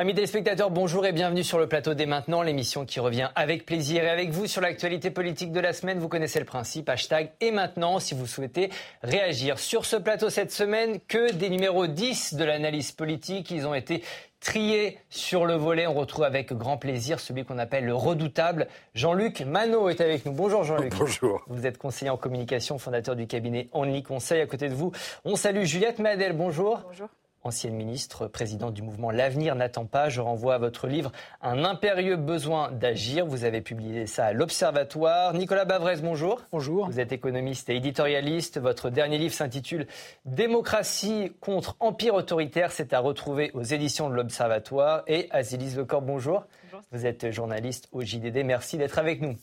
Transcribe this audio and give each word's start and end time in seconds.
Amis 0.00 0.14
téléspectateurs, 0.14 0.70
bonjour 0.70 1.06
et 1.06 1.12
bienvenue 1.12 1.42
sur 1.42 1.58
le 1.58 1.66
plateau 1.66 1.92
dès 1.92 2.06
maintenant, 2.06 2.42
l'émission 2.42 2.86
qui 2.86 3.00
revient 3.00 3.30
avec 3.34 3.66
plaisir 3.66 4.04
et 4.04 4.08
avec 4.08 4.30
vous 4.30 4.46
sur 4.46 4.60
l'actualité 4.60 5.10
politique 5.10 5.50
de 5.50 5.58
la 5.58 5.72
semaine. 5.72 5.98
Vous 5.98 6.08
connaissez 6.08 6.38
le 6.38 6.44
principe, 6.44 6.88
hashtag 6.88 7.32
et 7.40 7.50
maintenant 7.50 7.98
si 7.98 8.14
vous 8.14 8.28
souhaitez 8.28 8.70
réagir. 9.02 9.58
Sur 9.58 9.84
ce 9.84 9.96
plateau 9.96 10.30
cette 10.30 10.52
semaine, 10.52 11.00
que 11.08 11.32
des 11.32 11.50
numéros 11.50 11.88
10 11.88 12.34
de 12.34 12.44
l'analyse 12.44 12.92
politique. 12.92 13.50
Ils 13.50 13.66
ont 13.66 13.74
été 13.74 14.04
triés 14.38 14.98
sur 15.10 15.46
le 15.46 15.54
volet. 15.54 15.88
On 15.88 15.94
retrouve 15.94 16.22
avec 16.22 16.52
grand 16.52 16.76
plaisir 16.76 17.18
celui 17.18 17.44
qu'on 17.44 17.58
appelle 17.58 17.84
le 17.84 17.94
redoutable. 17.96 18.68
Jean-Luc 18.94 19.40
Manot 19.40 19.88
est 19.88 20.00
avec 20.00 20.24
nous. 20.24 20.32
Bonjour 20.32 20.62
Jean-Luc. 20.62 20.94
Bonjour. 20.96 21.42
Vous 21.48 21.66
êtes 21.66 21.76
conseiller 21.76 22.12
en 22.12 22.16
communication, 22.16 22.78
fondateur 22.78 23.16
du 23.16 23.26
cabinet 23.26 23.68
Only 23.72 24.04
Conseil. 24.04 24.42
À 24.42 24.46
côté 24.46 24.68
de 24.68 24.74
vous, 24.74 24.92
on 25.24 25.34
salue 25.34 25.64
Juliette 25.64 25.98
Madel. 25.98 26.34
Bonjour. 26.34 26.84
Bonjour 26.86 27.08
ancienne 27.42 27.74
ministre, 27.74 28.26
présidente 28.26 28.74
du 28.74 28.82
mouvement 28.82 29.10
L'avenir 29.10 29.54
n'attend 29.54 29.84
pas. 29.84 30.08
Je 30.08 30.20
renvoie 30.20 30.54
à 30.54 30.58
votre 30.58 30.86
livre 30.86 31.12
Un 31.40 31.64
impérieux 31.64 32.16
besoin 32.16 32.70
d'agir. 32.70 33.26
Vous 33.26 33.44
avez 33.44 33.60
publié 33.60 34.06
ça 34.06 34.26
à 34.26 34.32
l'Observatoire. 34.32 35.34
Nicolas 35.34 35.64
Bavrez, 35.64 35.96
bonjour. 36.02 36.42
Bonjour. 36.52 36.86
Vous 36.86 37.00
êtes 37.00 37.12
économiste 37.12 37.70
et 37.70 37.76
éditorialiste. 37.76 38.58
Votre 38.60 38.90
dernier 38.90 39.18
livre 39.18 39.34
s'intitule 39.34 39.86
Démocratie 40.24 41.32
contre 41.40 41.76
empire 41.80 42.14
autoritaire. 42.14 42.72
C'est 42.72 42.92
à 42.92 43.00
retrouver 43.00 43.50
aux 43.54 43.62
éditions 43.62 44.10
de 44.10 44.14
l'Observatoire. 44.14 45.02
Et 45.06 45.28
Azilise 45.30 45.76
Lecor, 45.76 46.02
bonjour. 46.02 46.44
bonjour. 46.64 46.82
Vous 46.92 47.06
êtes 47.06 47.30
journaliste 47.30 47.88
au 47.92 48.02
JDD. 48.02 48.44
Merci 48.44 48.78
d'être 48.78 48.98
avec 48.98 49.20
nous. 49.20 49.36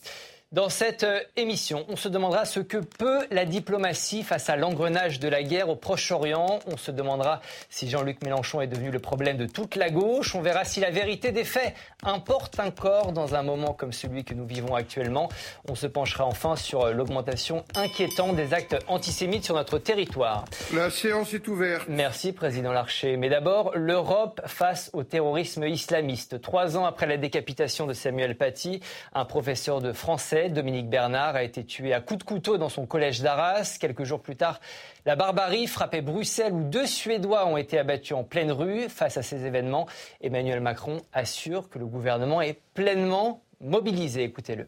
Dans 0.52 0.70
cette 0.70 1.04
euh, 1.04 1.20
émission, 1.38 1.86
on 1.90 1.96
se 1.96 2.08
demandera 2.08 2.46
ce 2.46 2.60
que 2.60 2.78
peut 2.78 3.26
la 3.32 3.46
diplomatie 3.46 4.22
face 4.22 4.48
à 4.48 4.56
l'engrenage 4.56 5.20
de 5.20 5.28
la 5.28 5.42
guerre 5.42 5.70
au 5.70 5.76
Proche-Orient. 5.76 6.60
On 6.68 6.78
se 6.78 6.92
demandera 6.92 7.42
si 7.72 7.90
Jean-Luc 7.90 8.24
Mélenchon 8.24 8.62
est 8.62 8.68
devenu 8.68 8.92
le 8.92 9.00
problème 9.00 9.38
de 9.38 9.48
toute 9.48 9.76
la 9.76 9.90
gauche. 9.90 10.36
On 10.36 10.42
verra 10.42 10.64
si 10.64 10.80
la 10.80 10.92
vérité 10.92 11.32
des 11.32 11.46
faits 11.46 11.74
importe 12.04 12.60
encore 12.60 13.12
dans 13.12 13.34
un 13.34 13.42
moment 13.42 13.74
comme 13.74 13.92
celui 13.92 14.24
que 14.24 14.36
nous 14.36 14.46
vivons 14.46 14.76
actuellement. 14.76 15.30
On 15.68 15.74
se 15.74 15.88
penchera 15.88 16.26
enfin 16.26 16.56
sur 16.56 16.84
euh, 16.84 16.92
l'augmentation 16.94 17.66
inquiétante 17.74 18.36
des 18.36 18.54
actes 18.54 18.78
antisémites 18.88 19.46
sur 19.46 19.56
notre 19.56 19.80
territoire. 19.80 20.46
La 20.76 20.92
séance 20.92 21.34
est 21.34 21.48
ouverte. 21.48 21.88
Merci, 21.90 22.34
Président 22.34 22.72
Larcher. 22.72 23.18
Mais 23.18 23.30
d'abord, 23.30 23.72
l'Europe 23.74 24.42
face 24.46 24.92
au 24.94 25.04
terrorisme 25.04 25.64
islamiste. 25.64 26.40
Trois 26.40 26.78
ans 26.78 26.86
après 26.86 27.08
la 27.08 27.18
décapitation 27.18 27.88
de 27.88 27.94
Samuel 27.94 28.38
Paty, 28.38 28.80
un 29.14 29.26
professeur 29.26 29.82
de 29.82 29.92
français 29.92 30.35
Dominique 30.36 30.90
Bernard 30.90 31.36
a 31.36 31.44
été 31.44 31.64
tué 31.66 31.94
à 31.94 32.02
coups 32.02 32.20
de 32.20 32.24
couteau 32.26 32.58
dans 32.58 32.68
son 32.68 32.86
collège 32.86 33.22
d'Arras. 33.22 33.78
Quelques 33.80 34.04
jours 34.04 34.22
plus 34.22 34.36
tard, 34.36 34.60
la 35.06 35.16
barbarie 35.16 35.66
frappait 35.66 36.02
Bruxelles 36.02 36.52
où 36.52 36.64
deux 36.64 36.86
Suédois 36.86 37.48
ont 37.48 37.56
été 37.56 37.80
abattus 37.80 38.12
en 38.12 38.26
pleine 38.26 38.52
rue. 38.52 38.90
Face 38.90 39.16
à 39.16 39.24
ces 39.24 39.46
événements, 39.46 39.88
Emmanuel 40.20 40.60
Macron 40.60 40.98
assure 41.14 41.70
que 41.70 41.80
le 41.80 41.86
gouvernement 41.86 42.42
est 42.42 42.60
pleinement 42.74 43.44
mobilisé. 43.62 44.24
Écoutez-le. 44.24 44.68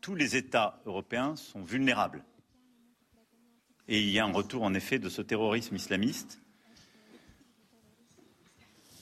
Tous 0.00 0.16
les 0.16 0.34
États 0.34 0.80
européens 0.84 1.36
sont 1.36 1.62
vulnérables. 1.62 2.24
Et 3.86 4.00
il 4.00 4.10
y 4.10 4.18
a 4.18 4.24
un 4.24 4.32
retour 4.32 4.64
en 4.64 4.74
effet 4.74 4.98
de 4.98 5.08
ce 5.08 5.22
terrorisme 5.22 5.76
islamiste. 5.76 6.40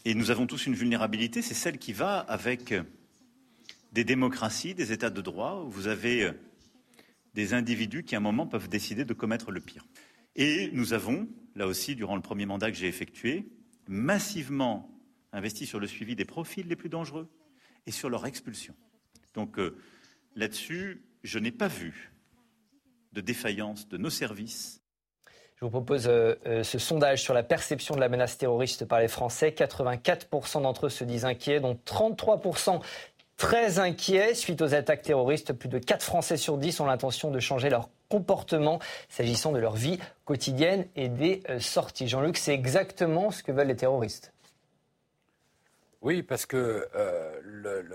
Et 0.04 0.14
nous 0.14 0.30
avons 0.30 0.46
tous 0.46 0.66
une 0.66 0.74
vulnérabilité, 0.74 1.40
c'est 1.40 1.54
celle 1.54 1.78
qui 1.78 1.94
va 1.94 2.18
avec 2.18 2.74
des 3.92 4.04
démocraties, 4.04 4.74
des 4.74 4.92
États 4.92 5.10
de 5.10 5.20
droit, 5.20 5.62
où 5.64 5.70
vous 5.70 5.88
avez 5.88 6.24
euh, 6.24 6.32
des 7.34 7.54
individus 7.54 8.04
qui, 8.04 8.14
à 8.14 8.18
un 8.18 8.22
moment, 8.22 8.46
peuvent 8.46 8.68
décider 8.68 9.04
de 9.04 9.14
commettre 9.14 9.50
le 9.50 9.60
pire. 9.60 9.86
Et 10.36 10.70
nous 10.72 10.92
avons, 10.92 11.28
là 11.54 11.66
aussi, 11.66 11.96
durant 11.96 12.16
le 12.16 12.22
premier 12.22 12.46
mandat 12.46 12.70
que 12.70 12.76
j'ai 12.76 12.88
effectué, 12.88 13.48
massivement 13.88 14.90
investi 15.32 15.66
sur 15.66 15.80
le 15.80 15.86
suivi 15.86 16.16
des 16.16 16.24
profils 16.24 16.66
les 16.66 16.76
plus 16.76 16.88
dangereux 16.88 17.28
et 17.86 17.90
sur 17.90 18.10
leur 18.10 18.26
expulsion. 18.26 18.74
Donc 19.34 19.58
euh, 19.58 19.76
là-dessus, 20.34 21.02
je 21.22 21.38
n'ai 21.38 21.52
pas 21.52 21.68
vu 21.68 22.12
de 23.12 23.20
défaillance 23.20 23.88
de 23.88 23.96
nos 23.96 24.10
services. 24.10 24.80
Je 25.56 25.66
vous 25.66 25.70
propose 25.70 26.06
euh, 26.08 26.62
ce 26.62 26.78
sondage 26.78 27.22
sur 27.22 27.34
la 27.34 27.42
perception 27.42 27.94
de 27.94 28.00
la 28.00 28.08
menace 28.08 28.38
terroriste 28.38 28.86
par 28.86 28.98
les 28.98 29.08
Français. 29.08 29.50
84% 29.50 30.62
d'entre 30.62 30.86
eux 30.86 30.88
se 30.88 31.04
disent 31.04 31.26
inquiets, 31.26 31.60
dont 31.60 31.78
33% 31.84 32.80
très 33.40 33.78
inquiets 33.78 34.34
suite 34.34 34.60
aux 34.60 34.74
attaques 34.74 35.00
terroristes. 35.00 35.54
Plus 35.54 35.70
de 35.70 35.78
4 35.78 36.02
Français 36.02 36.36
sur 36.36 36.58
10 36.58 36.78
ont 36.80 36.84
l'intention 36.84 37.30
de 37.30 37.40
changer 37.40 37.70
leur 37.70 37.88
comportement 38.10 38.80
s'agissant 39.08 39.50
de 39.50 39.58
leur 39.58 39.76
vie 39.76 39.98
quotidienne 40.26 40.86
et 40.94 41.08
des 41.08 41.42
euh, 41.48 41.58
sorties. 41.58 42.06
Jean-Luc, 42.06 42.36
c'est 42.36 42.52
exactement 42.52 43.30
ce 43.30 43.42
que 43.42 43.50
veulent 43.50 43.68
les 43.68 43.76
terroristes. 43.76 44.34
Oui, 46.02 46.22
parce 46.22 46.44
que 46.44 46.86
euh, 46.94 47.90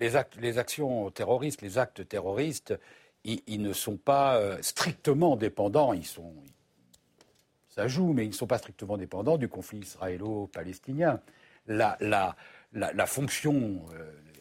les, 0.00 0.58
actions 0.58 1.10
terroristes, 1.12 1.62
les 1.62 1.78
actes 1.78 2.06
terroristes, 2.08 2.74
ils, 3.22 3.62
ne 3.62 3.72
sont 3.72 3.98
pas 3.98 4.36
euh, 4.38 4.58
strictement 4.62 5.36
dépendants. 5.36 5.92
Ils 5.92 6.06
sont, 6.06 6.34
ça 7.68 7.86
joue, 7.86 8.12
mais 8.12 8.24
ils 8.24 8.30
ne 8.30 8.34
sont 8.34 8.48
pas 8.48 8.58
strictement 8.58 8.96
dépendants 8.96 9.38
du 9.38 9.48
conflit 9.48 9.78
israélo-palestinien. 9.78 11.20
La, 11.68 12.36
fonction 13.06 13.82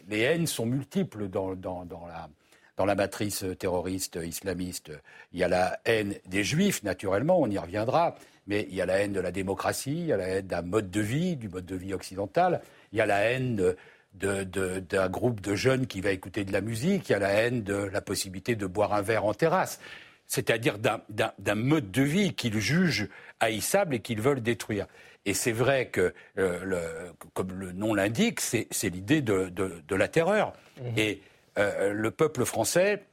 les 0.08 0.22
haines 0.22 0.48
sont 0.48 0.66
multiples 0.66 1.28
dans, 1.28 1.54
la, 1.54 2.86
la 2.86 2.96
matrice 2.96 3.46
terroriste 3.60 4.20
islamiste. 4.24 4.92
Il 5.34 5.40
y 5.40 5.44
a 5.44 5.48
la 5.48 5.80
haine 5.86 6.16
des 6.28 6.44
juifs, 6.44 6.84
naturellement, 6.84 7.40
on 7.40 7.50
y 7.50 7.58
reviendra, 7.58 8.16
mais 8.48 8.68
il 8.70 8.76
y 8.76 8.82
a 8.82 8.86
la 8.86 9.00
haine 9.00 9.14
de 9.14 9.20
la 9.20 9.32
démocratie, 9.32 10.00
il 10.00 10.06
y 10.06 10.14
a 10.14 10.18
la 10.18 10.28
haine 10.28 10.48
d'un 10.48 10.62
mode 10.62 10.90
de 10.90 11.02
vie, 11.02 11.36
du 11.36 11.50
mode 11.50 11.66
de 11.66 11.76
vie 11.76 11.94
occidental, 11.94 12.62
il 12.92 12.98
y 12.98 13.02
a 13.02 13.06
la 13.06 13.20
haine 13.20 13.76
d'un 14.14 15.10
groupe 15.10 15.42
de 15.42 15.56
jeunes 15.56 15.86
qui 15.86 16.02
va 16.02 16.12
écouter 16.12 16.46
de 16.46 16.54
la 16.54 16.62
musique, 16.62 17.10
il 17.10 17.12
y 17.12 17.16
a 17.16 17.20
la 17.20 17.32
haine 17.32 17.64
de 17.64 17.76
la 17.76 18.02
possibilité 18.02 18.56
de 18.56 18.66
boire 18.66 18.94
un 18.94 19.02
verre 19.02 19.26
en 19.26 19.34
terrasse, 19.34 19.80
c'est-à-dire 20.28 20.78
d'un 20.80 21.56
mode 21.56 21.92
de 21.92 22.02
vie 22.02 22.34
qu'ils 22.34 22.60
jugent 22.60 23.10
haïssable 23.40 23.96
et 23.96 24.00
qu'ils 24.00 24.22
veulent 24.22 24.42
détruire. 24.42 24.88
Et 25.26 25.34
c'est 25.34 25.52
vrai 25.52 25.88
que, 25.88 26.14
euh, 26.38 27.12
comme 27.34 27.52
le 27.52 27.74
nom 27.74 27.94
l'indique, 27.94 28.40
c'est 28.40 28.90
l'idée 28.90 29.22
de, 29.22 29.52
la 29.90 30.08
terreur. 30.08 30.54
Mhm. 30.82 30.94
Et 30.98 31.22
euh, 31.58 31.92
le 31.92 32.12
peuple 32.12 32.46
français, 32.46 33.04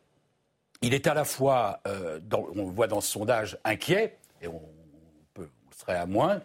il 0.80 0.94
est 0.94 1.08
à 1.08 1.14
la 1.14 1.24
fois, 1.24 1.80
euh, 1.88 2.20
on 2.32 2.66
le 2.66 2.72
voit 2.72 2.86
dans 2.86 3.00
ce 3.00 3.10
sondage, 3.10 3.58
inquiet, 3.64 4.16
et 4.42 4.46
on, 4.46 4.62
peut, 5.34 5.48
serait 5.76 5.96
à 5.96 6.06
moins, 6.06 6.40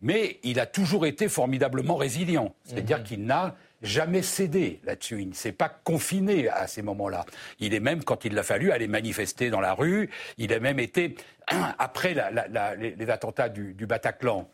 mais 0.00 0.38
il 0.42 0.58
a 0.58 0.64
toujours 0.64 1.04
été 1.04 1.28
formidablement 1.28 1.96
résilient. 1.96 2.54
C'est-à-dire 2.64 2.98
mhm. 2.98 3.04
qu'il 3.04 3.24
n'a 3.24 3.56
jamais 3.82 4.22
cédé 4.22 4.80
là-dessus. 4.84 5.20
Il 5.20 5.28
ne 5.28 5.34
s'est 5.34 5.52
pas 5.52 5.68
confiné 5.68 6.48
à 6.48 6.66
ces 6.66 6.80
moments-là. 6.80 7.26
Il 7.58 7.74
est 7.74 7.80
même, 7.80 8.04
quand 8.04 8.24
il 8.24 8.34
l'a 8.34 8.42
fallu, 8.42 8.72
aller 8.72 8.88
manifester 8.88 9.50
dans 9.50 9.60
la 9.60 9.74
rue. 9.74 10.08
Il 10.38 10.52
a 10.54 10.60
même 10.60 10.78
été, 10.78 11.16
après 11.78 12.14
les, 12.14 13.10
attentats 13.10 13.50
du 13.50 13.86
Bataclan, 13.86 14.48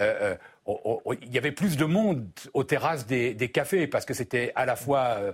euh, 0.00 0.36
euh, 0.68 1.14
il 1.22 1.32
y 1.32 1.38
avait 1.38 1.52
plus 1.52 1.76
de 1.76 1.84
monde 1.84 2.26
aux 2.54 2.64
terrasses 2.64 3.06
des, 3.06 3.50
cafés 3.52 3.86
parce 3.86 4.04
que 4.04 4.14
c'était 4.14 4.52
à 4.54 4.66
la 4.66 4.76
fois 4.76 5.16
euh, 5.18 5.32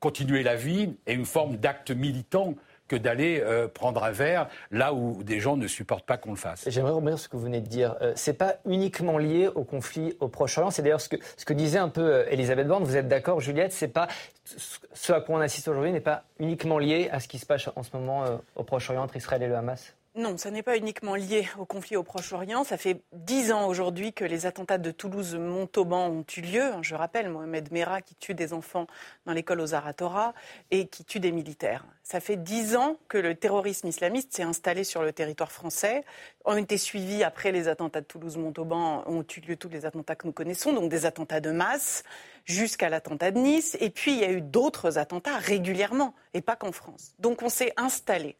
continuer 0.00 0.42
la 0.42 0.56
vie 0.56 0.96
et 1.06 1.14
une 1.14 1.24
forme 1.24 1.56
d'acte 1.56 1.90
militant 1.90 2.54
que 2.86 2.96
d'aller 2.96 3.42
prendre 3.72 4.04
un 4.04 4.10
verre 4.10 4.46
là 4.70 4.92
où 4.92 5.22
des 5.22 5.40
gens 5.40 5.56
ne 5.56 5.66
supportent 5.66 6.04
pas 6.04 6.18
qu'on 6.18 6.32
le 6.32 6.36
fasse. 6.36 6.68
J'aimerais 6.68 6.92
revenir 6.92 7.18
sur 7.18 7.24
ce 7.24 7.28
que 7.30 7.36
vous 7.38 7.44
venez 7.44 7.62
de 7.62 7.66
dire. 7.66 7.96
Ce 7.98 8.12
c'est 8.16 8.34
pas 8.34 8.56
uniquement 8.66 9.16
lié 9.16 9.48
au 9.48 9.64
conflit 9.64 10.14
au 10.20 10.28
Proche-Orient. 10.28 10.70
C'est 10.70 10.82
d'ailleurs 10.82 11.00
ce 11.00 11.08
que, 11.08 11.16
ce 11.38 11.46
que 11.46 11.54
disait 11.54 11.78
un 11.78 11.88
peu 11.88 12.26
Elisabeth 12.28 12.68
Borne. 12.68 12.84
Vous 12.84 12.98
êtes 12.98 13.08
d'accord, 13.08 13.40
Juliette 13.40 13.72
C'est 13.72 13.88
pas 13.88 14.08
ce 14.44 15.12
à 15.14 15.22
quoi 15.22 15.36
on 15.36 15.40
assiste 15.40 15.66
aujourd'hui 15.68 15.92
n'est 15.92 16.00
pas 16.00 16.24
uniquement 16.38 16.78
lié 16.78 17.08
à 17.10 17.20
ce 17.20 17.28
qui 17.28 17.38
se 17.38 17.46
passe 17.46 17.70
en 17.74 17.82
ce 17.82 17.96
moment 17.96 18.24
au 18.54 18.64
Proche-Orient 18.64 19.02
entre 19.02 19.16
Israël 19.16 19.42
et 19.42 19.48
le 19.48 19.56
Hamas? 19.56 19.94
Non, 20.16 20.36
ça 20.36 20.52
n'est 20.52 20.62
pas 20.62 20.76
uniquement 20.76 21.16
lié 21.16 21.48
au 21.58 21.64
conflit 21.64 21.96
au 21.96 22.04
Proche-Orient. 22.04 22.62
Ça 22.62 22.76
fait 22.76 23.02
dix 23.12 23.50
ans 23.50 23.66
aujourd'hui 23.66 24.12
que 24.12 24.24
les 24.24 24.46
attentats 24.46 24.78
de 24.78 24.92
Toulouse-Montauban 24.92 26.06
ont 26.06 26.24
eu 26.36 26.40
lieu. 26.40 26.70
Je 26.82 26.94
rappelle 26.94 27.28
Mohamed 27.28 27.72
Merah 27.72 28.00
qui 28.00 28.14
tue 28.14 28.32
des 28.32 28.52
enfants 28.52 28.86
dans 29.26 29.32
l'école 29.32 29.60
aux 29.60 29.74
Aratora 29.74 30.32
et 30.70 30.86
qui 30.86 31.04
tue 31.04 31.18
des 31.18 31.32
militaires. 31.32 31.84
Ça 32.04 32.20
fait 32.20 32.36
dix 32.36 32.76
ans 32.76 32.96
que 33.08 33.18
le 33.18 33.34
terrorisme 33.34 33.88
islamiste 33.88 34.32
s'est 34.32 34.44
installé 34.44 34.84
sur 34.84 35.02
le 35.02 35.12
territoire 35.12 35.50
français. 35.50 36.04
On 36.44 36.56
été 36.56 36.78
suivis 36.78 37.24
après 37.24 37.50
les 37.50 37.66
attentats 37.66 38.00
de 38.00 38.06
Toulouse-Montauban, 38.06 39.02
ont 39.08 39.24
eu 39.36 39.40
lieu 39.40 39.56
tous 39.56 39.68
les 39.68 39.84
attentats 39.84 40.14
que 40.14 40.28
nous 40.28 40.32
connaissons, 40.32 40.72
donc 40.72 40.90
des 40.90 41.06
attentats 41.06 41.40
de 41.40 41.50
masse 41.50 42.04
jusqu'à 42.44 42.88
l'attentat 42.88 43.32
de 43.32 43.40
Nice. 43.40 43.76
Et 43.80 43.90
puis 43.90 44.12
il 44.12 44.20
y 44.20 44.24
a 44.24 44.30
eu 44.30 44.42
d'autres 44.42 44.96
attentats 44.96 45.38
régulièrement, 45.38 46.14
et 46.34 46.40
pas 46.40 46.54
qu'en 46.54 46.70
France. 46.70 47.14
Donc 47.18 47.42
on 47.42 47.48
s'est 47.48 47.72
installé 47.76 48.36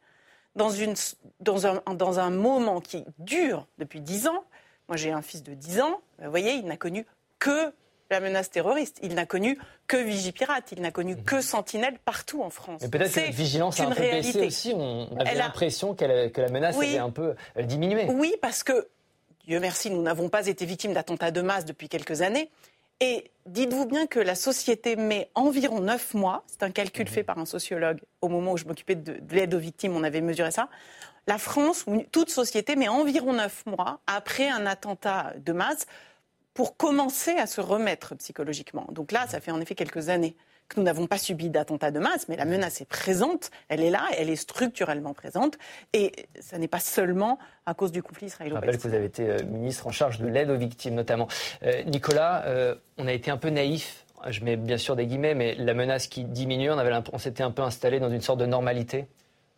dans, 0.56 0.70
une, 0.70 0.94
dans, 1.40 1.66
un, 1.66 1.82
dans 1.94 2.18
un 2.18 2.30
moment 2.30 2.80
qui 2.80 3.04
dure 3.18 3.66
depuis 3.78 4.00
dix 4.00 4.26
ans. 4.26 4.44
Moi, 4.88 4.96
j'ai 4.96 5.12
un 5.12 5.22
fils 5.22 5.42
de 5.42 5.54
10 5.54 5.80
ans. 5.80 6.00
Vous 6.22 6.30
voyez, 6.30 6.52
il 6.54 6.66
n'a 6.66 6.76
connu 6.76 7.06
que 7.38 7.72
la 8.10 8.20
menace 8.20 8.50
terroriste. 8.50 8.98
Il 9.02 9.14
n'a 9.14 9.26
connu 9.26 9.58
que 9.86 9.96
Vigipirate, 9.96 10.72
il 10.72 10.82
n'a 10.82 10.90
connu 10.90 11.16
que 11.16 11.40
Sentinelle 11.40 11.98
partout 12.04 12.42
en 12.42 12.50
France. 12.50 12.82
Mais 12.82 12.88
peut-être 12.88 13.12
que 13.14 13.20
la 13.20 13.30
vigilance 13.30 13.80
a 13.80 13.86
un 13.86 13.90
peu 13.90 14.02
baissé 14.02 14.46
aussi. 14.46 14.72
On 14.74 15.16
avait 15.18 15.34
l'impression 15.34 15.94
que 15.94 16.04
la 16.04 16.48
menace 16.48 16.76
avait 16.76 16.98
un 16.98 17.10
peu 17.10 17.34
diminué. 17.62 18.06
Oui, 18.10 18.34
parce 18.42 18.62
que, 18.62 18.88
Dieu 19.46 19.58
merci, 19.60 19.90
nous 19.90 20.02
n'avons 20.02 20.28
pas 20.28 20.46
été 20.46 20.66
victimes 20.66 20.92
d'attentats 20.92 21.30
de 21.30 21.40
masse 21.40 21.64
depuis 21.64 21.88
quelques 21.88 22.22
années. 22.22 22.50
Et 23.06 23.30
dites-vous 23.44 23.84
bien 23.84 24.06
que 24.06 24.18
la 24.18 24.34
société 24.34 24.96
met 24.96 25.28
environ 25.34 25.80
neuf 25.80 26.14
mois, 26.14 26.42
c'est 26.46 26.62
un 26.62 26.70
calcul 26.70 27.06
fait 27.06 27.22
par 27.22 27.38
un 27.38 27.44
sociologue 27.44 28.00
au 28.22 28.28
moment 28.28 28.52
où 28.52 28.56
je 28.56 28.64
m'occupais 28.64 28.94
de, 28.94 29.20
l'aide 29.30 29.52
aux 29.52 29.58
victimes, 29.58 29.94
on 29.94 30.04
avait 30.04 30.22
mesuré 30.22 30.50
ça. 30.50 30.70
La 31.26 31.36
France, 31.36 31.84
ou 31.86 32.02
toute 32.12 32.30
société, 32.30 32.76
met 32.76 32.88
environ 32.88 33.34
neuf 33.34 33.66
mois 33.66 34.00
après 34.06 34.48
un 34.48 34.64
attentat 34.64 35.34
de 35.36 35.52
masse 35.52 35.84
pour 36.54 36.78
commencer 36.78 37.32
à 37.32 37.46
se 37.46 37.60
remettre 37.60 38.14
psychologiquement. 38.14 38.86
Donc 38.90 39.12
là, 39.12 39.26
ça 39.26 39.38
fait 39.38 39.50
en 39.50 39.60
effet 39.60 39.74
quelques 39.74 40.08
années 40.08 40.34
que 40.68 40.80
nous 40.80 40.84
n'avons 40.84 41.06
pas 41.06 41.18
subi 41.18 41.50
d'attentat 41.50 41.90
de 41.90 41.98
masse, 41.98 42.28
mais 42.28 42.36
la 42.36 42.44
menace 42.44 42.80
est 42.80 42.88
présente, 42.88 43.50
elle 43.68 43.82
est 43.82 43.90
là, 43.90 44.06
elle 44.16 44.30
est 44.30 44.36
structurellement 44.36 45.14
présente, 45.14 45.58
et 45.92 46.12
ça 46.40 46.58
n'est 46.58 46.68
pas 46.68 46.80
seulement 46.80 47.38
à 47.66 47.74
cause 47.74 47.92
du 47.92 48.02
conflit 48.02 48.26
israélo-palestinien. 48.26 48.72
Je 48.72 48.76
rappelle 48.76 48.82
que 48.82 48.88
vous 48.88 48.94
avez 48.94 49.06
été 49.06 49.30
euh, 49.30 49.46
ministre 49.50 49.86
en 49.86 49.90
charge 49.92 50.18
de 50.18 50.26
l'aide 50.26 50.50
aux 50.50 50.56
victimes 50.56 50.94
notamment. 50.94 51.28
Euh, 51.62 51.82
Nicolas, 51.84 52.44
euh, 52.46 52.74
on 52.98 53.06
a 53.06 53.12
été 53.12 53.30
un 53.30 53.36
peu 53.36 53.50
naïf, 53.50 54.04
je 54.30 54.42
mets 54.44 54.56
bien 54.56 54.78
sûr 54.78 54.96
des 54.96 55.06
guillemets, 55.06 55.34
mais 55.34 55.54
la 55.54 55.74
menace 55.74 56.06
qui 56.06 56.24
diminue, 56.24 56.70
on, 56.70 57.04
on 57.12 57.18
s'était 57.18 57.42
un 57.42 57.50
peu 57.50 57.62
installé 57.62 58.00
dans 58.00 58.10
une 58.10 58.20
sorte 58.20 58.40
de 58.40 58.46
normalité 58.46 59.06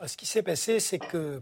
Ce 0.04 0.16
qui 0.16 0.26
s'est 0.26 0.42
passé, 0.42 0.80
c'est 0.80 0.98
que 0.98 1.16
euh, 1.16 1.40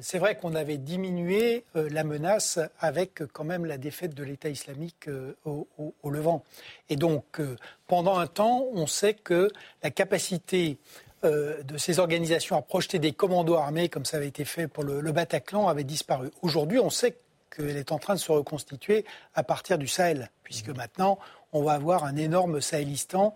c'est 0.00 0.18
vrai 0.18 0.36
qu'on 0.36 0.54
avait 0.54 0.78
diminué 0.78 1.64
euh, 1.76 1.88
la 1.90 2.04
menace 2.04 2.58
avec 2.78 3.22
euh, 3.22 3.28
quand 3.32 3.44
même 3.44 3.64
la 3.64 3.78
défaite 3.78 4.14
de 4.14 4.22
l'État 4.22 4.48
islamique 4.48 5.08
au, 5.44 5.66
Levant. 6.04 6.44
Et 6.88 6.96
donc, 6.96 7.40
pendant 7.86 8.18
un 8.18 8.26
temps, 8.26 8.66
on 8.72 8.86
sait 8.86 9.14
que 9.14 9.50
la 9.82 9.90
capacité 9.90 10.78
de 11.22 11.78
ces 11.78 11.98
organisations 11.98 12.56
à 12.56 12.62
projeter 12.62 12.98
des 12.98 13.12
commandos 13.12 13.56
armés, 13.56 13.88
comme 13.88 14.04
ça 14.04 14.18
avait 14.18 14.28
été 14.28 14.44
fait 14.44 14.68
pour 14.68 14.84
le, 14.84 15.00
Bataclan, 15.10 15.66
avait 15.66 15.82
disparu. 15.82 16.30
Aujourd'hui, 16.42 16.78
on 16.78 16.90
sait 16.90 17.16
qu'elle 17.50 17.76
est 17.76 17.90
en 17.90 17.98
train 17.98 18.14
de 18.14 18.20
se 18.20 18.30
reconstituer 18.30 19.04
à 19.34 19.42
partir 19.42 19.78
du 19.78 19.88
Sahel, 19.88 20.30
puisque 20.44 20.68
mmh. 20.68 20.76
maintenant, 20.76 21.18
on 21.52 21.62
va 21.62 21.72
avoir 21.72 22.04
un 22.04 22.16
énorme 22.16 22.60
Sahélistan 22.60 23.34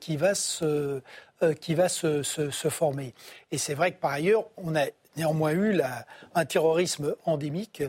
qui 0.00 0.16
va, 0.16 0.34
se, 0.34 1.02
qui 1.60 1.74
va 1.74 1.88
se, 1.88 2.22
se 2.22 2.68
former. 2.68 3.12
Et 3.50 3.58
c'est 3.58 3.74
vrai 3.74 3.92
que 3.92 4.00
par 4.00 4.12
ailleurs, 4.12 4.46
on 4.56 4.76
a 4.76 4.86
néanmoins 5.16 5.52
eu 5.52 5.80
un 6.34 6.44
terrorisme 6.44 7.14
endémique 7.24 7.82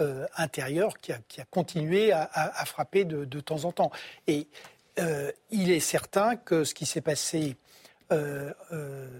euh, 0.00 0.26
intérieur 0.36 0.98
qui 0.98 1.12
a, 1.12 1.44
continué 1.50 2.12
à, 2.12 2.64
frapper 2.64 3.04
de, 3.04 3.40
temps 3.40 3.64
en 3.66 3.72
temps. 3.72 3.92
Et 4.26 4.48
euh, 4.98 5.30
il 5.50 5.70
est 5.70 5.80
certain 5.80 6.34
que 6.36 6.64
ce 6.64 6.74
qui 6.74 6.86
s'est 6.86 7.02
passé, 7.02 7.56
euh, 8.10 8.52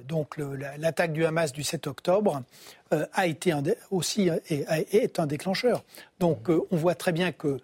donc 0.09 0.39
l'attaque 0.79 1.13
du 1.13 1.25
Hamas 1.25 1.53
du 1.53 1.63
7 1.63 1.87
octobre, 1.87 2.43
a 2.91 3.27
été 3.27 3.55
aussi 3.91 4.31
est 4.49 5.21
un 5.21 5.27
déclencheur. 5.27 5.85
Donc 6.19 6.49
on 6.49 6.77
voit 6.77 6.95
très 6.95 7.13
bien 7.13 7.33
que, 7.33 7.61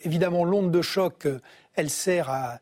évidemment, 0.00 0.44
l'onde 0.44 0.70
de 0.70 0.82
choc, 0.82 1.28
elle 1.74 1.90
sert 1.90 2.30
à 2.30 2.58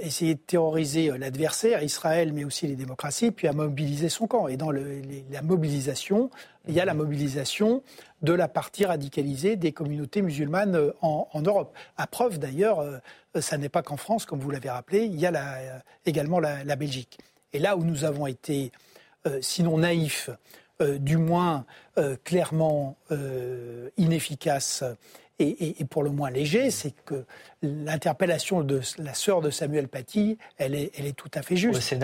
essayer 0.00 0.34
de 0.34 0.40
terroriser 0.40 1.10
euh, 1.10 1.18
l'adversaire, 1.18 1.82
Israël, 1.82 2.32
mais 2.32 2.44
aussi 2.44 2.66
les 2.66 2.76
démocraties, 2.76 3.30
puis 3.30 3.48
à 3.48 3.52
mobiliser 3.52 4.08
son 4.08 4.26
camp. 4.26 4.48
Et 4.48 4.56
dans 4.56 4.70
la 4.70 5.42
mobilisation, 5.42 6.30
il 6.66 6.74
y 6.74 6.80
a 6.80 6.84
la 6.84 6.94
mobilisation 6.94 7.82
de 8.22 8.32
la 8.32 8.48
partie 8.48 8.84
radicalisée 8.84 9.56
des 9.56 9.72
communautés 9.72 10.22
musulmanes 10.22 10.76
euh, 10.76 10.92
en, 11.00 11.42
Europe. 11.42 11.74
À 11.96 12.06
preuve 12.06 12.38
d'ailleurs, 12.38 12.84
ça 13.38 13.58
n'est 13.58 13.68
pas 13.68 13.82
qu'en 13.82 13.96
France, 13.96 14.24
comme 14.24 14.40
vous 14.40 14.50
l'avez 14.50 14.70
rappelé, 14.70 15.04
il 15.04 15.18
y 15.18 15.26
a 15.26 15.82
également 16.04 16.40
la, 16.40 16.76
Belgique. 16.76 17.18
Et 17.52 17.58
là 17.58 17.76
où 17.76 17.84
nous 17.84 18.04
avons 18.04 18.26
été, 18.26 18.72
sinon 19.40 19.78
naïfs, 19.78 20.30
du 20.80 21.16
moins 21.16 21.64
clairement 22.24 22.96
inefficaces 23.96 24.84
et, 25.38 25.84
pour 25.84 26.02
le 26.02 26.10
moins 26.10 26.30
léger, 26.30 26.70
c'est 26.70 26.92
que 27.04 27.24
l'interpellation 27.62 28.62
de 28.62 28.80
la 28.98 29.14
sœur 29.14 29.40
de 29.40 29.50
Samuel 29.50 29.88
Paty, 29.88 30.36
elle 30.56 30.74
est, 30.74 30.90
elle 30.98 31.06
est 31.06 31.16
tout 31.16 31.30
à 31.34 31.42
fait 31.42 31.56
juste. 31.56 31.94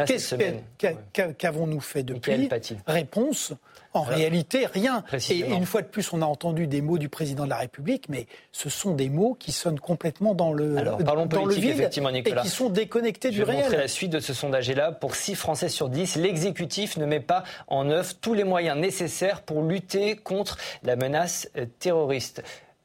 Qu'avons-nous 1.38 1.80
fait 1.80 2.02
depuis 2.02 2.48
Réponse 2.86 3.54
en 3.94 4.02
réalité, 4.02 4.66
rien. 4.66 5.04
Et, 5.30 5.38
une 5.38 5.66
fois 5.66 5.80
de 5.80 5.86
plus, 5.86 6.12
on 6.12 6.20
a 6.20 6.24
entendu 6.26 6.66
des 6.66 6.82
mots 6.82 6.98
du 6.98 7.08
président 7.08 7.44
de 7.44 7.50
la 7.50 7.58
République, 7.58 8.08
mais 8.08 8.26
ce 8.50 8.68
sont 8.68 8.92
des 8.92 9.08
mots 9.08 9.36
qui 9.38 9.52
sonnent 9.52 9.78
complètement 9.78 10.34
dans 10.34 10.52
le, 10.52 10.76
Alors, 10.76 10.98
parlons 10.98 11.26
dans 11.26 11.44
le 11.44 11.54
vide 11.54 11.88
et 12.26 12.34
qui 12.34 12.48
sont 12.48 12.70
déconnectés 12.70 13.30
du 13.30 13.44
réel. 13.44 13.64
Je 13.66 13.70
vais 13.70 13.76
la 13.76 13.88
suite 13.88 14.10
de 14.10 14.18
ce 14.18 14.34
sondage. 14.34 14.68
Et 14.68 14.74
là, 14.74 14.90
pour 14.90 15.14
6 15.14 15.36
Français 15.36 15.68
sur 15.68 15.88
10, 15.88 16.16
l'exécutif 16.16 16.96
ne 16.96 17.06
met 17.06 17.20
pas 17.20 17.44
en 17.68 17.88
œuvre 17.88 18.14
tous 18.20 18.34
les 18.34 18.42
moyens 18.42 18.76
nécessaires 18.76 19.42
pour 19.42 19.62
lutter 19.62 20.16
contre 20.16 20.58
la 20.82 20.96
menace 20.96 21.48
euh, 21.56 21.66
terroriste. 21.78 22.42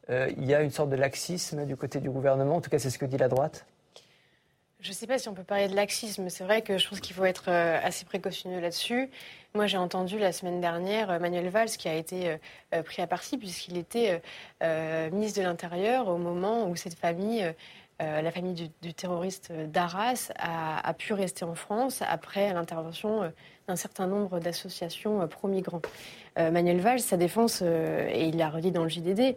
Euh, 0.10 0.32
il 0.38 0.46
y 0.46 0.56
a 0.56 0.62
une 0.62 0.72
sorte 0.72 0.90
de 0.90 0.96
laxisme 0.96 1.66
du 1.66 1.76
côté 1.76 2.00
du 2.00 2.10
gouvernement. 2.10 2.56
En 2.56 2.62
tout 2.62 2.70
cas, 2.70 2.80
c'est 2.80 2.90
ce 2.90 2.98
que 2.98 3.06
dit 3.06 3.18
la 3.18 3.28
droite. 3.28 3.66
Je 4.80 4.90
ne 4.90 4.94
sais 4.94 5.08
pas 5.08 5.20
si 5.20 5.28
on 5.28 5.34
peut 5.34 5.44
parler 5.44 5.68
de 5.68 5.76
laxisme. 5.76 6.30
C'est 6.30 6.44
vrai 6.44 6.62
que 6.62 6.78
je 6.78 6.88
pense 6.88 7.00
qu'il 7.02 7.16
faut 7.16 7.26
être 7.26 7.50
euh, 7.50 7.80
assez 7.84 8.06
précautionneux 8.06 8.60
là-dessus. 8.60 9.10
Moi, 9.54 9.68
j'ai 9.68 9.78
entendu 9.78 10.18
la 10.18 10.32
semaine 10.32 10.62
dernière 10.62 11.12
euh, 11.12 11.20
Manuel 11.20 11.50
Valls 11.50 11.70
qui 11.70 11.90
a 11.90 11.96
été 11.96 12.38
pris 12.86 13.02
à 13.02 13.08
partie 13.08 13.38
puisqu'il 13.38 13.78
était 13.78 14.22
ministre 15.12 15.40
de 15.40 15.44
l'Intérieur 15.44 16.08
au 16.08 16.18
moment 16.18 16.68
où 16.70 16.76
cette 16.76 16.94
famille, 16.94 17.52
la 18.00 18.32
famille 18.32 18.72
du, 18.82 18.94
terroriste 18.94 19.52
d'Arras, 19.52 20.32
a, 20.38 20.94
pu 20.94 21.14
rester 21.14 21.46
en 21.46 21.56
France 21.56 22.04
après 22.08 22.54
l'intervention 22.54 23.32
d'un 23.68 23.76
certain 23.76 24.08
nombre 24.08 24.40
d'associations 24.40 25.28
pro-migrants. 25.28 25.82
Manuel 26.38 26.80
Valls, 26.80 27.00
sa 27.00 27.18
défense, 27.18 27.62
et 27.62 28.28
il 28.28 28.38
l'a 28.38 28.50
redit 28.50 28.72
dans 28.72 28.84
le 28.84 28.90
JDD, 28.90 29.36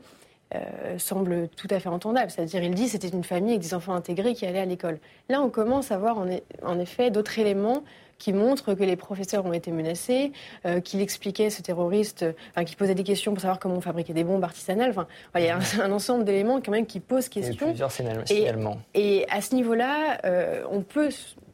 euh, 0.54 0.98
semble 0.98 1.48
tout 1.48 1.68
à 1.70 1.80
fait 1.80 1.88
entendable. 1.88 2.30
C'est-à-dire, 2.30 2.62
il 2.62 2.74
dit 2.74 2.88
c'était 2.88 3.08
une 3.08 3.24
famille 3.24 3.52
avec 3.52 3.62
des 3.62 3.74
enfants 3.74 3.94
intégrés 3.94 4.34
qui 4.34 4.46
allaient 4.46 4.60
à 4.60 4.66
l'école. 4.66 4.98
Là, 5.28 5.40
on 5.40 5.50
commence 5.50 5.90
à 5.90 5.98
voir 5.98 6.18
en, 6.18 6.78
effet 6.78 7.10
d'autres 7.10 7.38
éléments 7.38 7.82
qui 8.18 8.32
montrent 8.32 8.74
que 8.74 8.84
les 8.84 8.96
professeurs 8.96 9.44
ont 9.46 9.52
été 9.52 9.72
menacés, 9.72 10.32
euh, 10.64 10.80
qu'il 10.80 11.00
expliquait 11.00 11.50
ce 11.50 11.60
terroriste, 11.60 12.24
enfin, 12.50 12.64
qui 12.64 12.76
posait 12.76 12.94
des 12.94 13.02
questions 13.02 13.32
pour 13.32 13.40
savoir 13.40 13.58
comment 13.58 13.76
on 13.76 13.80
fabriquait 13.80 14.12
des 14.12 14.24
bombes 14.24 14.44
artisanales. 14.44 14.90
Enfin, 14.90 15.06
il 15.36 15.44
y 15.44 15.48
a 15.48 15.58
un, 15.82 15.90
ensemble 15.90 16.24
d'éléments 16.24 16.60
quand 16.60 16.70
même 16.70 16.86
qui 16.86 17.00
posent 17.00 17.28
question. 17.28 17.66
plusieurs 17.66 17.90
signalements. 17.90 18.78
Et, 18.94 19.26
à 19.28 19.40
ce 19.40 19.54
niveau-là, 19.54 20.18
euh, 20.24 20.62
on 20.70 20.82
peut 20.82 21.10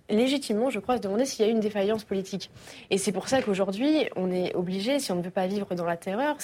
légitimement, 0.09 0.71
je 0.71 0.81
crois, 0.81 0.97
se 0.97 1.03
demander 1.03 1.25
s'il 1.25 1.45
y 1.45 1.49
a 1.49 1.51
eu 1.51 1.55
une 1.55 1.61
défaillance 1.61 2.05
politique. 2.05 2.51
Et 2.91 2.99
c'est 2.99 3.13
pour 3.13 3.29
ça 3.29 3.43
qu'aujourd'hui, 3.43 4.09
on 4.17 4.31
est 4.31 4.55
obligé, 4.55 4.99
si 4.99 5.13
on 5.13 5.17
ne 5.17 5.23
veut 5.23 5.31
pas 5.31 5.47
vivre 5.47 5.75
dans 5.75 5.85
la 5.85 5.97
terreur, 5.97 6.37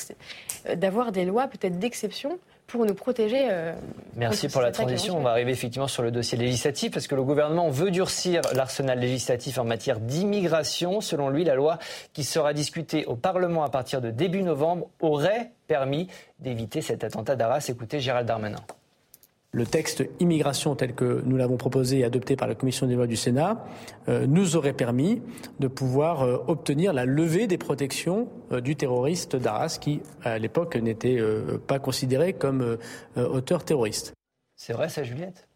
euh, 0.69 0.77
d'avoir 0.77 1.13
des 1.13 1.25
lois 1.25 1.47
peut-être 1.49 1.79
d'exception 1.79 2.39
pour 2.67 2.87
nous 2.87 2.95
protéger. 2.95 3.49
Euh, 3.51 3.75
Merci 4.17 4.49
pour 4.49 4.63
la 4.63 4.73
transition. 4.73 5.19
On 5.19 5.23
va 5.23 5.31
arriver 5.31 5.53
effectivement 5.53 5.89
sur 5.89 6.03
le 6.03 6.11
dossier 6.11 6.39
législatif 6.39 6.93
parce 6.93 7.07
que 7.07 7.15
le 7.15 7.23
gouvernement 7.23 7.69
veut 7.69 7.91
durcir 7.91 8.41
l'arsenal 8.55 8.99
législatif 8.99 9.59
en 9.59 9.65
matière 9.65 10.01
d'immigration. 10.01 11.01
Selon 11.01 11.29
lui, 11.29 11.45
la 11.45 11.55
loi 11.55 11.79
qui 12.13 12.25
sera 12.25 12.53
discutée 12.55 13.05
au 13.05 13.17
Parlement 13.17 13.65
à 13.65 13.69
partir 13.69 14.01
de 14.01 14.11
début 14.11 14.43
novembre 14.43 14.89
aurait 15.01 15.53
permis 15.67 16.09
d'éviter 16.39 16.81
cet 16.81 17.05
attentat 17.05 17.37
d'Arras. 17.37 17.67
Écoutez 17.69 18.01
Gérald 18.01 18.27
Darmanin 18.27 18.61
le 19.55 19.65
texte 19.65 20.05
immigration 20.19 20.75
tel 20.75 20.95
que 20.95 21.23
nous 21.25 21.37
l'avons 21.37 21.57
proposé 21.57 22.01
et 22.01 22.05
adopté 22.05 22.35
par 22.35 22.49
la 22.49 22.57
commission 22.57 22.89
des 22.89 22.97
lois 22.97 23.07
du 23.07 23.17
Sénat 23.17 23.65
euh, 24.09 24.27
nous 24.27 24.57
aurait 24.57 24.73
permis 24.73 25.23
de 25.61 25.69
pouvoir 25.69 26.23
euh, 26.23 26.39
obtenir 26.49 26.93
la 26.93 27.05
levée 27.05 27.47
des 27.47 27.57
protections 27.57 28.29
euh, 28.51 28.61
du 28.61 28.75
terroriste 28.75 29.37
d'Arras 29.37 29.79
qui, 29.81 30.03
à 30.25 30.39
l'époque, 30.39 30.75
n'était 30.75 31.21
pas 31.69 31.79
considéré 31.79 32.33
comme 32.33 32.79
auteur 33.17 33.65
terroriste. 33.65 34.15
C'est 34.57 34.73
vrai 34.73 34.89
ça, 34.89 35.05
Juliette? 35.05 35.47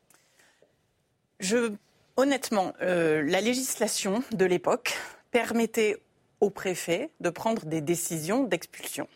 Je, 1.40 1.73
Honnêtement, 2.17 2.73
la 2.81 3.40
législation 3.40 4.23
de 4.33 4.45
l'époque 4.45 4.97
permettait 5.31 5.97
au 6.40 6.50
préfet 6.50 7.11
de 7.21 7.31
prendre 7.31 7.64
des 7.67 7.81
décisions 7.81 8.45
d'expulsion. 8.45 9.09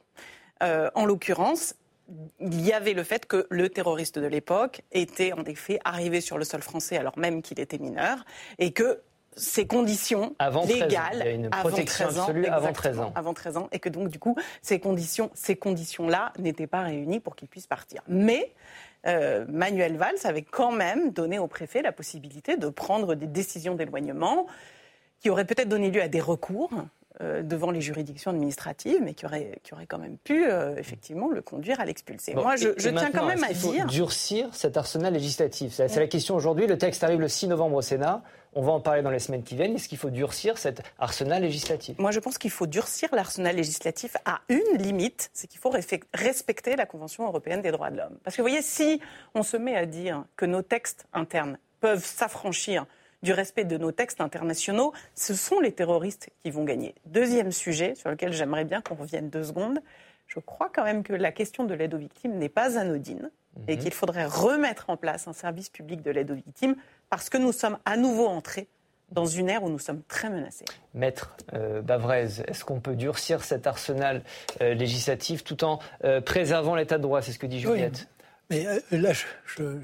en 0.61 1.05
l'occurrence, 1.05 1.75
il 2.41 2.61
y 2.61 2.73
avait 2.73 2.95
le 2.95 3.05
fait 3.05 3.27
que 3.27 3.47
le 3.51 3.69
terroriste 3.69 4.19
de 4.19 4.27
l'époque 4.27 4.83
était 4.93 5.33
en 5.33 5.45
effet 5.45 5.81
arrivé 5.85 6.21
sur 6.21 6.39
le 6.39 6.45
sol 6.45 6.63
français 6.63 6.97
alors 6.97 7.19
même 7.19 7.43
qu'il 7.43 7.61
était 7.61 7.79
mineur 7.79 8.25
et 8.59 8.73
que 8.73 9.01
ces 9.35 9.67
conditions 9.67 10.35
légales 10.67 11.27
une 11.27 11.49
protection 11.49 12.07
avant 12.09 12.13
13 12.15 12.19
ans, 12.19 12.23
absolue 12.23 12.47
avant 12.47 12.73
13 12.73 13.01
ans. 13.01 13.13
Avant 13.15 13.35
13 13.35 13.57
ans 13.57 13.69
et 13.73 13.79
que 13.79 13.89
donc 13.89 14.09
du 14.09 14.19
coup 14.19 14.37
ces 14.61 14.79
conditions 14.79 15.31
ces 15.35 15.57
conditions-là 15.57 16.33
n'étaient 16.39 16.67
pas 16.67 16.83
réunies 16.83 17.21
pour 17.21 17.35
qu'il 17.37 17.49
puisse 17.49 17.67
partir. 17.67 18.03
Mais 18.09 18.53
euh, 19.07 19.45
Manuel 19.49 19.97
Valls 19.97 20.19
avait 20.25 20.43
quand 20.43 20.73
même 20.73 21.11
donné 21.13 21.39
au 21.39 21.49
préfet 21.49 21.83
la 21.83 21.93
possibilité 21.93 22.57
de 22.57 22.69
prendre 22.69 23.15
des 23.15 23.27
décisions 23.27 23.75
d'éloignement 23.75 24.47
qui 25.21 25.31
auraient 25.31 25.45
peut-être 25.45 25.69
donné 25.69 25.91
lieu 25.91 26.03
à 26.03 26.09
des 26.09 26.21
recours 26.21 26.71
devant 27.21 27.71
les 27.71 27.81
juridictions 27.81 28.31
administratives, 28.31 29.01
mais 29.03 29.15
qui 29.15 29.27
aurait, 29.27 29.61
qui 29.63 29.75
aurait 29.75 29.87
quand 29.87 29.99
même 29.99 30.17
pu 30.19 30.47
euh, 30.47 30.75
effectivement 30.77 31.31
le 31.31 31.43
conduire 31.43 31.81
à 31.81 31.85
l'expulser. 31.85 32.35
Moi, 32.35 32.57
je, 32.57 32.69
tiens 32.71 33.11
quand 33.13 33.27
même 33.27 33.45
à 33.45 33.53
dire. 33.53 33.87
durcir 33.87 34.49
cet 34.53 34.77
arsenal 34.77 35.13
législatif? 35.13 35.73
C'est 35.73 35.97
la 35.97 36.07
question 36.07 36.35
aujourd'hui. 36.35 36.67
Le 36.67 36.79
texte 36.79 37.05
arrive 37.05 37.21
le 37.21 37.29
6 37.29 37.49
novembre 37.49 37.77
au 37.77 37.83
Sénat. 37.83 38.23
On 38.55 38.63
va 38.63 38.73
en 38.73 38.81
parler 38.81 39.03
dans 39.03 39.11
les 39.11 39.19
semaines 39.19 39.43
qui 39.43 39.57
viennent. 39.57 39.75
Est-ce 39.75 39.89
qu'il 39.89 39.99
faut 39.99 40.11
durcir 40.11 40.59
cet 40.59 40.83
arsenal 40.99 41.43
législatif? 41.43 41.99
Moi, 41.99 42.11
je 42.11 42.21
pense 42.21 42.37
qu'il 42.39 42.51
faut 42.51 42.67
durcir 42.67 43.09
l'arsenal 43.15 43.57
législatif 43.57 44.17
à 44.25 44.41
une 44.49 44.79
limite, 44.79 45.31
c'est 45.33 45.47
qu'il 45.47 45.61
faut 45.61 45.73
respecter 46.15 46.77
la 46.77 46.85
Convention 46.85 47.27
européenne 47.27 47.63
des 47.63 47.71
droits 47.71 47.91
de 47.91 47.97
l'homme. 47.97 48.19
Parce 48.25 48.37
que 48.37 48.43
vous 48.43 48.49
voyez, 48.49 48.63
si 48.63 49.01
on 49.35 49.43
se 49.43 49.57
met 49.57 49.77
à 49.77 49.87
dire 49.87 50.25
que 50.37 50.45
nos 50.45 50.63
textes 50.63 51.07
internes 51.13 51.59
peuvent 51.81 52.05
s'affranchir 52.05 52.87
du 53.23 53.33
respect 53.33 53.65
de 53.65 53.77
nos 53.77 53.93
textes 53.93 54.21
internationaux, 54.21 54.93
ce 55.15 55.35
sont 55.35 55.61
les 55.61 55.73
terroristes 55.73 56.31
qui 56.43 56.51
vont 56.51 56.65
gagner. 56.65 56.95
Deuxième 57.07 57.53
sujet 57.53 57.95
sur 57.95 58.11
lequel 58.11 58.33
j'aimerais 58.33 58.65
bien 58.65 58.81
qu'on 58.81 58.95
revienne 58.95 59.31
deux 59.31 59.45
secondes. 59.45 59.81
Je 60.27 60.41
crois 60.41 60.71
quand 60.75 60.85
même 60.85 61.03
que 61.03 61.13
la 61.13 61.33
question 61.33 61.65
de 61.65 61.75
l'aide 61.75 61.95
aux 61.95 61.99
victimes 61.99 62.39
n'est 62.39 62.49
pas 62.49 62.79
anodine 62.79 63.31
et 63.69 63.77
mhm. 63.77 63.83
qu'il 63.83 63.93
faudrait 63.93 64.25
remettre 64.25 64.89
en 64.89 64.97
place 64.97 65.29
un 65.29 65.33
service 65.33 65.69
public 65.69 66.03
de 66.03 66.11
l'aide 66.11 66.31
aux 66.31 66.37
victimes 66.37 66.77
parce 67.11 67.29
que 67.29 67.39
nous 67.39 67.53
sommes 67.53 67.79
à 67.85 67.97
nouveau 67.97 68.27
entrés 68.27 68.69
dans 69.11 69.27
une 69.27 69.51
ère 69.51 69.63
où 69.63 69.69
nous 69.69 69.79
sommes 69.79 70.03
très 70.09 70.31
menacés. 70.31 70.65
Maître 70.95 71.37
euh, 71.53 71.83
Bavrez, 71.83 72.29
est-ce 72.47 72.65
qu'on 72.65 72.81
peut 72.81 72.97
durcir 72.97 73.45
cet 73.45 73.67
arsenal 73.67 74.23
euh, 74.63 74.73
législatif 74.73 75.45
tout 75.45 75.65
en 75.65 75.81
euh, 76.05 76.23
préservant 76.23 76.75
l'état 76.75 76.97
de 76.97 77.03
droit? 77.03 77.21
C'est 77.21 77.33
ce 77.33 77.39
que 77.39 77.47
dit 77.47 77.61
Juliette. 77.61 78.09
mais 78.49 78.65
là, 78.91 79.13
je, 79.13 79.27
je, 79.45 79.79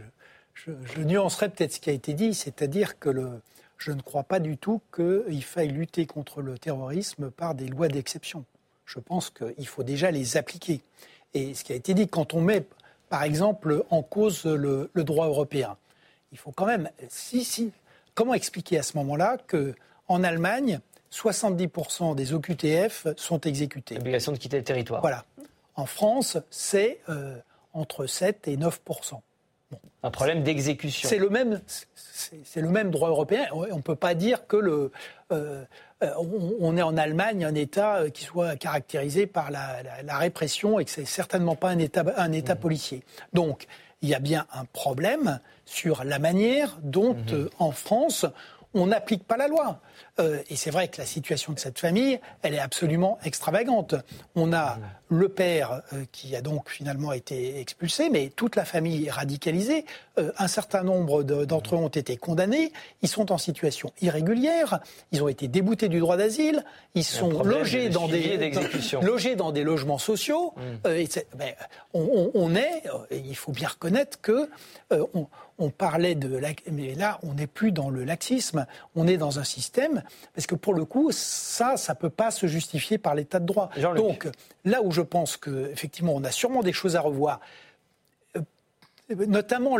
nuancerai 0.98 1.48
peut-être 1.48 1.72
ce 1.72 1.80
qui 1.80 1.90
a 1.90 1.92
été 1.92 2.14
dit, 2.14 2.34
c'est-à-dire 2.34 2.98
que 2.98 3.08
le, 3.08 3.40
je 3.78 3.92
ne 3.92 4.02
crois 4.02 4.24
pas 4.24 4.40
du 4.40 4.56
tout 4.56 4.80
qu'il 4.94 5.44
faille 5.44 5.68
lutter 5.68 6.06
contre 6.06 6.42
le 6.42 6.58
terrorisme 6.58 7.30
par 7.30 7.54
des 7.54 7.68
lois 7.68 7.88
d'exception. 7.88 8.44
Je 8.84 8.98
pense 8.98 9.30
qu'il 9.30 9.66
faut 9.66 9.84
déjà 9.84 10.10
les 10.10 10.36
appliquer. 10.36 10.80
Et 11.34 11.54
ce 11.54 11.62
qui 11.62 11.72
a 11.72 11.76
été 11.76 11.94
dit, 11.94 12.08
quand 12.08 12.34
on 12.34 12.40
met, 12.40 12.64
par 13.08 13.22
exemple, 13.22 13.84
en 13.90 14.02
cause 14.02 14.44
le, 14.44 14.90
droit 14.96 15.26
européen, 15.26 15.76
il 16.32 16.38
faut 16.38 16.52
quand 16.52 16.66
même. 16.66 16.90
Si, 17.08 17.44
si, 17.44 17.70
comment 18.14 18.34
expliquer 18.34 18.78
à 18.78 18.82
ce 18.82 18.96
moment-là 18.96 19.36
qu'en 19.46 20.24
Allemagne, 20.24 20.80
70% 21.12 22.14
des 22.14 22.32
OQTF 22.32 23.08
sont 23.16 23.40
exécutés? 23.42 23.94
L'obligation 23.94 24.32
de 24.32 24.38
quitter 24.38 24.58
le 24.58 24.64
territoire. 24.64 25.00
Voilà. 25.00 25.24
En 25.76 25.86
France, 25.86 26.38
c'est 26.50 27.00
euh, 27.08 27.36
entre 27.72 28.06
7 28.06 28.48
et 28.48 28.56
9%. 28.56 29.20
Un 30.02 30.10
problème 30.10 30.42
d'exécution. 30.42 31.08
C'est 31.08 31.18
le 31.18 31.28
même, 31.28 31.60
c'est 32.44 32.60
le 32.60 32.68
même 32.68 32.90
droit 32.90 33.08
européen. 33.08 33.46
On 33.52 33.76
ne 33.76 33.82
peut 33.82 33.96
pas 33.96 34.14
dire 34.14 34.46
que 34.46 34.56
le, 34.56 34.92
euh, 35.32 35.64
euh, 36.02 36.10
on, 36.60 36.76
est 36.76 36.82
en 36.82 36.96
Allemagne 36.96 37.44
un 37.44 37.54
État 37.54 37.96
euh, 37.96 38.10
qui 38.10 38.24
soit 38.24 38.54
caractérisé 38.56 39.26
par 39.26 39.50
la, 39.50 39.82
répression 40.16 40.78
et 40.78 40.84
que 40.84 40.90
c'est 40.90 41.04
certainement 41.04 41.56
pas 41.56 41.70
un 41.70 41.78
État, 41.78 42.04
un 42.16 42.30
État 42.30 42.54
mmh. 42.54 42.60
policier. 42.60 43.02
Donc, 43.32 43.66
il 44.00 44.08
y 44.08 44.14
a 44.14 44.20
bien 44.20 44.46
un 44.52 44.64
problème 44.64 45.40
sur 45.64 46.04
la 46.04 46.20
manière 46.20 46.78
dont, 46.82 47.14
mmh. 47.14 47.48
en 47.58 47.72
France, 47.72 48.26
on 48.78 48.86
n'applique 48.86 49.24
pas 49.24 49.36
la 49.36 49.48
loi. 49.48 49.80
Euh, 50.20 50.42
et 50.48 50.56
c'est 50.56 50.70
vrai 50.70 50.88
que 50.88 50.98
la 50.98 51.06
situation 51.06 51.52
de 51.52 51.58
cette 51.58 51.78
famille, 51.78 52.20
elle 52.42 52.54
est 52.54 52.60
absolument 52.60 53.18
extravagante. 53.24 53.94
On 54.34 54.52
a 54.52 54.78
le 55.08 55.28
père 55.28 55.82
euh, 55.92 56.04
qui 56.12 56.34
a 56.36 56.42
donc 56.42 56.68
finalement 56.70 57.12
été 57.12 57.60
expulsé, 57.60 58.10
mais 58.10 58.30
toute 58.34 58.56
la 58.56 58.64
famille 58.64 59.06
est 59.06 59.10
radicalisée. 59.10 59.84
Euh, 60.18 60.32
un 60.38 60.48
certain 60.48 60.82
nombre 60.82 61.22
d'entre 61.22 61.74
eux 61.74 61.78
ont 61.78 61.88
été 61.88 62.16
condamnés. 62.16 62.72
Ils 63.02 63.08
sont 63.08 63.32
en 63.32 63.38
situation 63.38 63.92
irrégulière. 64.00 64.80
Ils 65.12 65.22
ont 65.22 65.28
été 65.28 65.48
déboutés 65.48 65.88
du 65.88 66.00
droit 66.00 66.16
d'asile. 66.16 66.64
Ils 66.94 67.04
sont 67.04 67.42
logés 67.42 67.88
dans, 67.88 68.08
des, 68.08 68.52
logés 69.02 69.36
dans 69.36 69.52
des 69.52 69.62
logements 69.62 69.98
sociaux. 69.98 70.54
Mm. 70.56 70.88
Et 70.90 71.08
ben, 71.36 71.54
on, 71.94 72.30
on, 72.34 72.54
est, 72.54 72.82
il 73.10 73.36
faut 73.36 73.52
bien 73.52 73.68
reconnaître 73.68 74.20
que 74.20 74.50
on, 74.90 75.26
on 75.58 75.70
parlait 75.70 76.14
de... 76.14 76.40
Mais 76.70 76.94
là, 76.94 77.18
on 77.22 77.34
n'est 77.34 77.46
plus 77.46 77.72
dans 77.72 77.90
le 77.90 78.04
laxisme, 78.04 78.66
on 78.94 79.06
est 79.06 79.16
dans 79.16 79.38
un 79.38 79.44
système, 79.44 80.02
parce 80.34 80.46
que 80.46 80.54
pour 80.54 80.74
le 80.74 80.84
coup, 80.84 81.10
ça, 81.12 81.76
ça 81.76 81.94
ne 81.94 81.98
peut 81.98 82.10
pas 82.10 82.30
se 82.30 82.46
justifier 82.46 82.98
par 82.98 83.14
l'état 83.14 83.40
de 83.40 83.46
droit. 83.46 83.70
Donc, 83.96 84.28
là 84.64 84.82
où 84.82 84.90
je 84.92 85.02
pense 85.02 85.36
qu'effectivement, 85.36 86.14
on 86.14 86.24
a 86.24 86.30
sûrement 86.30 86.62
des 86.62 86.72
choses 86.72 86.96
à 86.96 87.00
revoir, 87.00 87.40
euh, 88.36 88.40
notamment 89.26 89.76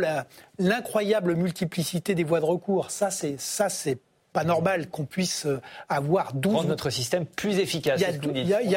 l'incroyable 0.59 1.35
multiplicité 1.35 2.15
des 2.15 2.25
voies 2.25 2.41
de 2.41 2.47
recours, 2.47 2.91
ça, 2.91 3.11
c'est 3.11 3.99
pas 4.39 4.45
normal 4.45 4.89
qu'on 4.89 5.05
puisse 5.05 5.47
euh, 5.47 5.61
avoir 5.89 6.33
12... 6.33 6.55
Rendre 6.55 6.69
notre 6.69 6.91
système 6.91 7.27
plus 7.27 7.59
efficace. 7.59 8.01
Il 8.01 8.47
y 8.47 8.55
a, 8.55 8.63
il 8.63 8.71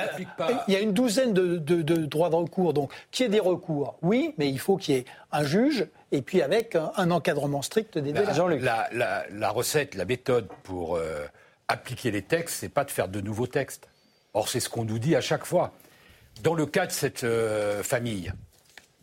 y 0.73 0.75
a, 0.75 0.79
une 0.79 0.91
douzaine 0.91 1.33
de, 1.33 1.57
droits 2.05 2.31
de 2.31 2.35
recours. 2.35 2.73
Donc, 2.73 2.91
qu'il 3.11 3.25
y 3.25 3.27
ait 3.27 3.31
des 3.31 3.39
recours, 3.39 3.95
oui, 4.01 4.33
mais 4.39 4.49
il 4.49 4.59
faut 4.59 4.77
qu'il 4.77 4.95
y 4.95 4.97
ait 4.97 5.05
un 5.31 5.43
juge 5.43 5.85
et 6.11 6.23
puis 6.23 6.41
avec 6.41 6.75
un, 6.75 7.11
encadrement 7.11 7.61
strict 7.61 7.99
des 7.99 8.11
délais. 8.11 8.25
La, 8.59 8.89
la, 9.29 9.49
recette, 9.51 9.93
la 9.93 10.05
méthode 10.05 10.47
pour 10.63 10.95
euh, 10.95 11.25
appliquer 11.67 12.09
les 12.09 12.23
textes, 12.23 12.57
c'est 12.59 12.69
pas 12.69 12.83
de 12.83 12.89
faire 12.89 13.07
de 13.07 13.21
nouveaux 13.21 13.47
textes. 13.47 13.87
Or, 14.33 14.49
c'est 14.49 14.59
ce 14.59 14.69
qu'on 14.69 14.85
nous 14.85 14.97
dit 14.97 15.15
à 15.15 15.21
chaque 15.21 15.45
fois. 15.45 15.73
Dans 16.41 16.55
le 16.55 16.65
cas 16.65 16.87
de 16.87 16.91
cette 16.91 17.23
euh, 17.23 17.83
famille, 17.83 18.33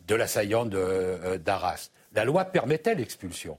de 0.09 0.15
l'assaillant 0.15 0.65
d'Arras, 0.65 1.89
la 2.13 2.25
loi 2.25 2.43
permettait 2.43 2.95
l'expulsion 2.95 3.57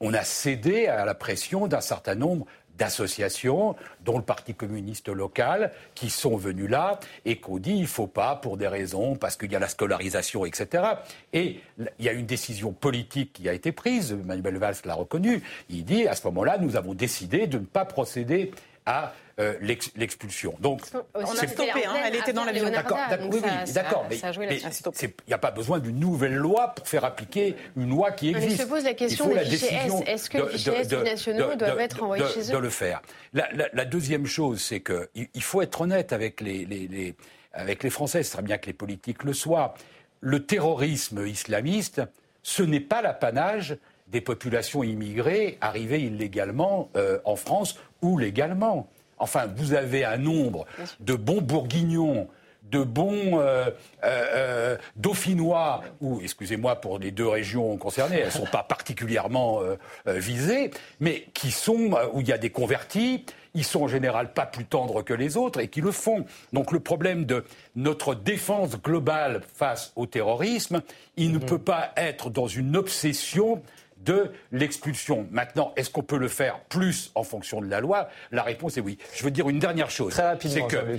on 0.00 0.14
a 0.14 0.22
cédé 0.24 0.86
à 0.86 1.04
la 1.04 1.14
pression 1.14 1.66
d'un 1.66 1.80
certain 1.80 2.14
nombre 2.14 2.46
d'associations, 2.78 3.76
dont 4.04 4.18
le 4.18 4.24
Parti 4.24 4.54
communiste 4.54 5.08
local, 5.08 5.72
qui 5.94 6.10
sont 6.10 6.36
venus 6.36 6.68
là 6.68 6.98
et 7.24 7.36
qu'on 7.36 7.58
dit 7.58 7.76
il 7.76 7.86
faut 7.86 8.06
pas 8.06 8.36
pour 8.36 8.56
des 8.56 8.68
raisons, 8.68 9.16
parce 9.16 9.36
qu'il 9.36 9.52
y 9.52 9.56
a 9.56 9.58
la 9.58 9.68
scolarisation, 9.68 10.44
etc. 10.44 10.84
Et 11.32 11.60
il 11.78 12.04
y 12.04 12.08
a 12.08 12.12
une 12.12 12.26
décision 12.26 12.72
politique 12.72 13.32
qui 13.32 13.48
a 13.48 13.52
été 13.52 13.72
prise, 13.72 14.12
Manuel 14.12 14.58
Valls 14.58 14.76
l'a 14.84 14.94
reconnu, 14.94 15.42
il 15.70 15.84
dit 15.84 16.08
à 16.08 16.14
ce 16.14 16.26
moment-là, 16.26 16.58
nous 16.58 16.76
avons 16.76 16.94
décidé 16.94 17.46
de 17.46 17.58
ne 17.58 17.64
pas 17.64 17.84
procéder 17.84 18.50
à 18.86 19.12
euh, 19.40 19.54
l'expulsion. 19.60 20.54
Donc, 20.60 20.82
on 21.14 21.22
a 21.22 21.46
stoppé, 21.46 21.84
hein, 21.86 21.94
elle 22.06 22.14
était 22.14 22.32
dans 22.32 22.44
l'avion. 22.44 22.70
D'accord, 22.70 22.98
oui, 23.20 23.40
oui, 23.42 23.72
d'accord, 23.72 24.06
mais 24.08 24.16
il 24.16 25.12
n'y 25.26 25.34
a 25.34 25.38
pas 25.38 25.50
besoin 25.50 25.80
d'une 25.80 25.98
nouvelle 25.98 26.34
loi 26.34 26.68
pour 26.68 26.86
faire 26.86 27.04
appliquer 27.04 27.56
une 27.76 27.90
loi 27.90 28.12
qui 28.12 28.30
existe. 28.30 28.52
Il 28.52 28.62
se 28.62 28.68
pose 28.68 28.84
la 28.84 28.94
question 28.94 29.28
des 29.28 29.44
fichiers 29.44 29.76
S. 29.86 29.92
Est-ce 30.06 30.30
que 30.30 30.38
les 30.38 30.48
fichiers 30.50 30.74
S 30.74 30.92
nationaux 30.92 31.56
doivent 31.56 31.80
être 31.80 32.02
envoyés 32.02 32.24
chez 32.32 32.50
eux 32.50 32.52
De 32.52 32.58
le 32.58 32.70
faire. 32.70 33.02
La, 33.32 33.84
deuxième 33.84 34.26
chose, 34.26 34.62
c'est 34.62 34.80
qu'il 34.80 35.42
faut 35.42 35.62
être 35.62 35.80
honnête 35.80 36.12
avec 36.12 36.40
les, 36.40 36.64
les, 36.64 37.14
avec 37.52 37.82
les 37.82 37.90
Français. 37.90 38.22
Ce 38.22 38.32
serait 38.32 38.42
bien 38.42 38.58
que 38.58 38.66
les 38.66 38.72
politiques 38.72 39.24
le 39.24 39.32
soient. 39.32 39.74
Le 40.20 40.46
terrorisme 40.46 41.26
islamiste, 41.26 42.02
ce 42.42 42.62
n'est 42.62 42.80
pas 42.80 43.02
l'apanage 43.02 43.76
des 44.08 44.20
populations 44.20 44.82
immigrées 44.82 45.58
arrivées 45.60 46.02
illégalement 46.02 46.90
euh, 46.96 47.18
en 47.24 47.36
France 47.36 47.78
ou 48.02 48.18
légalement. 48.18 48.88
Enfin, 49.18 49.46
vous 49.56 49.74
avez 49.74 50.04
un 50.04 50.18
nombre 50.18 50.66
de 51.00 51.14
bons 51.14 51.40
bourguignons, 51.40 52.28
de 52.70 52.82
bons 52.82 53.40
euh, 53.40 53.70
euh, 54.04 54.76
dauphinois, 54.96 55.82
ou 56.00 56.20
excusez-moi 56.20 56.76
pour 56.76 56.98
les 56.98 57.10
deux 57.10 57.28
régions 57.28 57.76
concernées, 57.76 58.18
elles 58.18 58.26
ne 58.26 58.30
sont 58.30 58.46
pas 58.46 58.62
particulièrement 58.62 59.60
visées, 60.06 60.70
mais 61.00 61.28
qui 61.32 61.50
sont, 61.50 61.90
où 62.12 62.20
il 62.20 62.28
y 62.28 62.32
a 62.32 62.38
des 62.38 62.50
convertis, 62.50 63.24
ils 63.54 63.64
sont 63.64 63.82
en 63.82 63.88
général 63.88 64.32
pas 64.32 64.46
plus 64.46 64.64
tendres 64.64 65.02
que 65.02 65.14
les 65.14 65.36
autres 65.36 65.60
et 65.60 65.68
qui 65.68 65.80
le 65.80 65.92
font. 65.92 66.26
Donc 66.52 66.72
le 66.72 66.80
problème 66.80 67.24
de 67.24 67.44
notre 67.76 68.14
défense 68.14 68.80
globale 68.80 69.42
face 69.54 69.92
au 69.96 70.06
terrorisme, 70.06 70.82
il 71.16 71.32
ne 71.32 71.38
mhm. 71.38 71.46
peut 71.46 71.58
pas 71.58 71.92
être 71.96 72.30
dans 72.30 72.48
une 72.48 72.76
obsession 72.76 73.62
de 74.04 74.30
l'expulsion. 74.52 75.26
Maintenant, 75.30 75.72
est-ce 75.76 75.90
qu'on 75.90 76.02
peut 76.02 76.18
le 76.18 76.28
faire 76.28 76.60
plus 76.60 77.10
en 77.14 77.22
fonction 77.22 77.60
de 77.60 77.66
la 77.66 77.80
loi? 77.80 78.08
La 78.30 78.42
réponse 78.42 78.76
est 78.76 78.80
oui. 78.80 78.98
Je 79.14 79.24
veux 79.24 79.30
dire 79.30 79.48
une 79.48 79.58
dernière 79.58 79.90
chose. 79.90 80.14
C'est 80.40 80.66
que 80.66 80.98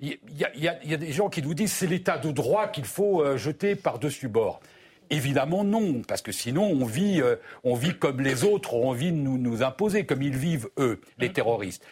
il 0.00 0.18
euh, 0.38 0.48
y, 0.54 0.68
a 0.68 0.96
des 0.96 1.12
gens 1.12 1.28
qui 1.28 1.42
nous 1.42 1.54
disent 1.54 1.72
c'est 1.72 1.86
l'état 1.86 2.18
de 2.18 2.30
droit 2.30 2.68
qu'il 2.68 2.84
faut 2.84 3.22
euh, 3.22 3.36
jeter 3.36 3.74
par-dessus 3.74 4.28
bord. 4.28 4.60
Évidemment 5.10 5.64
non, 5.64 6.02
parce 6.06 6.20
que 6.20 6.32
sinon 6.32 6.64
on 6.64 6.84
vit, 6.84 7.22
euh, 7.22 7.36
on 7.64 7.74
vit 7.74 7.94
comme 7.94 8.20
les 8.20 8.44
autres 8.44 8.74
ont 8.74 8.90
envie 8.90 9.10
de 9.10 9.16
nous, 9.16 9.38
nous 9.38 9.62
imposer, 9.62 10.04
comme 10.04 10.22
ils 10.22 10.36
vivent 10.36 10.68
eux, 10.78 11.00
les 11.18 11.32
terroristes. 11.32 11.82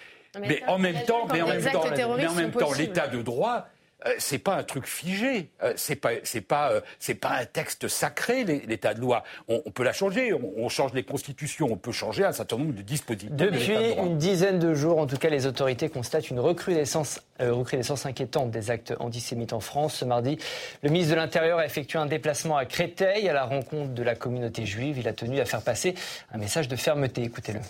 Mais, 0.40 0.62
en 0.66 0.78
même 0.78 1.02
temps, 1.06 1.26
mais 1.32 1.40
en 1.40 1.48
même 1.48 1.62
temps, 1.62 1.84
mais 1.96 2.26
en 2.26 2.34
même 2.34 2.50
temps, 2.50 2.72
l'état 2.72 3.08
de 3.08 3.22
droit, 3.22 3.68
euh, 4.06 4.14
c'est 4.18 4.38
pas 4.38 4.54
un 4.56 4.62
truc 4.62 4.86
figé, 4.86 5.50
euh, 5.62 5.72
c'est 5.76 5.96
pas 5.96 6.10
c'est 6.22 6.40
pas 6.40 6.70
euh, 6.70 6.80
c'est 6.98 7.14
pas 7.14 7.30
un 7.30 7.44
texte 7.44 7.88
sacré 7.88 8.44
l'état 8.44 8.94
de 8.94 9.00
loi. 9.00 9.24
On, 9.48 9.70
peut 9.70 9.82
la 9.82 9.92
changer, 9.92 10.32
on, 10.32 10.68
change 10.68 10.92
les 10.94 11.02
constitutions, 11.02 11.68
on 11.70 11.76
peut 11.76 11.92
changer 11.92 12.24
un 12.24 12.32
certain 12.32 12.56
nombre 12.56 12.74
de 12.74 12.82
dispositifs. 12.82 13.30
Depuis 13.32 13.74
une 13.98 14.18
dizaine 14.18 14.58
de 14.58 14.74
jours, 14.74 14.98
en 14.98 15.06
tout 15.06 15.16
cas, 15.16 15.28
les 15.28 15.46
autorités 15.46 15.88
constatent 15.88 16.30
une 16.30 16.40
recrudescence 16.40 17.20
recrudescence 17.38 18.06
inquiétante 18.06 18.50
des 18.50 18.70
actes 18.70 18.94
antisémites 18.98 19.52
en 19.52 19.60
France. 19.60 19.96
Ce 19.96 20.04
mardi, 20.04 20.38
le 20.82 20.90
ministre 20.90 21.14
de 21.14 21.20
l'Intérieur 21.20 21.58
a 21.58 21.66
effectué 21.66 21.98
un 21.98 22.06
déplacement 22.06 22.56
à 22.56 22.64
Créteil 22.64 23.28
à 23.28 23.32
la 23.32 23.44
rencontre 23.44 23.92
de 23.92 24.02
la 24.02 24.14
communauté 24.14 24.64
juive. 24.64 24.98
Il 24.98 25.08
a 25.08 25.12
tenu 25.12 25.40
à 25.40 25.44
faire 25.44 25.62
passer 25.62 25.94
un 26.32 26.38
message 26.38 26.68
de 26.68 26.76
fermeté. 26.76 27.22
Écoutez-le. 27.22 27.60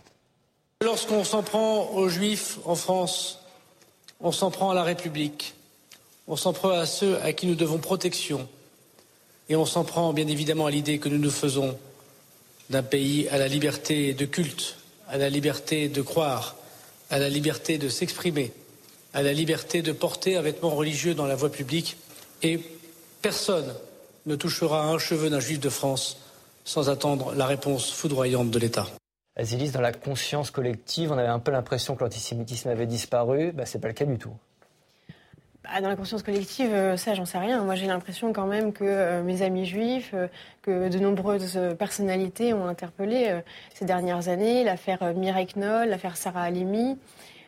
Lorsqu'on 0.85 1.25
s'en 1.25 1.43
prend 1.43 1.90
aux 1.90 2.09
juifs 2.09 2.59
en 2.64 2.75
France, 2.75 3.45
on 4.21 4.31
s'en 4.31 4.50
prend 4.50 4.71
à 4.71 4.75
la 4.75 4.83
République 4.83 5.55
on 6.28 6.37
s'en 6.37 6.52
prend 6.52 6.71
à 6.71 6.87
ceux 6.87 7.21
à 7.23 7.33
qui 7.33 7.47
nous 7.47 7.54
devons 7.54 7.78
protection. 7.78 8.49
Et 9.49 9.56
on 9.56 9.66
s'en 9.66 9.85
prend 9.85 10.12
bien 10.12 10.26
évidemment 10.26 10.66
à 10.66 10.71
l'idée 10.71 10.99
que 10.99 11.09
nous 11.09 11.18
nous 11.18 11.30
faisons 11.30 11.78
d'un 12.71 12.83
pays 12.83 13.28
à 13.28 13.38
la 13.38 13.47
liberté 13.47 14.12
de 14.12 14.25
culte, 14.25 14.76
à 15.09 15.18
la 15.18 15.28
liberté 15.28 15.88
de 15.88 16.02
croire, 16.02 16.56
à 17.11 17.18
la 17.18 17.28
liberté 17.28 17.78
de 17.78 17.88
s'exprimer, 17.88 18.52
à 19.14 19.23
la 19.23 19.33
liberté 19.33 19.83
de 19.83 19.92
porter 19.92 20.37
un 20.37 20.42
vêtement 20.42 20.71
religieux 20.71 21.14
dans 21.14 21.26
la 21.26 21.37
voie 21.37 21.50
publique. 21.50 21.97
Et 22.42 22.61
personne 23.23 23.73
ne 24.26 24.35
touchera 24.35 24.88
un 24.88 24.99
cheveu 24.99 25.30
d'un 25.30 25.40
juif 25.40 25.61
de 25.61 25.68
France 25.68 26.18
sans 26.64 26.90
attendre 26.90 27.33
la 27.35 27.47
réponse 27.47 27.92
foudroyante 27.92 28.50
de 28.50 28.59
l'État. 28.59 28.88
Azilis, 29.37 29.71
dans 29.71 29.80
la 29.80 29.92
conscience 29.92 30.50
collective, 30.50 31.12
on 31.12 31.18
avait 31.18 31.28
un 31.28 31.38
peu 31.38 31.52
l'impression 31.52 31.95
que 31.95 32.02
l'antisémitisme 32.02 32.68
avait 32.68 32.87
disparu. 32.87 33.52
Bah, 33.52 33.66
Ce 33.66 33.76
n'est 33.76 33.80
pas 33.83 33.88
le 33.88 33.95
cas 33.95 34.04
du 34.04 34.18
tout. 34.18 34.35
Bah, 35.73 35.81
dans 35.81 35.89
la 35.89 35.97
conscience 35.97 36.23
collective, 36.23 36.73
euh, 36.73 36.97
ça, 36.97 37.15
j'en 37.15 37.25
sais 37.25 37.39
rien. 37.39 37.63
Moi, 37.65 37.75
j'ai 37.75 37.87
l'impression 37.87 38.33
quand 38.33 38.47
même 38.47 38.73
que 38.73 38.85
euh, 38.85 39.23
mes 39.23 39.43
amis 39.43 39.67
juifs, 39.67 40.13
euh, 40.15 40.29
que 40.63 40.89
de 40.89 40.99
nombreuses 40.99 41.59
personnalités 41.79 42.53
ont 42.55 42.67
interpellé 42.67 43.41
ces 43.73 43.85
dernières 43.85 44.29
années, 44.29 44.65
l'affaire 44.65 45.15
Mireille 45.15 45.47
Knoll, 45.55 45.89
l'affaire 45.89 46.17
Sarah 46.17 46.43
Halimi. 46.43 46.99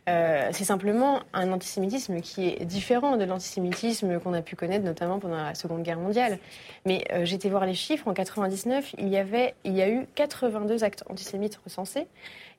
c'est 0.07 0.65
simplement 0.65 1.21
un 1.33 1.51
antisémitisme 1.51 2.21
qui 2.21 2.47
est 2.49 2.65
différent 2.65 3.17
de 3.17 3.25
l'antisémitisme 3.25 4.21
qu'on 4.21 4.35
a 4.35 4.43
pu 4.43 4.55
connaître 4.55 4.85
notamment 4.85 5.19
pendant 5.19 5.37
la 5.37 5.55
Seconde 5.57 5.83
Guerre 5.83 5.99
mondiale. 5.99 6.39
Mais 6.87 7.05
j'étais 7.25 7.49
voir 7.49 7.67
les 7.67 7.75
chiffres. 7.75 8.07
En 8.07 8.15
99, 8.15 8.95
il 8.99 9.09
y 9.09 9.17
avait, 9.17 9.55
il 9.65 9.75
y 9.75 9.83
a 9.83 9.89
eu 9.89 10.07
82 10.15 10.85
actes 10.85 11.03
antisémites 11.11 11.59
recensés. 11.65 12.07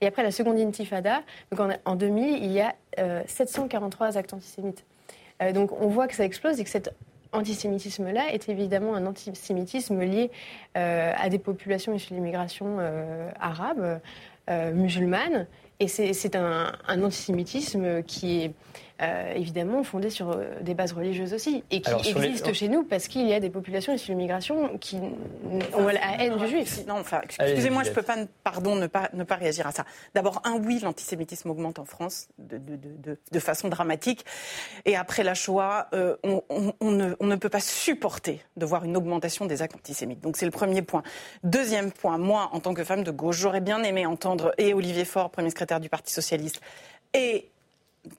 Et 0.01 0.07
après 0.07 0.23
la 0.23 0.31
Seconde 0.31 0.59
Intifada, 0.59 1.21
en 1.85 1.95
2000, 1.95 2.43
il 2.43 2.51
y 2.51 2.59
a 2.59 2.75
743 3.27 4.17
actes 4.17 4.33
antisémites. 4.33 4.83
Euh, 5.41 5.51
donc 5.51 5.71
on 5.81 5.87
voit 5.87 6.07
que 6.07 6.15
ça 6.15 6.25
explose 6.25 6.59
et 6.59 6.63
que 6.63 6.69
cet 6.69 6.93
antisémitisme-là 7.31 8.33
est 8.33 8.49
évidemment 8.49 8.95
un 8.95 9.05
antisémitisme 9.05 10.01
lié 10.01 10.31
euh, 10.77 11.13
à 11.15 11.29
des 11.29 11.37
populations 11.37 11.93
issues 11.93 12.11
de 12.11 12.15
l'immigration 12.15 12.77
euh, 12.79 13.29
arabe, 13.39 13.99
musulmane. 14.73 15.45
Et 15.79 15.87
c'est 15.87 16.35
un, 16.35 16.73
un, 16.87 17.03
antisémitisme 17.03 18.01
qui 18.01 18.41
est 18.41 18.51
euh, 19.01 19.33
évidemment 19.33 19.83
fondée 19.83 20.09
sur 20.09 20.31
euh, 20.31 20.45
des 20.61 20.73
bases 20.73 20.93
religieuses 20.93 21.33
aussi, 21.33 21.63
et 21.71 21.81
qui 21.81 22.09
existe 22.09 22.53
chez 22.53 22.67
nous 22.67 22.83
parce 22.83 23.07
qu'il 23.07 23.27
y 23.27 23.33
a 23.33 23.39
des 23.39 23.49
populations 23.49 23.93
issues 23.93 24.07
de 24.07 24.11
l'immigration 24.13 24.77
qui 24.77 24.97
ont 24.97 25.87
la 25.87 26.21
haine 26.21 26.37
du 26.37 26.47
juif. 26.47 26.85
Non, 26.87 26.95
enfin, 26.99 27.21
excusez-moi, 27.23 27.83
je 27.83 27.89
ne 27.89 27.95
peux 27.95 28.01
pas, 28.01 28.17
pardon, 28.43 28.75
ne 28.75 28.87
pas, 28.87 29.09
ne 29.13 29.23
pas 29.23 29.35
réagir 29.35 29.67
à 29.67 29.71
ça. 29.71 29.85
D'abord, 30.13 30.41
un 30.43 30.57
oui, 30.57 30.79
l'antisémitisme 30.81 31.49
augmente 31.49 31.79
en 31.79 31.85
France 31.85 32.27
de, 32.37 32.57
de, 32.57 32.75
de, 32.75 33.17
de, 33.31 33.39
façon 33.39 33.69
dramatique, 33.69 34.25
et 34.85 34.95
après 34.95 35.23
la 35.23 35.33
Shoah, 35.33 35.87
euh, 35.93 36.17
on, 36.23 36.43
on, 36.49 36.73
on, 36.81 36.91
ne, 36.91 37.13
on 37.19 37.27
ne 37.27 37.35
peut 37.35 37.49
pas 37.49 37.61
supporter 37.61 38.41
de 38.57 38.65
voir 38.65 38.83
une 38.83 38.97
augmentation 38.97 39.45
des 39.45 39.61
actes 39.61 39.75
antisémites. 39.75 40.21
Donc 40.21 40.37
c'est 40.37 40.45
le 40.45 40.51
premier 40.51 40.81
point. 40.81 41.03
Deuxième 41.43 41.91
point, 41.91 42.17
moi, 42.17 42.49
en 42.51 42.59
tant 42.59 42.73
que 42.73 42.83
femme 42.83 43.03
de 43.03 43.11
gauche, 43.11 43.37
j'aurais 43.37 43.61
bien 43.61 43.81
aimé 43.83 44.05
entendre 44.05 44.53
et 44.57 44.73
Olivier 44.73 45.05
Faure, 45.05 45.29
premier 45.29 45.49
secrétaire 45.49 45.79
du 45.79 45.89
Parti 45.89 46.13
socialiste, 46.13 46.61
et 47.13 47.49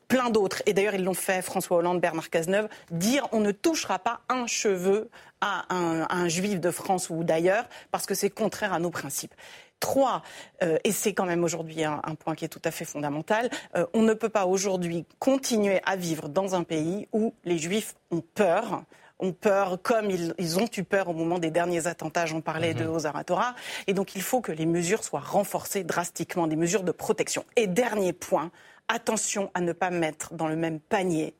plein 0.08 0.30
d'autres, 0.30 0.62
et 0.66 0.72
d'ailleurs 0.72 0.94
ils 0.94 1.04
l'ont 1.04 1.14
fait, 1.14 1.42
François 1.42 1.78
Hollande, 1.78 2.00
Bernard 2.00 2.30
Cazeneuve, 2.30 2.68
dire 2.90 3.26
on 3.32 3.40
ne 3.40 3.52
touchera 3.52 3.98
pas 3.98 4.20
un 4.28 4.46
cheveu 4.46 5.10
à 5.40 5.74
un, 5.74 6.28
juif 6.28 6.60
de 6.60 6.70
France 6.70 7.08
ou 7.08 7.24
d'ailleurs, 7.24 7.64
parce 7.90 8.06
que 8.06 8.14
c'est 8.14 8.30
contraire 8.30 8.72
à 8.72 8.78
nos 8.78 8.90
principes. 8.90 9.34
Trois, 9.78 10.22
euh, 10.62 10.76
et 10.84 10.92
c'est 10.92 11.14
quand 11.14 11.24
même 11.24 11.42
aujourd'hui 11.42 11.82
un, 11.84 12.00
point 12.18 12.34
qui 12.34 12.44
est 12.44 12.48
tout 12.48 12.60
à 12.64 12.70
fait 12.70 12.84
fondamental, 12.84 13.48
euh, 13.76 13.86
on 13.94 14.02
ne 14.02 14.12
peut 14.12 14.28
pas 14.28 14.44
aujourd'hui 14.44 15.06
continuer 15.18 15.80
à 15.86 15.96
vivre 15.96 16.28
dans 16.28 16.54
un 16.54 16.62
pays 16.62 17.08
où 17.12 17.32
les 17.44 17.56
juifs 17.56 17.94
ont 18.10 18.22
peur 18.34 18.82
ont 19.20 19.32
peur, 19.32 19.78
comme 19.82 20.10
ils, 20.10 20.58
ont 20.58 20.68
eu 20.76 20.84
peur 20.84 21.08
au 21.08 21.12
moment 21.12 21.38
des 21.38 21.50
derniers 21.50 21.86
attentats, 21.86 22.26
j'en 22.26 22.40
parlais 22.40 22.74
de 22.74 22.84
mhm. 22.84 22.94
Ozaratora. 22.94 23.54
Et 23.86 23.92
donc 23.92 24.14
il 24.14 24.22
faut 24.22 24.40
que 24.40 24.52
les 24.52 24.66
mesures 24.66 25.04
soient 25.04 25.20
renforcées 25.20 25.84
drastiquement, 25.84 26.46
des 26.46 26.56
mesures 26.56 26.82
de 26.82 26.92
protection. 26.92 27.44
Et 27.56 27.66
dernier 27.66 28.12
point, 28.12 28.50
attention 28.90 29.50
à 29.54 29.60
ne 29.60 29.72
pas 29.72 29.90
mettre 29.90 30.34
dans 30.34 30.48
le 30.48 30.56
même 30.56 30.80
panier 30.80 31.34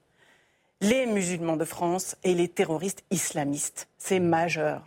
les 0.81 1.05
musulmans 1.07 1.57
de 1.57 1.65
France 1.65 2.17
et 2.25 2.35
les 2.35 2.49
terroristes 2.49 3.05
islamistes 3.11 3.90
c'est 4.03 4.19
majeur. 4.19 4.83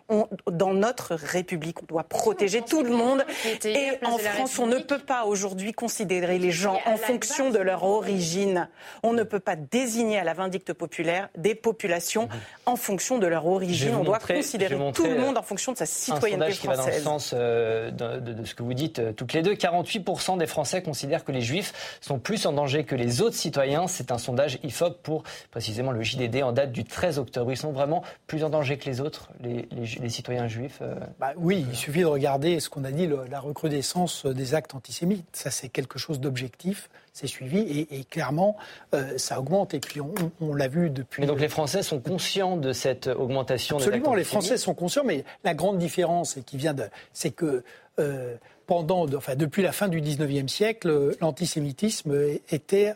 dans 0.47 0.73
notre 0.73 1.13
République, 1.13 1.83
on 1.83 1.85
doit 1.85 2.03
protéger 2.03 2.63
tout 2.63 2.81
le 2.81 2.89
monde. 2.89 3.23
Et 3.63 3.91
en 4.03 4.17
France, 4.17 4.57
on 4.57 4.65
ne 4.65 4.79
peut 4.79 4.97
pas 4.97 5.25
aujourd'hui 5.25 5.71
considérer 5.71 6.39
les 6.39 6.49
gens 6.49 6.79
en 6.87 6.97
fonction 6.97 7.51
de 7.51 7.59
leur 7.59 7.83
origine. 7.83 8.67
On 9.03 9.13
ne 9.13 9.21
peut 9.21 9.39
pas 9.39 9.55
désigner 9.55 10.17
à 10.17 10.23
la 10.23 10.33
vindicte 10.33 10.73
populaire 10.73 11.29
des 11.37 11.53
populations 11.53 12.23
mhm. 12.23 12.39
en 12.65 12.75
fonction 12.75 13.19
de 13.19 13.27
leur 13.27 13.45
origine. 13.45 13.93
On 13.95 14.03
doit 14.03 14.17
considérer 14.17 14.75
tout 14.93 15.05
le 15.05 15.19
monde 15.19 15.37
en 15.37 15.43
fonction 15.43 15.73
de 15.73 15.77
sa 15.77 15.85
citoyenneté 15.85 16.51
un 16.51 16.55
française. 16.55 16.59
qui 16.59 16.67
va 16.67 16.77
dans 16.77 16.87
le 16.87 17.03
sens 17.03 17.33
euh, 17.37 17.91
de, 17.91 18.43
ce 18.45 18.55
que 18.55 18.63
vous 18.63 18.73
dites 18.73 18.97
euh, 18.97 19.13
toutes 19.13 19.33
les 19.33 19.43
deux. 19.43 19.53
48% 19.53 20.39
des 20.39 20.47
Français 20.47 20.81
considèrent 20.81 21.23
que 21.23 21.31
les 21.31 21.41
Juifs 21.41 21.99
sont 22.01 22.17
plus 22.17 22.47
en 22.47 22.53
danger 22.53 22.83
que 22.83 22.95
les 22.95 23.21
autres 23.21 23.35
citoyens. 23.35 23.87
C'est 23.87 24.11
un 24.11 24.17
sondage 24.17 24.57
IFOP 24.63 25.03
pour 25.03 25.23
précisément 25.51 25.91
le 25.91 26.01
JDD 26.01 26.41
en 26.41 26.51
date 26.51 26.71
du 26.71 26.83
13 26.83 27.19
octobre. 27.19 27.51
Ils 27.51 27.57
sont 27.57 27.71
vraiment 27.71 28.03
plus 28.25 28.43
en 28.43 28.49
danger 28.49 28.77
que 28.77 28.85
les 28.85 29.01
autres 29.01 29.02
les, 29.41 30.09
citoyens 30.09 30.47
juifs 30.47 30.79
euh, 30.81 30.95
bah 31.19 31.33
Oui, 31.37 31.65
il 31.69 31.75
suffit 31.75 32.01
de 32.01 32.05
regarder 32.05 32.59
ce 32.59 32.69
qu'on 32.69 32.83
a 32.83 32.91
dit, 32.91 33.09
la 33.29 33.39
recrudescence 33.39 34.25
des 34.25 34.55
actes 34.55 34.75
antisémites. 34.75 35.25
Ça, 35.33 35.51
c'est 35.51 35.69
quelque 35.69 35.99
chose 35.99 36.19
d'objectif, 36.19 36.89
c'est 37.13 37.27
suivi, 37.27 37.87
et, 37.89 38.03
clairement, 38.05 38.57
euh, 38.93 39.17
ça 39.17 39.39
augmente. 39.39 39.73
Et 39.73 39.79
puis, 39.79 39.99
on, 40.41 40.53
l'a 40.53 40.67
vu 40.67 40.89
depuis... 40.89 41.21
Mais 41.21 41.27
donc 41.27 41.39
les 41.39 41.49
Français 41.49 41.83
sont 41.83 41.99
conscients 41.99 42.57
de 42.57 42.73
cette 42.73 43.07
augmentation 43.07 43.77
Absolument, 43.77 44.11
des 44.11 44.17
les 44.17 44.23
Français 44.23 44.57
sont 44.57 44.73
conscients, 44.73 45.03
mais 45.05 45.23
la 45.43 45.53
grande 45.53 45.77
différence, 45.77 46.37
qui 46.45 46.57
vient 46.57 46.73
de... 46.73 46.85
c'est 47.13 47.31
que... 47.31 47.63
Euh, 47.99 48.35
pendant, 48.65 49.05
enfin, 49.13 49.35
depuis 49.35 49.61
la 49.61 49.73
fin 49.73 49.89
du 49.89 50.01
19e 50.01 50.47
siècle, 50.47 51.17
l'antisémitisme 51.19 52.15
était 52.49 52.93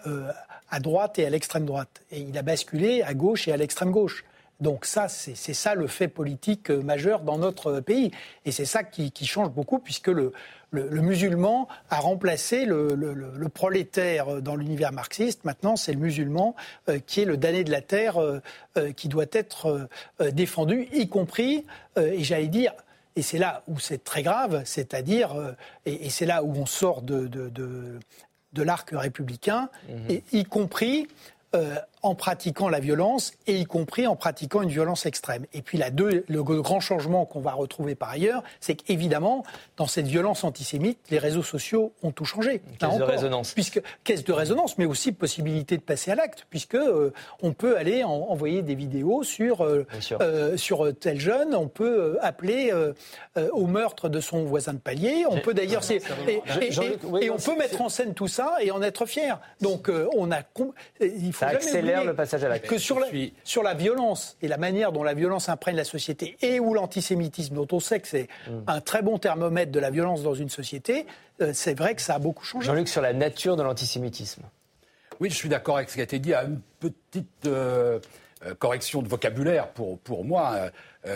à 0.70 0.80
droite 0.80 1.20
et 1.20 1.26
à 1.26 1.30
l'extrême 1.30 1.66
droite. 1.66 2.02
Et 2.12 2.22
il 2.22 2.38
a 2.38 2.42
basculé 2.42 3.02
à 3.02 3.14
gauche 3.14 3.48
et 3.48 3.52
à 3.52 3.58
l'extrême 3.58 3.92
gauche. 3.92 4.24
Donc 4.60 4.86
ça, 4.86 5.08
c'est 5.08 5.36
ça 5.36 5.76
le 5.76 5.88
fait 5.88 6.08
politique 6.08 6.72
euh, 6.72 6.82
majeur 6.82 7.22
dans 7.22 7.38
notre 7.38 7.80
pays. 7.80 8.12
Et 8.46 8.52
c'est 8.52 8.66
ça 8.66 8.84
qui, 8.84 9.12
change 9.26 9.50
beaucoup, 9.50 9.78
puisque 9.78 10.08
le, 10.08 10.34
musulman 10.72 11.68
a 11.90 12.00
remplacé 12.00 12.66
le, 12.66 13.48
prolétaire 13.54 14.42
dans 14.42 14.56
l'univers 14.56 14.92
marxiste. 14.92 15.44
Maintenant, 15.44 15.76
c'est 15.76 15.94
le 15.94 16.00
musulman 16.00 16.56
euh, 16.90 17.00
qui 17.06 17.22
est 17.22 17.26
le 17.26 17.38
damné 17.38 17.64
de 17.64 17.72
la 17.72 17.82
terre, 17.82 18.20
euh, 18.20 18.42
qui 18.96 19.08
doit 19.10 19.26
être 19.32 19.88
défendu, 20.20 20.88
y 20.92 21.08
compris, 21.08 21.66
et 21.98 22.24
j'allais 22.24 22.48
dire, 22.48 22.74
et 23.16 23.22
c'est 23.22 23.40
là 23.40 23.64
où 23.68 23.80
c'est 23.80 24.04
très 24.04 24.22
grave, 24.22 24.62
c'est-à-dire, 24.66 25.36
et, 25.86 26.10
c'est 26.10 26.28
là 26.28 26.44
où 26.44 26.54
on 26.56 26.68
sort 26.68 27.02
de, 27.02 27.28
de, 27.28 28.64
l'arc 28.64 28.90
républicain, 28.92 29.70
mmh. 29.88 30.12
et, 30.12 30.24
y 30.32 30.44
compris 30.44 31.08
en 32.04 32.16
pratiquant 32.16 32.70
la 32.70 32.80
violence, 32.80 33.34
et 33.48 33.58
y 33.58 33.66
compris 33.66 34.08
en 34.08 34.16
pratiquant 34.16 34.62
une 34.62 34.70
violence 34.70 35.06
extrême. 35.06 35.46
Et 35.54 35.62
puis 35.62 35.78
la 35.78 35.90
deux, 35.90 36.24
le 36.28 36.44
grand 36.44 36.80
changement 36.80 37.26
qu'on 37.26 37.40
va 37.40 37.52
retrouver 37.52 37.96
par 37.96 38.10
ailleurs, 38.10 38.44
c'est 38.60 38.76
qu'évidemment, 38.76 39.44
dans 39.78 39.88
cette 39.88 40.08
violence 40.08 40.44
antisémite, 40.44 41.00
les 41.10 41.18
réseaux 41.18 41.44
sociaux 41.44 41.94
ont 42.04 42.12
tout 42.12 42.26
changé. 42.26 42.62
Caisse 42.80 42.98
de 42.98 43.04
résonance. 43.04 43.54
Puisque, 43.54 43.82
caisse 44.04 44.24
de 44.24 44.34
résonance, 44.34 44.78
mais 44.78 44.86
aussi 44.86 45.12
possibilité 45.12 45.78
de 45.78 45.82
passer 45.82 46.12
à 46.12 46.16
l'acte, 46.16 46.46
puisque 46.50 46.76
euh, 46.76 47.14
on 47.42 47.54
peut 47.54 47.78
aller 47.78 48.04
envoyer 48.04 48.62
des 48.62 48.76
vidéos 48.76 49.24
sur, 49.24 49.64
euh, 49.64 49.86
euh, 50.22 50.58
sur 50.58 50.88
tel 51.00 51.20
jeune, 51.20 51.56
on 51.56 51.68
peut 51.68 52.18
appeler 52.22 52.72
au 53.52 53.68
meurtre 53.68 54.10
de 54.10 54.20
son 54.20 54.46
voisin 54.46 54.74
de 54.74 54.80
palier, 54.80 55.26
on 55.30 55.40
peut 55.40 55.54
d'ailleurs... 55.54 55.84
Et, 55.92 56.42
et, 57.22 57.30
on 57.30 57.38
peut 57.38 57.56
mettre 57.58 57.82
en 57.82 57.90
scène 57.90 58.14
tout 58.14 58.28
ça 58.28 58.56
et 58.62 58.72
en 58.72 58.82
être 58.82 59.06
fier. 59.06 59.40
Donc 59.62 59.90
on 60.16 60.32
a... 60.32 60.40
Il 61.02 61.34
faut 61.34 61.46
jamais 61.46 61.87
le 62.06 62.14
passage 62.14 62.44
à 62.44 62.60
Que 62.60 62.78
sur 62.78 63.00
la, 63.00 63.08
sur 63.44 63.64
la 63.64 63.74
violence 63.74 64.38
et 64.42 64.48
la 64.48 64.58
manière 64.58 64.92
dont 64.92 65.04
la 65.04 65.14
violence 65.14 65.50
imprègne 65.50 65.76
la 65.76 65.84
société 65.84 66.38
et 66.42 66.60
où 66.60 66.74
l'antisémitisme, 66.74 67.56
dont 67.56 67.68
on 67.72 67.80
sait 67.80 68.00
que 68.00 68.08
c'est 68.08 68.28
mm. 68.48 68.64
un 68.68 68.82
très 68.82 69.02
bon 69.02 69.18
thermomètre 69.18 69.72
de 69.72 69.80
la 69.80 69.90
violence 69.90 70.24
dans 70.24 70.34
une 70.34 70.50
société, 70.50 71.06
euh, 71.42 71.52
c'est 71.54 71.78
vrai 71.78 71.96
que 71.96 72.02
ça 72.02 72.16
a 72.16 72.20
beaucoup 72.20 72.46
changé. 72.46 72.66
Jean-Luc, 72.66 72.88
sur 72.88 73.02
la 73.02 73.14
nature 73.14 73.56
de 73.56 73.64
l'antisémitisme. 73.64 74.44
Oui, 75.20 75.30
je 75.30 75.36
suis 75.36 75.50
d'accord 75.50 75.78
avec 75.78 75.90
ce 75.90 75.96
qui 75.96 76.02
a 76.02 76.04
été 76.04 76.20
dit. 76.20 76.34
À 76.34 76.44
une 76.44 76.62
petite 76.80 77.46
euh, 77.46 78.00
euh, 78.46 78.54
correction 78.56 79.02
de 79.02 79.08
vocabulaire 79.08 79.70
pour, 79.70 80.00
pour 80.00 80.24
moi. 80.24 80.70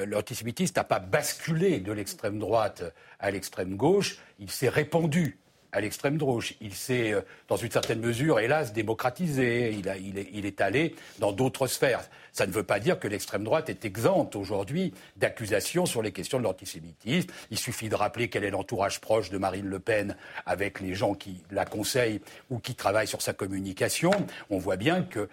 l'antisémitisme 0.08 0.74
n'a 0.78 0.84
pas 0.86 1.00
basculé 1.00 1.80
de 1.80 1.92
l'extrême 1.92 2.40
droite 2.40 2.84
à 3.20 3.30
l'extrême 3.30 3.76
gauche. 3.76 4.20
Il 4.40 4.50
s'est 4.50 4.70
répandu 4.70 5.38
à 5.72 5.82
l'extrême 5.82 6.18
droite. 6.18 6.54
Il 6.62 6.74
s'est, 6.74 7.14
euh, 7.14 7.22
dans 7.48 7.58
une 7.58 7.72
certaine 7.72 8.00
mesure, 8.00 8.40
hélas, 8.40 8.74
démocratisé. 8.74 9.72
Il, 9.72 9.90
a, 9.90 9.98
il, 9.98 10.18
est, 10.18 10.30
il 10.34 10.46
est 10.46 10.62
allé 10.62 10.96
dans 11.20 11.32
d'autres 11.32 11.68
sphères. 11.68 12.02
Ça 12.34 12.48
ne 12.48 12.52
veut 12.52 12.64
pas 12.64 12.80
dire 12.80 13.00
que 13.00 13.08
l'extrême 13.08 13.44
droite 13.44 13.70
est 13.70 13.84
exempte 13.84 14.36
aujourd'hui 14.36 14.94
d'accusations 15.18 15.86
sur 15.86 16.02
les 16.02 16.12
questions 16.12 16.40
de 16.40 16.44
l'antisémitisme. 16.44 17.30
Il 17.50 17.60
suffit 17.60 17.90
de 17.90 17.96
rappeler 17.96 18.30
quel 18.30 18.44
est 18.44 18.52
l'entourage 18.52 19.02
proche 19.02 19.30
de 19.30 19.38
Marine 19.38 19.68
Le 19.68 19.80
Pen 19.80 20.16
avec 20.46 20.80
les 20.80 20.94
gens 20.94 21.14
qui 21.14 21.44
la 21.52 21.66
conseillent 21.66 22.22
ou 22.50 22.60
qui 22.60 22.76
travaillent 22.76 23.08
sur 23.08 23.22
sa 23.22 23.34
communication. 23.34 24.12
On 24.50 24.58
voit 24.58 24.78
bien 24.78 25.04
que 25.04 25.28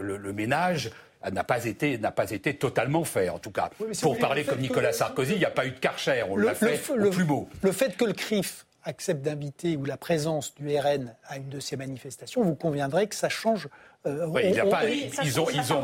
le, 0.00 0.32
ménage 0.32 0.90
n'a 1.30 1.44
pas 1.44 1.64
été 1.64 1.98
n'a 1.98 2.12
pas 2.12 2.30
été 2.30 2.54
totalement 2.54 3.04
fait 3.04 3.28
en 3.28 3.38
tout 3.38 3.50
cas. 3.50 3.70
Pour 4.02 4.18
parler 4.18 4.44
comme 4.44 4.60
Nicolas 4.60 4.92
Sarkozy, 4.92 5.34
il 5.34 5.38
n'y 5.38 5.44
a 5.44 5.50
pas 5.50 5.66
eu 5.66 5.72
de 5.72 5.78
Karcher, 5.78 6.24
on 6.28 6.36
l'a 6.36 6.54
fait 6.54 6.80
au 6.90 7.10
plus 7.10 7.24
beau. 7.24 7.48
Le 7.62 7.72
fait 7.72 7.96
que 7.96 8.04
le 8.04 8.12
CRIF 8.12 8.64
accepte 8.84 9.22
d'inviter 9.22 9.76
ou 9.76 9.84
la 9.84 9.96
présence 9.96 10.54
du 10.54 10.76
RN 10.76 11.14
à 11.26 11.36
une 11.36 11.48
de 11.48 11.60
ces 11.60 11.76
manifestations, 11.76 12.42
vous 12.42 12.54
conviendrez 12.54 13.06
que 13.06 13.14
ça 13.14 13.28
change 13.28 13.68
euh, 14.06 14.26
il 14.42 14.58
a 14.58 14.64
pas, 14.64 14.88
ils 14.88 15.38
ont, 15.38 15.50
ils 15.50 15.72
ont, 15.74 15.82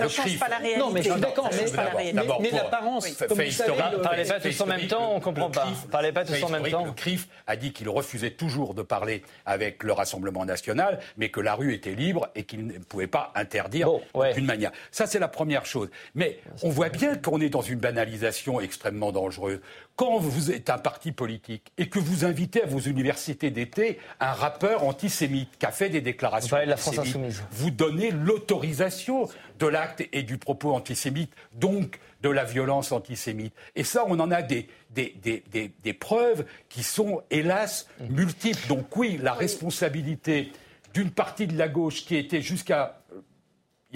le 0.00 0.08
change 0.08 0.38
pas 0.38 0.48
la 0.48 0.58
réalité. 0.58 0.78
Non, 0.78 0.90
mais 0.90 1.02
je 1.02 1.10
suis 1.10 1.20
d'accord, 1.20 1.50
mais, 1.50 2.12
mais, 2.40 2.50
l'apparence, 2.52 3.08
savez, 3.08 3.48
ne 3.48 4.02
parlez 4.02 4.24
pas 4.24 4.38
tous 4.38 4.60
en 4.60 4.66
même 4.66 4.86
temps, 4.86 5.16
on 5.16 5.20
comprend 5.20 5.50
pas. 5.50 5.66
Parlez 5.90 6.12
pas 6.12 6.24
tous 6.24 6.40
en 6.44 6.48
même 6.48 6.70
temps. 6.70 6.84
Le 6.84 6.92
CRIF 6.92 7.26
a 7.48 7.56
dit 7.56 7.72
qu'il 7.72 7.88
refusait 7.88 8.30
toujours 8.30 8.74
de 8.74 8.82
parler 8.82 9.24
avec 9.46 9.82
le 9.82 9.92
Rassemblement 9.92 10.44
national, 10.44 11.00
mais 11.16 11.30
que 11.30 11.40
la 11.40 11.56
rue 11.56 11.74
était 11.74 11.96
libre 11.96 12.28
et 12.36 12.44
qu'il 12.44 12.68
ne 12.68 12.78
pouvait 12.78 13.08
pas 13.08 13.32
interdire 13.34 13.90
d'une 14.34 14.46
manière. 14.46 14.70
Ça, 14.92 15.08
c'est 15.08 15.18
la 15.18 15.28
première 15.28 15.66
chose. 15.66 15.88
Mais 16.14 16.38
on 16.62 16.70
voit 16.70 16.88
bien 16.88 17.16
qu'on 17.16 17.40
est 17.40 17.48
dans 17.48 17.62
une 17.62 17.80
banalisation 17.80 18.60
extrêmement 18.60 19.10
dangereuse. 19.10 19.60
Quand 19.96 20.18
vous 20.18 20.50
êtes 20.50 20.68
un 20.68 20.76
parti 20.76 21.10
politique 21.10 21.72
et 21.78 21.88
que 21.88 21.98
vous 21.98 22.26
invitez 22.26 22.62
à 22.62 22.66
vos 22.66 22.80
universités 22.80 23.50
d'été 23.50 23.98
un 24.20 24.32
rappeur 24.32 24.84
antisémite 24.84 25.56
qui 25.58 25.64
a 25.64 25.70
fait 25.70 25.88
des 25.88 26.02
déclarations 26.02 26.58
de 26.58 26.64
la 26.64 26.76
France 26.76 26.98
insoumise 26.98 27.42
vous 27.50 27.70
donnez 27.70 28.10
l'autorisation 28.10 29.26
de 29.58 29.66
l'acte 29.66 30.06
et 30.12 30.22
du 30.22 30.36
propos 30.36 30.74
antisémite, 30.74 31.32
donc 31.54 31.98
de 32.22 32.28
la 32.28 32.44
violence 32.44 32.92
antisémite. 32.92 33.54
Et 33.74 33.84
ça, 33.84 34.04
on 34.06 34.20
en 34.20 34.30
a 34.30 34.42
des, 34.42 34.68
des, 34.94 35.92
preuves 35.94 36.44
qui 36.68 36.82
sont, 36.82 37.22
hélas, 37.30 37.88
multiples. 38.10 38.68
Donc 38.68 38.94
oui, 38.96 39.18
la 39.22 39.32
responsabilité 39.32 40.52
d'une 40.92 41.10
partie 41.10 41.46
de 41.46 41.56
la 41.56 41.68
gauche 41.68 42.04
qui 42.04 42.16
était 42.16 42.42
jusqu'à 42.42 43.00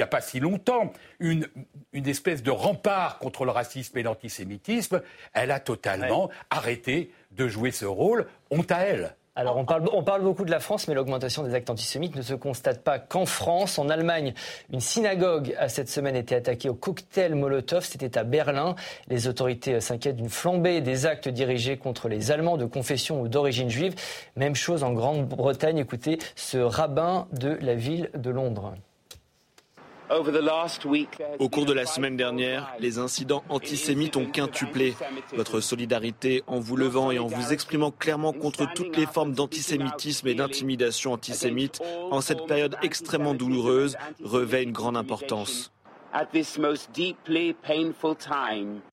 il 0.01 0.05
n'y 0.05 0.05
a 0.05 0.07
pas 0.07 0.23
si 0.23 0.41
longtemps, 0.41 0.95
une, 1.19 1.47
une, 1.93 2.09
espèce 2.09 2.43
de 2.43 2.51
rempart 2.51 3.19
contre 3.19 3.45
le 3.45 3.51
racisme 3.51 3.99
et 3.99 4.03
l'antisémitisme, 4.03 5.03
elle 5.35 5.51
a 5.51 5.61
totalement 5.61 6.31
arrêté 6.49 7.13
de 7.33 7.47
jouer 7.47 7.71
ce 7.71 7.85
rôle. 7.85 8.27
Honte 8.51 8.73
à 8.73 8.79
elle. 8.79 9.15
Alors 9.37 9.59
on 9.59 9.67
parle, 9.67 9.87
on 9.93 10.03
parle, 10.03 10.23
beaucoup 10.23 10.47
de 10.47 10.51
la 10.51 10.59
France, 10.59 10.89
mais 10.89 10.95
l'augmentation 10.95 11.43
des 11.43 11.55
actes 11.55 11.69
antisémites 11.69 12.17
ne 12.17 12.23
se 12.23 12.33
constate 12.33 12.83
pas 12.83 12.99
qu'en 12.99 13.27
France. 13.27 13.79
En 13.79 13.91
Allemagne, 13.91 14.33
une 14.73 14.81
synagogue 14.81 15.55
a 15.59 15.69
cette 15.69 15.91
semaine 15.91 16.17
été 16.17 16.35
attaquée 16.35 16.71
au 16.71 16.75
cocktail 16.75 17.35
Molotov. 17.35 17.85
C'était 17.85 18.17
à 18.17 18.25
Berlin. 18.25 18.75
Les 19.09 19.29
autorités 19.29 19.83
s'inquiètent 19.83 20.17
d'une 20.17 20.31
flambée 20.31 20.81
des 20.81 21.05
actes 21.05 21.29
dirigés 21.29 21.77
contre 21.77 22.09
les 22.09 22.31
Allemands 22.31 22.57
de 22.57 22.65
confession 22.65 23.21
ou 23.21 23.29
d'origine 23.29 23.69
juive. 23.69 23.95
Même 24.35 24.55
chose 24.55 24.83
en 24.83 24.93
Grande-Bretagne. 24.93 25.77
Écoutez 25.77 26.19
ce 26.37 26.57
rabbin 26.57 27.29
de 27.33 27.59
la 27.61 27.75
ville 27.75 28.09
de 28.15 28.31
Londres. 28.31 28.75
Au 31.39 31.49
cours 31.49 31.67
de 31.67 31.73
la 31.73 31.87
semaine 31.87 32.17
dernière, 32.17 32.75
les 32.81 32.99
incidents 32.99 33.45
antisémites 33.49 34.17
ont 34.17 34.27
quintuplé. 34.27 34.97
Votre 35.35 35.61
solidarité 35.61 36.43
en 36.49 36.59
vous 36.59 36.75
levant 36.77 37.13
et 37.13 37.21
en 37.21 37.27
vous 37.27 37.53
exprimant 37.53 37.93
clairement 37.93 38.33
contre 38.33 38.67
toutes 38.75 38.97
les 38.97 39.07
formes 39.07 39.35
d'antisémitisme 39.35 40.27
et 40.27 40.35
d'intimidation 40.35 41.13
antisémite 41.13 41.81
en 42.11 42.21
cette 42.21 42.45
période 42.47 42.77
extrêmement 42.83 43.35
douloureuse 43.35 43.97
revêt 44.25 44.65
une 44.65 44.73
grande 44.73 44.97
importance. 44.97 45.73
C'est 46.13 46.59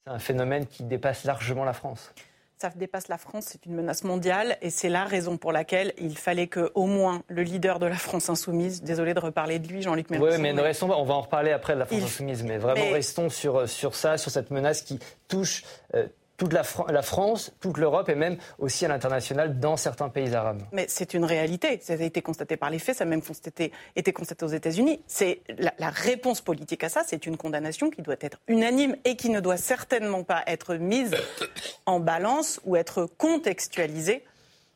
un 0.05 0.19
phénomène 0.19 0.67
qui 0.67 0.83
dépasse 0.83 1.23
largement 1.23 1.63
la 1.63 1.73
France 1.73 2.13
ça 2.59 2.69
dépasse 2.75 3.07
la 3.07 3.17
France, 3.17 3.45
c'est 3.49 3.65
une 3.65 3.75
menace 3.75 4.03
mondiale 4.03 4.57
et 4.61 4.69
c'est 4.69 4.89
la 4.89 5.05
raison 5.05 5.37
pour 5.37 5.51
laquelle 5.51 5.93
il 5.99 6.17
fallait 6.17 6.47
que 6.47 6.71
au 6.73 6.85
moins 6.85 7.21
le 7.27 7.43
leader 7.43 7.77
de 7.77 7.85
la 7.85 7.95
France 7.95 8.29
insoumise, 8.29 8.81
désolé 8.81 9.13
de 9.13 9.19
reparler 9.19 9.59
de 9.59 9.67
lui, 9.67 9.81
Jean-Luc 9.83 10.09
Mélenchon. 10.09 10.35
Oui, 10.35 10.41
mais, 10.41 10.53
ne 10.53 10.61
restons 10.61 10.91
on 10.91 11.03
va 11.03 11.13
en 11.13 11.21
reparler 11.21 11.51
après 11.51 11.73
de 11.73 11.79
la 11.79 11.85
France 11.85 12.01
insoumise, 12.01 12.43
mais 12.43 12.57
vraiment 12.57 12.91
restons 12.91 13.29
sur, 13.29 13.69
sur 13.69 13.95
ça, 13.95 14.17
sur 14.17 14.31
cette 14.31 14.49
menace 14.49 14.81
qui 14.81 14.99
touche 15.27 15.63
euh, 15.93 16.07
toute 16.37 16.53
la, 16.53 16.63
France, 16.63 17.51
toute 17.59 17.77
l'Europe 17.77 18.09
et 18.09 18.15
même 18.15 18.37
aussi 18.59 18.85
à 18.85 18.87
l'international 18.87 19.59
dans 19.59 19.75
certains 19.75 20.09
pays 20.09 20.35
arabes. 20.35 20.61
Mais 20.71 20.85
c'est 20.87 21.15
une 21.15 21.25
réalité. 21.25 21.79
Ça 21.81 21.93
a 21.93 21.95
été 21.95 22.21
constaté 22.21 22.57
par 22.57 22.69
les 22.69 22.79
faits, 22.79 22.97
ça 22.97 23.03
a 23.03 23.07
même 23.07 23.21
été 23.95 24.13
constaté 24.13 24.45
aux 24.45 24.49
États-Unis. 24.49 25.01
C'est 25.07 25.41
la, 25.57 25.73
la, 25.79 25.89
réponse 25.89 26.41
politique 26.41 26.83
à 26.83 26.89
ça, 26.89 27.03
c'est 27.05 27.25
une 27.25 27.37
condamnation 27.37 27.89
qui 27.89 28.03
doit 28.03 28.15
être 28.21 28.39
unanime 28.47 28.95
et 29.03 29.15
qui 29.15 29.29
ne 29.29 29.39
doit 29.39 29.57
certainement 29.57 30.23
pas 30.23 30.43
être 30.45 30.75
mise 30.75 31.15
en 31.87 31.99
balance 31.99 32.61
ou 32.65 32.75
être 32.75 33.07
contextualisée 33.17 34.23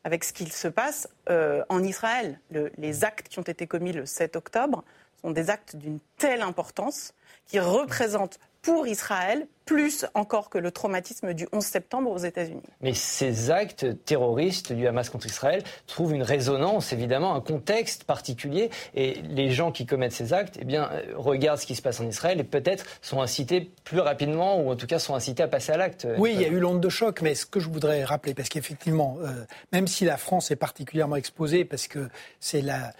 avec 0.04 0.24
ce 0.24 0.32
qu'il 0.32 0.52
se 0.52 0.68
passe 0.68 1.08
euh, 1.30 1.62
en 1.68 1.82
Israël. 1.82 2.40
les 2.76 3.04
actes 3.04 3.28
qui 3.28 3.38
ont 3.38 3.42
été 3.42 3.66
commis 3.66 3.92
le 3.92 4.06
7 4.06 4.36
octobre 4.36 4.84
sont 5.20 5.30
des 5.30 5.50
actes 5.50 5.76
d'une 5.76 6.00
telle 6.18 6.42
importance 6.42 7.14
qui 7.46 7.60
représentent 7.60 8.40
pour 8.62 8.86
Israël, 8.86 9.46
plus 9.64 10.06
encore 10.14 10.50
que 10.50 10.58
le 10.58 10.70
traumatisme 10.70 11.34
du 11.34 11.46
11 11.52 11.64
septembre 11.64 12.10
aux 12.10 12.18
États-Unis. 12.18 12.62
Mais 12.80 12.94
ces 12.94 13.50
actes 13.50 14.04
terroristes 14.04 14.72
du 14.72 14.86
Hamas 14.86 15.08
contre 15.08 15.26
Israël 15.26 15.62
trouvent 15.86 16.14
une 16.14 16.22
résonance, 16.22 16.92
évidemment, 16.92 17.34
un 17.34 17.40
contexte 17.40 18.04
particulier. 18.04 18.70
Et 18.94 19.14
les 19.22 19.50
gens 19.50 19.70
qui 19.70 19.86
commettent 19.86 20.12
ces 20.12 20.32
actes, 20.32 20.58
eh 20.60 20.64
bien, 20.64 20.90
euh, 20.92 21.02
regardent 21.16 21.58
ce 21.58 21.66
qui 21.66 21.74
se 21.74 21.82
passe 21.82 22.00
en 22.00 22.08
Israël 22.08 22.40
et 22.40 22.44
peut-être 22.44 22.84
sont 23.02 23.22
incités 23.22 23.70
plus 23.84 24.00
rapidement, 24.00 24.60
ou 24.60 24.70
en 24.70 24.76
tout 24.76 24.86
cas 24.86 24.98
sont 24.98 25.14
incités 25.14 25.42
à 25.42 25.48
passer 25.48 25.72
à 25.72 25.76
l'acte. 25.76 26.08
Oui, 26.18 26.32
il 26.34 26.40
y 26.40 26.44
a 26.44 26.48
eu 26.48 26.58
l'onde 26.58 26.80
de 26.80 26.88
choc, 26.88 27.22
mais 27.22 27.34
ce 27.34 27.46
que 27.46 27.60
je 27.60 27.68
voudrais 27.68 28.04
rappeler, 28.04 28.34
parce 28.34 28.48
qu'effectivement, 28.48 29.16
euh, 29.22 29.44
même 29.72 29.86
si 29.86 30.04
la 30.04 30.16
France 30.16 30.50
est 30.50 30.56
particulièrement 30.56 31.16
exposée, 31.16 31.64
parce 31.64 31.86
que 31.86 32.08
c'est 32.40 32.62
la, 32.62 32.92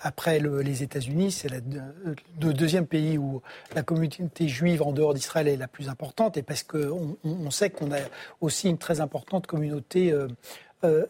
après 0.00 0.38
les 0.38 0.82
États-Unis, 0.82 1.32
c'est 1.32 1.50
le 1.50 2.52
deuxième 2.52 2.86
pays 2.86 3.18
où 3.18 3.42
la 3.74 3.82
communauté 3.82 4.48
juive 4.48 4.82
en 4.82 4.92
dehors 4.92 5.14
d'Israël 5.14 5.48
est 5.48 5.56
la 5.56 5.68
plus 5.68 5.88
importante 5.88 6.03
et 6.34 6.42
parce 6.42 6.62
qu'on 6.62 7.16
on 7.24 7.50
sait 7.50 7.70
qu'on 7.70 7.92
a 7.92 7.98
aussi 8.40 8.68
une 8.68 8.78
très 8.78 9.00
importante 9.00 9.46
communauté 9.46 10.12
euh, 10.12 10.28
euh, 10.84 11.06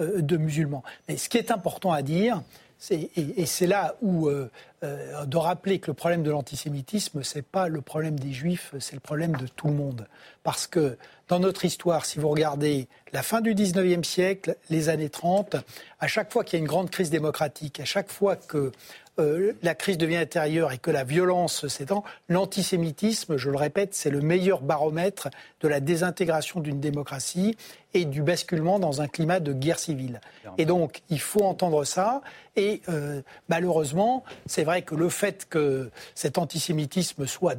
euh, 0.00 0.20
de, 0.20 0.36
musulmans. 0.36 0.82
Mais 1.08 1.16
ce 1.16 1.28
qui 1.28 1.38
est 1.38 1.50
important 1.50 1.92
à 1.92 2.02
dire, 2.02 2.42
et, 2.90 3.46
c'est 3.46 3.68
là 3.68 3.94
où 4.02 4.28
de 4.28 5.36
rappeler 5.36 5.78
que 5.78 5.92
le 5.92 5.94
problème 5.94 6.24
de 6.24 6.30
l'antisémitisme, 6.32 7.22
c'est 7.22 7.46
pas 7.46 7.68
le 7.68 7.80
problème 7.80 8.18
des 8.18 8.32
juifs, 8.32 8.74
c'est 8.80 8.94
le 8.94 9.00
problème 9.00 9.36
de 9.36 9.46
tout 9.46 9.68
le 9.68 9.74
monde. 9.74 10.08
Parce 10.42 10.66
que 10.66 10.98
dans 11.32 11.40
notre 11.40 11.64
histoire, 11.64 12.04
si 12.04 12.18
vous 12.18 12.28
regardez 12.28 12.88
la 13.14 13.22
fin 13.22 13.40
du 13.40 13.54
19e 13.54 14.04
siècle, 14.04 14.54
les 14.68 14.90
années 14.90 15.08
30, 15.08 15.56
à 15.98 16.06
chaque 16.06 16.30
fois 16.30 16.44
qu'il 16.44 16.58
y 16.58 16.60
a 16.60 16.62
une 16.62 16.68
grande 16.68 16.90
crise 16.90 17.08
démocratique, 17.08 17.80
à 17.80 17.86
chaque 17.86 18.12
fois 18.12 18.36
que 18.36 18.70
euh, 19.18 19.54
la 19.62 19.74
crise 19.74 19.96
devient 19.96 20.18
intérieure 20.18 20.72
et 20.72 20.78
que 20.78 20.90
la 20.90 21.04
violence 21.04 21.68
s'étend, 21.68 22.04
l'antisémitisme, 22.28 23.38
je 23.38 23.48
le 23.48 23.56
répète, 23.56 23.94
c'est 23.94 24.10
le 24.10 24.20
meilleur 24.20 24.60
baromètre 24.60 25.30
de 25.62 25.68
la 25.68 25.80
désintégration 25.80 26.60
d'une 26.60 26.80
démocratie 26.80 27.56
et 27.94 28.04
du 28.04 28.20
basculement 28.20 28.78
dans 28.78 29.00
un 29.00 29.08
climat 29.08 29.40
de 29.40 29.54
guerre 29.54 29.78
civile. 29.78 30.20
Et 30.58 30.66
donc, 30.66 31.00
il 31.08 31.20
faut 31.20 31.44
entendre 31.44 31.84
ça. 31.84 32.20
Et 32.56 32.82
euh, 32.90 33.22
malheureusement, 33.48 34.22
c'est 34.44 34.64
vrai 34.64 34.82
que 34.82 34.94
le 34.94 35.08
fait 35.08 35.46
que 35.48 35.90
cet 36.14 36.36
antisémitisme 36.36 37.26
soit 37.26 37.56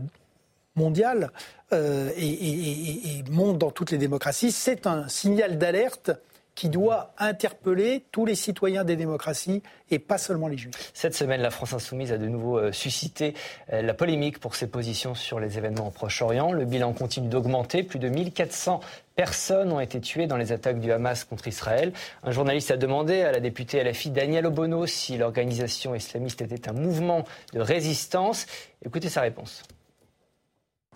mondial 0.75 1.31
euh, 1.71 2.09
et, 2.17 3.19
et 3.19 3.23
monte 3.29 3.57
dans 3.57 3.71
toutes 3.71 3.91
les 3.91 3.97
démocraties, 3.97 4.51
c'est 4.51 4.87
un 4.87 5.07
signal 5.07 5.57
d'alerte 5.57 6.11
qui 6.55 6.69
doit 6.69 7.13
interpeller 7.17 8.05
tous 8.11 8.25
les 8.25 8.35
citoyens 8.35 8.83
des 8.83 8.95
démocraties 8.95 9.63
et 9.89 9.99
pas 9.99 10.17
seulement 10.17 10.47
les 10.47 10.57
juifs. 10.57 10.91
Cette 10.93 11.15
semaine, 11.15 11.41
la 11.41 11.49
France 11.49 11.73
insoumise 11.73 12.11
a 12.11 12.17
de 12.17 12.27
nouveau 12.27 12.59
euh, 12.59 12.71
suscité 12.71 13.33
euh, 13.71 13.81
la 13.81 13.93
polémique 13.93 14.39
pour 14.39 14.55
ses 14.55 14.67
positions 14.67 15.15
sur 15.15 15.39
les 15.39 15.57
événements 15.57 15.87
au 15.87 15.91
Proche-Orient. 15.91 16.51
Le 16.51 16.65
bilan 16.65 16.93
continue 16.93 17.27
d'augmenter. 17.27 17.83
Plus 17.83 17.99
de 17.99 18.07
1400 18.07 18.81
personnes 19.15 19.71
ont 19.71 19.79
été 19.79 19.99
tuées 19.99 20.27
dans 20.27 20.37
les 20.37 20.51
attaques 20.51 20.79
du 20.79 20.91
Hamas 20.91 21.23
contre 21.23 21.47
Israël. 21.47 21.91
Un 22.23 22.31
journaliste 22.31 22.71
a 22.71 22.77
demandé 22.77 23.21
à 23.21 23.31
la 23.31 23.39
députée 23.39 23.83
LFI 23.83 24.11
Danielle 24.11 24.45
Obono 24.45 24.85
si 24.85 25.17
l'organisation 25.17 25.95
islamiste 25.95 26.41
était 26.41 26.69
un 26.69 26.73
mouvement 26.73 27.23
de 27.53 27.61
résistance. 27.61 28.45
Écoutez 28.85 29.09
sa 29.09 29.21
réponse. 29.21 29.63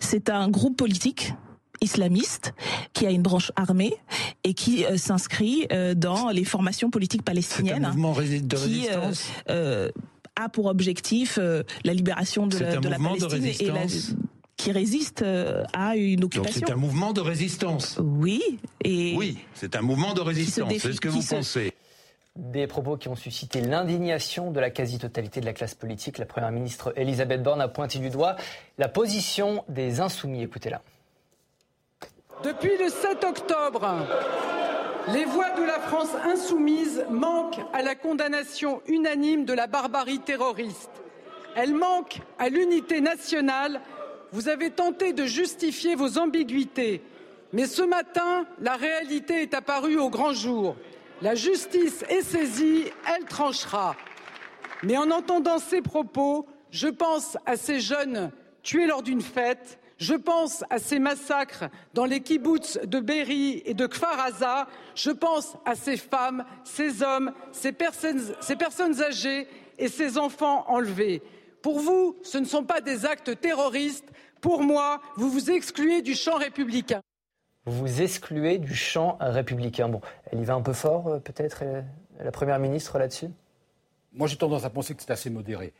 C'est 0.00 0.30
un 0.30 0.48
groupe 0.48 0.76
politique 0.76 1.32
islamiste 1.80 2.54
qui 2.92 3.06
a 3.06 3.10
une 3.10 3.22
branche 3.22 3.52
armée 3.56 3.94
et 4.44 4.54
qui 4.54 4.84
euh, 4.84 4.96
s'inscrit 4.96 5.66
euh, 5.72 5.94
dans 5.94 6.30
les 6.30 6.44
formations 6.44 6.90
politiques 6.90 7.22
palestiniennes. 7.22 7.84
Un 7.84 7.88
mouvement 7.88 8.12
de 8.12 8.56
résistance. 8.56 9.28
Euh, 9.48 9.90
a 10.40 10.48
pour 10.48 10.66
objectif 10.66 11.36
la 11.84 11.92
libération 11.92 12.46
de, 12.46 12.56
la, 12.60 12.76
de 12.76 12.88
la 12.88 12.96
Palestine 12.96 13.66
et 13.66 13.72
la, 13.72 13.86
qui 14.56 14.70
résiste 14.70 15.24
à 15.72 15.96
une 15.96 16.22
occupation. 16.22 16.62
C'est 16.64 16.72
un 16.72 16.76
mouvement 16.76 17.12
de 17.12 17.20
résistance. 17.20 17.98
Oui. 18.00 18.40
Et 18.84 19.16
oui, 19.16 19.38
c'est 19.54 19.74
un 19.74 19.82
mouvement 19.82 20.14
de 20.14 20.20
résistance. 20.20 20.72
C'est 20.78 20.92
ce 20.92 21.00
que 21.00 21.08
vous 21.08 21.24
pensez. 21.24 21.72
Des 22.38 22.68
propos 22.68 22.96
qui 22.96 23.08
ont 23.08 23.16
suscité 23.16 23.60
l'indignation 23.60 24.52
de 24.52 24.60
la 24.60 24.70
quasi-totalité 24.70 25.40
de 25.40 25.44
la 25.44 25.52
classe 25.52 25.74
politique. 25.74 26.18
La 26.18 26.24
première 26.24 26.52
ministre 26.52 26.92
Elisabeth 26.94 27.42
Borne 27.42 27.60
a 27.60 27.66
pointé 27.66 27.98
du 27.98 28.10
doigt 28.10 28.36
la 28.78 28.86
position 28.86 29.64
des 29.68 29.98
insoumis. 29.98 30.44
Écoutez-la. 30.44 30.80
Depuis 32.44 32.78
le 32.78 32.90
7 32.90 33.24
octobre, 33.24 34.06
les 35.12 35.24
voix 35.24 35.50
de 35.50 35.64
la 35.64 35.80
France 35.80 36.14
insoumise 36.24 37.04
manquent 37.10 37.58
à 37.72 37.82
la 37.82 37.96
condamnation 37.96 38.82
unanime 38.86 39.44
de 39.44 39.52
la 39.52 39.66
barbarie 39.66 40.20
terroriste. 40.20 40.92
Elles 41.56 41.74
manquent 41.74 42.20
à 42.38 42.50
l'unité 42.50 43.00
nationale. 43.00 43.80
Vous 44.30 44.48
avez 44.48 44.70
tenté 44.70 45.12
de 45.12 45.24
justifier 45.24 45.96
vos 45.96 46.18
ambiguïtés. 46.18 47.02
Mais 47.52 47.66
ce 47.66 47.82
matin, 47.82 48.46
la 48.60 48.76
réalité 48.76 49.42
est 49.42 49.54
apparue 49.54 49.98
au 49.98 50.08
grand 50.08 50.34
jour. 50.34 50.76
La 51.20 51.34
justice 51.34 52.04
est 52.08 52.22
saisie, 52.22 52.84
elle 53.12 53.24
tranchera. 53.24 53.96
Mais 54.84 54.96
en 54.96 55.10
entendant 55.10 55.58
ces 55.58 55.82
propos, 55.82 56.46
je 56.70 56.86
pense 56.86 57.36
à 57.44 57.56
ces 57.56 57.80
jeunes 57.80 58.30
tués 58.62 58.86
lors 58.86 59.02
d'une 59.02 59.20
fête, 59.20 59.80
je 59.98 60.14
pense 60.14 60.62
à 60.70 60.78
ces 60.78 61.00
massacres 61.00 61.64
dans 61.92 62.04
les 62.04 62.20
kibboutz 62.20 62.78
de 62.84 63.00
Berry 63.00 63.62
et 63.64 63.74
de 63.74 63.88
Kfar 63.88 64.20
Aza, 64.20 64.68
je 64.94 65.10
pense 65.10 65.56
à 65.64 65.74
ces 65.74 65.96
femmes, 65.96 66.44
ces 66.62 67.02
hommes, 67.02 67.32
ces 67.50 67.72
personnes, 67.72 68.22
ces 68.40 68.54
personnes 68.54 69.02
âgées 69.02 69.48
et 69.76 69.88
ces 69.88 70.18
enfants 70.18 70.66
enlevés. 70.68 71.20
Pour 71.62 71.80
vous, 71.80 72.16
ce 72.22 72.38
ne 72.38 72.44
sont 72.44 72.62
pas 72.62 72.80
des 72.80 73.06
actes 73.06 73.40
terroristes. 73.40 74.08
Pour 74.40 74.62
moi, 74.62 75.00
vous 75.16 75.30
vous 75.30 75.50
excluez 75.50 76.00
du 76.00 76.14
champ 76.14 76.36
républicain. 76.36 77.00
Vous 77.68 78.00
excluez 78.00 78.56
du 78.56 78.74
champ 78.74 79.18
républicain. 79.20 79.88
Bon, 79.88 80.00
elle 80.32 80.40
y 80.40 80.44
va 80.44 80.54
un 80.54 80.62
peu 80.62 80.72
fort, 80.72 81.08
euh, 81.08 81.18
peut-être, 81.18 81.60
euh, 81.62 81.82
la 82.18 82.30
Première 82.30 82.58
ministre 82.58 82.98
là-dessus? 82.98 83.28
Moi, 84.14 84.26
j'ai 84.26 84.36
tendance 84.36 84.64
à 84.64 84.70
penser 84.70 84.94
que 84.94 85.02
c'est 85.02 85.10
assez 85.10 85.28
modéré. 85.28 85.74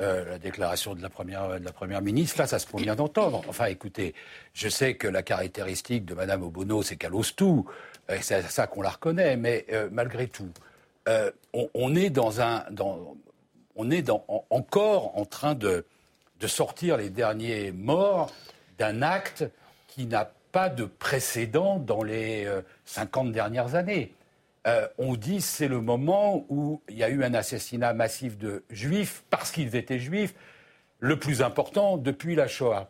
Euh, 0.00 0.24
la 0.24 0.38
déclaration 0.38 0.94
de 0.94 1.02
la, 1.02 1.10
première, 1.10 1.50
de 1.50 2.00
ministre, 2.00 2.38
là, 2.38 2.46
ça 2.46 2.58
se 2.58 2.66
convient 2.66 2.96
d'entendre. 2.96 3.42
Enfin, 3.46 3.66
écoutez, 3.66 4.14
je 4.54 4.70
sais 4.70 4.94
que 4.94 5.06
la 5.06 5.22
caractéristique 5.22 6.06
de 6.06 6.14
Mme 6.14 6.44
Obono, 6.44 6.82
c'est 6.82 6.96
qu'elle 6.96 7.14
ose 7.14 7.36
tout. 7.36 7.66
c'est 8.08 8.40
ça 8.42 8.66
qu'on 8.66 8.80
la 8.80 8.90
reconnaît, 8.90 9.36
mais 9.36 9.66
malgré 9.92 10.26
tout, 10.26 10.50
on, 11.06 11.94
est 11.94 12.18
encore 14.50 15.16
en 15.16 15.24
train 15.26 15.54
de, 15.54 15.84
sortir 16.46 16.96
les 16.96 17.10
derniers 17.10 17.70
morts 17.70 18.32
d'un 18.78 19.02
acte 19.02 19.44
qui 19.86 20.06
n'a 20.06 20.32
pas 20.54 20.68
de 20.68 20.84
précédent 20.84 21.80
dans 21.80 22.04
les 22.04 22.48
50 22.84 23.26
euh, 23.26 23.30
dernières 23.32 23.74
années. 23.74 24.14
Euh, 24.68 24.86
on 24.98 25.16
dit 25.16 25.40
c'est 25.40 25.66
le 25.66 25.80
moment 25.80 26.46
où 26.48 26.80
il 26.88 26.96
y 26.96 27.02
a 27.02 27.10
eu 27.10 27.24
un 27.24 27.34
assassinat 27.34 27.92
massif 27.92 28.38
de 28.38 28.62
juifs 28.70 29.24
parce 29.30 29.50
qu'ils 29.50 29.74
étaient 29.74 29.98
juifs, 29.98 30.32
le 31.00 31.18
plus 31.18 31.42
important 31.42 31.98
depuis 31.98 32.36
la 32.36 32.46
Shoah. 32.46 32.88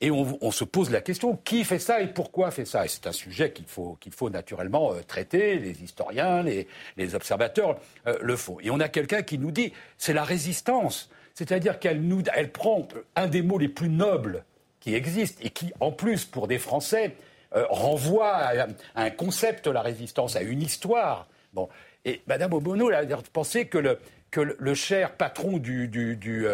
Et 0.00 0.10
on, 0.10 0.50
se 0.50 0.64
pose 0.64 0.90
la 0.90 1.00
question 1.00 1.36
qui 1.36 1.62
fait 1.62 1.78
ça 1.78 2.00
et 2.00 2.08
pourquoi 2.08 2.50
fait 2.50 2.64
ça? 2.64 2.84
Et 2.84 2.88
c'est 2.88 3.06
un 3.06 3.12
sujet 3.12 3.52
qu'il 3.52 3.66
faut, 3.66 3.96
qu'il 4.00 4.10
faut 4.12 4.30
naturellement 4.30 4.92
euh, 4.94 5.02
traiter. 5.06 5.58
Les 5.58 5.80
historiens, 5.84 6.42
les, 6.42 7.14
observateurs 7.14 7.78
euh, 8.08 8.16
le 8.20 8.36
font. 8.36 8.58
Et 8.62 8.70
on 8.70 8.80
a 8.80 8.88
quelqu'un 8.88 9.22
qui 9.22 9.38
nous 9.38 9.52
dit 9.52 9.72
c'est 9.98 10.14
la 10.14 10.24
résistance. 10.24 11.10
C'est-à-dire 11.34 11.78
qu'elle 11.78 12.00
nous, 12.00 12.22
elle 12.34 12.50
prend 12.50 12.88
un 13.14 13.28
des 13.28 13.42
mots 13.42 13.58
les 13.58 13.68
plus 13.68 13.90
nobles 13.90 14.44
qui 14.82 14.94
existent 14.94 15.40
et 15.42 15.48
qui, 15.50 15.72
en 15.80 15.92
plus, 15.92 16.26
pour 16.26 16.46
des 16.48 16.58
Français, 16.58 17.16
euh, 17.54 17.64
renvoie 17.70 18.34
à, 18.34 18.66
un 18.96 19.10
concept, 19.10 19.66
la 19.66 19.80
résistance, 19.80 20.36
à 20.36 20.42
une 20.42 20.60
histoire. 20.60 21.28
Bon. 21.54 21.68
Et 22.04 22.20
Mme 22.26 22.52
Obono 22.52 22.90
a 22.90 23.02
pensé 23.32 23.68
que 23.68 23.78
le, 23.78 23.98
que 24.30 24.40
le 24.40 24.74
cher 24.74 25.16
patron 25.16 25.58
du, 25.58 25.88
du, 25.88 26.16
du, 26.16 26.46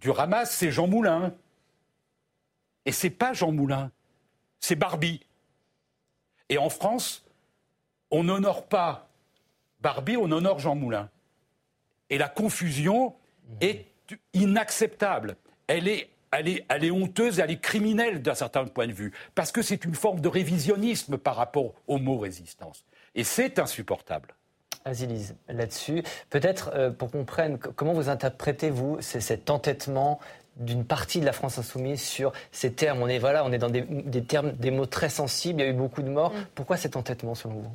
du 0.00 0.10
Hamas, 0.16 0.50
c'est 0.50 0.70
Jean 0.70 0.86
Moulin. 0.86 1.34
Et 2.86 2.92
c'est 2.92 3.10
pas 3.10 3.32
Jean 3.32 3.50
Moulin, 3.50 3.90
c'est 4.60 4.76
Barbie. 4.76 5.20
Et 6.48 6.58
en 6.58 6.70
France, 6.70 7.24
on 8.10 8.24
n'honore 8.24 8.66
pas 8.66 9.08
Barbie, 9.80 10.16
on 10.16 10.30
honore 10.30 10.60
Jean 10.60 10.74
Moulin. 10.74 11.10
Et 12.10 12.18
la 12.18 12.28
confusion 12.28 13.14
est 13.60 13.86
inacceptable. 14.32 15.36
Elle 15.66 15.88
est, 15.88 16.08
elle, 16.38 16.48
est, 16.48 16.64
elle 16.68 16.84
est 16.84 16.90
honteuse, 16.90 17.38
elle 17.38 17.50
est 17.50 17.60
criminelle 17.60 18.22
d'un 18.22 18.34
certain 18.34 18.64
point 18.64 18.86
de 18.86 18.92
vue, 18.92 19.12
parce 19.34 19.52
que 19.52 19.62
c'est 19.62 19.84
une 19.84 19.94
forme 19.94 20.20
de 20.20 20.28
révisionnisme 20.28 21.18
par 21.18 21.36
rapport 21.36 21.74
au 21.86 21.98
mot 21.98 22.18
résistance. 22.18 22.84
Et 23.14 23.24
c'est 23.24 23.58
insupportable. 23.58 24.34
Azilise, 24.84 25.34
là-dessus, 25.48 26.02
peut-être 26.28 26.70
euh, 26.74 26.90
pour 26.90 27.10
qu'on 27.10 27.18
comprenne, 27.18 27.58
comment 27.58 27.94
vous 27.94 28.10
interprétez, 28.10 28.68
vous, 28.68 28.98
cet 29.00 29.48
entêtement 29.48 30.20
d'une 30.56 30.84
partie 30.84 31.20
de 31.20 31.24
la 31.24 31.32
France 31.32 31.58
insoumise 31.58 32.02
sur 32.02 32.32
ces 32.52 32.72
termes? 32.72 33.02
On 33.02 33.08
est, 33.08 33.18
voilà, 33.18 33.44
on 33.44 33.52
est 33.52 33.58
dans 33.58 33.70
des, 33.70 33.84
termes, 34.24 34.52
des 34.52 34.70
mots 34.70 34.86
très 34.86 35.08
sensibles, 35.08 35.60
il 35.60 35.64
y 35.64 35.68
a 35.68 35.70
eu 35.70 35.74
beaucoup 35.74 36.02
de 36.02 36.10
morts. 36.10 36.34
Mm. 36.34 36.46
Pourquoi 36.54 36.76
cet 36.76 36.96
entêtement 36.96 37.34
selon 37.34 37.54
vous? 37.54 37.72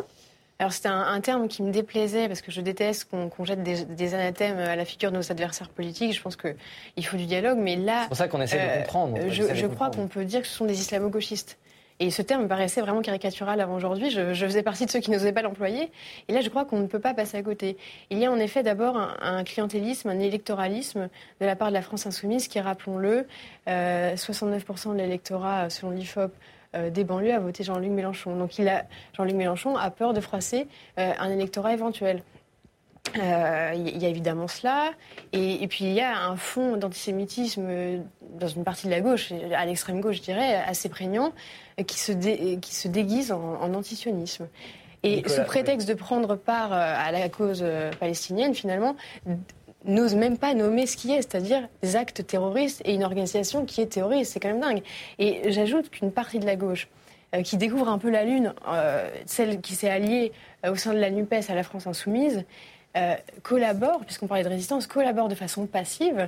Alors 0.60 0.74
c'était 0.74 0.90
un, 0.90 1.22
terme 1.22 1.48
qui 1.48 1.64
me 1.64 1.72
déplaisait 1.72 2.28
parce 2.28 2.42
que 2.42 2.52
je 2.52 2.60
déteste 2.60 3.10
qu'on 3.10 3.46
jette 3.46 3.64
des, 3.64 4.14
anathèmes 4.14 4.60
à 4.60 4.76
la 4.76 4.84
figure 4.84 5.10
de 5.10 5.16
nos 5.16 5.32
adversaires 5.32 5.70
politiques. 5.70 6.14
Je 6.14 6.22
pense 6.22 6.36
qu'il 6.36 7.06
faut 7.06 7.16
du 7.16 7.26
dialogue, 7.26 7.58
mais 7.58 7.78
là... 7.78 8.02
C'est 8.02 8.08
pour 8.10 8.18
ça 8.18 8.28
qu'on 8.28 8.42
essaie 8.42 8.58
de 8.58 8.64
euh, 8.64 8.82
comprendre. 8.82 9.18
Je, 9.30 9.68
crois 9.68 9.90
qu'on 9.90 10.10
peut 10.10 10.26
dire 10.26 10.42
que 10.42 10.48
ce 10.48 10.56
sont 10.56 10.66
des 10.66 10.82
islamo-gauchistes. 10.82 11.58
Et 12.02 12.12
ce 12.12 12.22
terme 12.22 12.44
me 12.44 12.48
paraissait 12.50 12.82
vraiment 12.82 13.02
caricatural 13.02 13.62
avant 13.62 13.76
aujourd'hui. 13.76 14.10
Je, 14.10 14.34
faisais 14.34 14.64
partie 14.64 14.86
de 14.86 14.92
ceux 14.92 15.00
qui 15.00 15.12
n'osaient 15.12 15.32
pas 15.32 15.42
l'employer. 15.42 15.92
Et 16.28 16.34
là, 16.34 16.42
je 16.42 16.50
crois 16.50 16.66
qu'on 16.66 16.80
ne 16.80 16.88
peut 16.88 17.00
pas 17.00 17.14
passer 17.14 17.38
à 17.38 17.42
côté. 17.42 17.78
Il 18.10 18.20
y 18.20 18.26
a 18.26 18.32
en 18.32 18.38
effet 18.38 18.62
d'abord 18.62 18.98
un, 19.22 19.44
clientélisme, 19.46 20.10
un 20.10 20.20
électoralisme 20.20 21.10
de 21.40 21.46
la 21.46 21.56
part 21.56 21.70
de 21.70 21.74
la 21.74 21.82
France 21.82 22.06
insoumise 22.06 22.50
qui, 22.50 22.60
rappelons-le, 22.60 23.28
69% 23.68 23.68
euh, 23.68 24.94
de 24.94 24.98
l'électorat, 24.98 25.70
selon 25.70 25.92
l'IFOP, 25.92 26.34
des 26.74 27.04
banlieues 27.04 27.34
a 27.34 27.40
voté 27.40 27.64
Jean-Luc 27.64 27.92
Mélenchon. 27.92 28.36
Donc 28.36 28.52
Jean-Luc 29.14 29.36
Mélenchon 29.36 29.76
a 29.76 29.90
peur 29.92 30.14
de 30.14 30.22
froisser 30.22 30.68
euh, 30.98 31.12
un 31.18 31.30
électorat 31.30 31.74
éventuel. 31.74 32.24
Il 33.16 33.22
euh, 33.22 33.74
y 33.74 34.06
a 34.06 34.10
évidemment 34.10 34.48
cela. 34.48 34.92
Et, 35.34 35.68
puis 35.68 35.86
il 35.86 35.94
y 35.94 36.02
a 36.02 36.26
un 36.26 36.36
fond 36.36 36.78
d'antisémitisme 36.78 37.68
dans 38.40 38.48
une 38.48 38.64
partie 38.64 38.86
de 38.86 38.92
la 38.92 39.02
gauche, 39.02 39.32
à 39.56 39.66
l'extrême 39.66 40.02
gauche, 40.02 40.18
je 40.18 40.22
dirais, 40.22 40.56
assez 40.56 40.90
prégnant, 40.90 41.34
qui 41.88 42.00
se, 42.00 42.12
qui 42.12 42.76
se 42.76 42.88
déguise 42.88 43.32
en, 43.32 43.74
antisionisme. 43.74 44.48
Et 45.04 45.24
sous 45.28 45.44
prétexte 45.44 45.88
de 45.88 45.94
prendre 45.94 46.36
part 46.36 46.74
euh, 46.74 46.94
à 46.98 47.12
la 47.12 47.30
cause 47.30 47.62
euh, 47.64 47.92
palestinienne, 48.00 48.54
finalement, 48.54 48.98
n'ose 49.86 50.16
même 50.16 50.38
pas 50.38 50.54
nommer 50.54 50.86
ce 50.86 50.98
qui 50.98 51.12
est, 51.12 51.22
c'est-à-dire 51.22 51.68
des 51.82 51.96
actes 51.96 52.26
terroristes 52.28 52.82
et 52.86 52.94
une 52.94 53.04
organisation 53.04 53.66
qui 53.66 53.82
est 53.82 53.88
terroriste. 53.88 54.34
C'est 54.34 54.40
quand 54.40 54.50
même 54.50 54.60
dingue. 54.60 54.82
Et 55.20 55.52
j'ajoute 55.52 55.90
qu'une 55.90 56.12
partie 56.12 56.40
de 56.40 56.46
la 56.46 56.56
gauche 56.56 56.88
qui 57.44 57.58
découvre 57.58 57.90
un 57.90 57.98
peu 57.98 58.10
la 58.10 58.24
Lune, 58.24 58.54
celle 59.26 59.62
qui 59.62 59.76
s'est 59.76 59.90
alliée 59.90 60.32
au 60.68 60.76
sein 60.76 60.94
de 60.94 61.00
la 61.00 61.12
NUPES 61.12 61.50
à 61.50 61.56
la 61.56 61.64
France 61.64 61.88
insoumise, 61.88 62.44
euh, 62.98 63.16
collabore, 63.44 64.04
puisqu'on 64.04 64.26
parlait 64.26 64.44
de 64.44 64.50
résistance, 64.50 64.88
collabore 64.88 65.28
de 65.28 65.36
façon 65.36 65.68
passive 65.68 66.28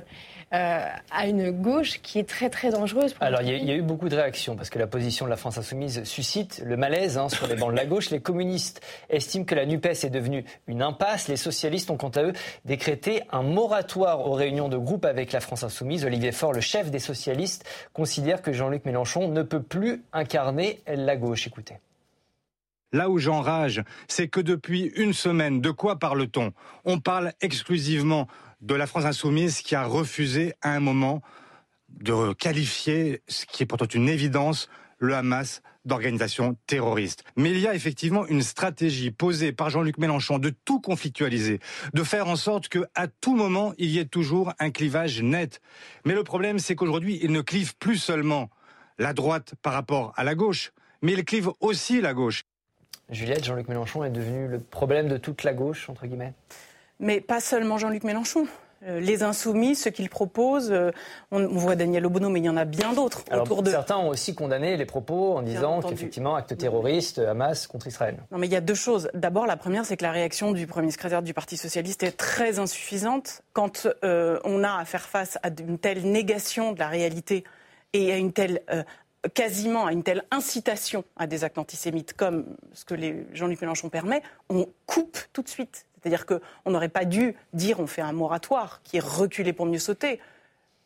euh, 0.52 0.86
à 1.10 1.26
une 1.26 1.50
gauche 1.50 2.00
qui 2.02 2.20
est 2.20 2.28
très 2.28 2.50
très 2.50 2.70
dangereuse. 2.70 3.16
Alors 3.20 3.42
il 3.42 3.64
y, 3.64 3.70
a 3.72 3.74
eu 3.74 3.82
beaucoup 3.82 4.08
de 4.08 4.14
réactions 4.14 4.54
parce 4.54 4.70
que 4.70 4.78
la 4.78 4.86
position 4.86 5.24
de 5.24 5.30
la 5.30 5.36
France 5.36 5.58
insoumise 5.58 6.04
suscite 6.04 6.62
le 6.64 6.76
malaise 6.76 7.18
hein, 7.18 7.28
sur 7.28 7.48
les 7.48 7.56
bancs 7.56 7.72
de 7.72 7.76
la 7.76 7.84
gauche. 7.84 8.10
Les 8.10 8.20
communistes 8.20 8.80
estiment 9.10 9.44
que 9.44 9.56
la 9.56 9.66
Nupes 9.66 9.86
est 9.86 10.10
devenue 10.10 10.44
une 10.68 10.82
impasse. 10.82 11.26
Les 11.26 11.36
socialistes 11.36 11.90
ont 11.90 11.96
quant 11.96 12.10
à 12.10 12.22
eux 12.22 12.32
décrété 12.64 13.22
un 13.32 13.42
moratoire 13.42 14.28
aux 14.28 14.34
réunions 14.34 14.68
de 14.68 14.76
groupe 14.76 15.04
avec 15.04 15.32
la 15.32 15.40
France 15.40 15.64
insoumise. 15.64 16.04
Olivier 16.04 16.30
Faure, 16.30 16.52
le 16.52 16.60
chef 16.60 16.92
des 16.92 17.00
socialistes, 17.00 17.64
considère 17.92 18.40
que 18.40 18.52
Jean-Luc 18.52 18.84
Mélenchon 18.84 19.26
ne 19.26 19.42
peut 19.42 19.62
plus 19.62 20.04
incarner 20.12 20.80
la 20.86 21.16
gauche. 21.16 21.48
Écoutez. 21.48 21.78
Là 22.92 23.08
où 23.08 23.18
j'enrage, 23.18 23.82
c'est 24.06 24.28
que 24.28 24.40
depuis 24.40 24.92
une 24.96 25.14
semaine, 25.14 25.60
de 25.60 25.70
quoi 25.70 25.98
parle-t-on? 25.98 26.52
On 26.84 27.00
parle 27.00 27.32
exclusivement 27.40 28.28
de 28.60 28.74
la 28.74 28.86
France 28.86 29.06
insoumise 29.06 29.62
qui 29.62 29.74
a 29.74 29.84
refusé 29.84 30.52
à 30.60 30.72
un 30.72 30.80
moment 30.80 31.22
de 31.88 32.34
qualifier, 32.34 33.22
ce 33.28 33.46
qui 33.46 33.62
est 33.62 33.66
pourtant 33.66 33.86
une 33.86 34.08
évidence, 34.08 34.68
le 34.98 35.14
Hamas 35.14 35.62
d'organisation 35.84 36.56
terroriste. 36.66 37.24
Mais 37.36 37.50
il 37.50 37.58
y 37.58 37.66
a 37.66 37.74
effectivement 37.74 38.26
une 38.26 38.42
stratégie 38.42 39.10
posée 39.10 39.52
par 39.52 39.68
Jean-Luc 39.68 39.98
Mélenchon 39.98 40.38
de 40.38 40.50
tout 40.64 40.80
conflictualiser, 40.80 41.58
de 41.92 42.02
faire 42.04 42.28
en 42.28 42.36
sorte 42.36 42.68
que 42.68 42.84
à 42.94 43.08
tout 43.08 43.34
moment 43.34 43.72
il 43.78 43.88
y 43.88 43.98
ait 43.98 44.04
toujours 44.04 44.52
un 44.60 44.70
clivage 44.70 45.20
net. 45.22 45.60
Mais 46.04 46.14
le 46.14 46.22
problème 46.22 46.58
c'est 46.60 46.76
qu'aujourd'hui 46.76 47.18
il 47.22 47.32
ne 47.32 47.40
clive 47.40 47.76
plus 47.78 47.96
seulement 47.96 48.48
la 48.98 49.12
droite 49.12 49.54
par 49.60 49.72
rapport 49.72 50.12
à 50.16 50.22
la 50.22 50.36
gauche, 50.36 50.72
mais 51.00 51.14
il 51.14 51.24
clive 51.24 51.50
aussi 51.58 52.00
la 52.00 52.14
gauche. 52.14 52.44
Juliette, 53.10 53.44
Jean-Luc 53.44 53.68
Mélenchon 53.68 54.04
est 54.04 54.10
devenu 54.10 54.48
le 54.48 54.58
problème 54.58 55.08
de 55.08 55.16
toute 55.16 55.44
la 55.44 55.52
gauche, 55.52 55.88
entre 55.88 56.06
guillemets 56.06 56.32
Mais 57.00 57.20
pas 57.20 57.40
seulement 57.40 57.78
Jean-Luc 57.78 58.04
Mélenchon. 58.04 58.46
Euh, 58.84 58.98
les 58.98 59.22
insoumis, 59.22 59.76
ce 59.76 59.88
qu'ils 59.88 60.08
proposent, 60.08 60.72
euh, 60.72 60.90
on, 61.30 61.46
voit 61.46 61.76
Daniel 61.76 62.04
Obono, 62.04 62.30
mais 62.30 62.40
il 62.40 62.46
y 62.46 62.48
en 62.48 62.56
a 62.56 62.64
bien 62.64 62.92
d'autres 62.92 63.22
autour 63.32 63.62
de. 63.62 63.70
Certains 63.70 63.98
ont 63.98 64.08
aussi 64.08 64.34
condamné 64.34 64.76
les 64.76 64.86
propos 64.86 65.36
en 65.36 65.42
disant 65.42 65.80
qu'effectivement, 65.82 66.34
acte 66.34 66.56
terroriste, 66.56 67.20
Hamas 67.20 67.68
contre 67.68 67.86
Israël. 67.86 68.16
Non, 68.32 68.38
mais 68.38 68.48
il 68.48 68.52
y 68.52 68.56
a 68.56 68.60
deux 68.60 68.74
choses. 68.74 69.08
D'abord, 69.14 69.46
la 69.46 69.56
première, 69.56 69.84
c'est 69.84 69.96
que 69.96 70.02
la 70.02 70.10
réaction 70.10 70.50
du 70.50 70.66
premier 70.66 70.90
secrétaire 70.90 71.22
du 71.22 71.32
Parti 71.32 71.56
socialiste 71.56 72.02
est 72.02 72.16
très 72.16 72.58
insuffisante 72.58 73.42
quand 73.52 73.86
euh, 74.02 74.40
on 74.42 74.64
a 74.64 74.76
à 74.76 74.84
faire 74.84 75.02
face 75.02 75.38
à 75.44 75.48
une 75.60 75.78
telle 75.78 76.02
négation 76.10 76.72
de 76.72 76.80
la 76.80 76.88
réalité 76.88 77.44
et 77.92 78.12
à 78.12 78.16
une 78.16 78.32
telle 78.32 78.62
quasiment 79.34 79.86
à 79.86 79.92
une 79.92 80.02
telle 80.02 80.24
incitation 80.30 81.04
à 81.16 81.26
des 81.26 81.44
actes 81.44 81.58
antisémites 81.58 82.14
comme 82.14 82.44
ce 82.72 82.84
que 82.84 82.94
Jean-Luc 83.32 83.60
Mélenchon 83.60 83.88
permet, 83.88 84.22
on 84.48 84.68
coupe 84.86 85.18
tout 85.32 85.42
de 85.42 85.48
suite. 85.48 85.86
C'est-à-dire 86.00 86.26
qu'on 86.26 86.70
n'aurait 86.70 86.88
pas 86.88 87.04
dû 87.04 87.36
dire 87.52 87.78
on 87.78 87.86
fait 87.86 88.02
un 88.02 88.12
moratoire 88.12 88.80
qui 88.82 88.96
est 88.96 89.04
reculé 89.04 89.52
pour 89.52 89.66
mieux 89.66 89.78
sauter. 89.78 90.20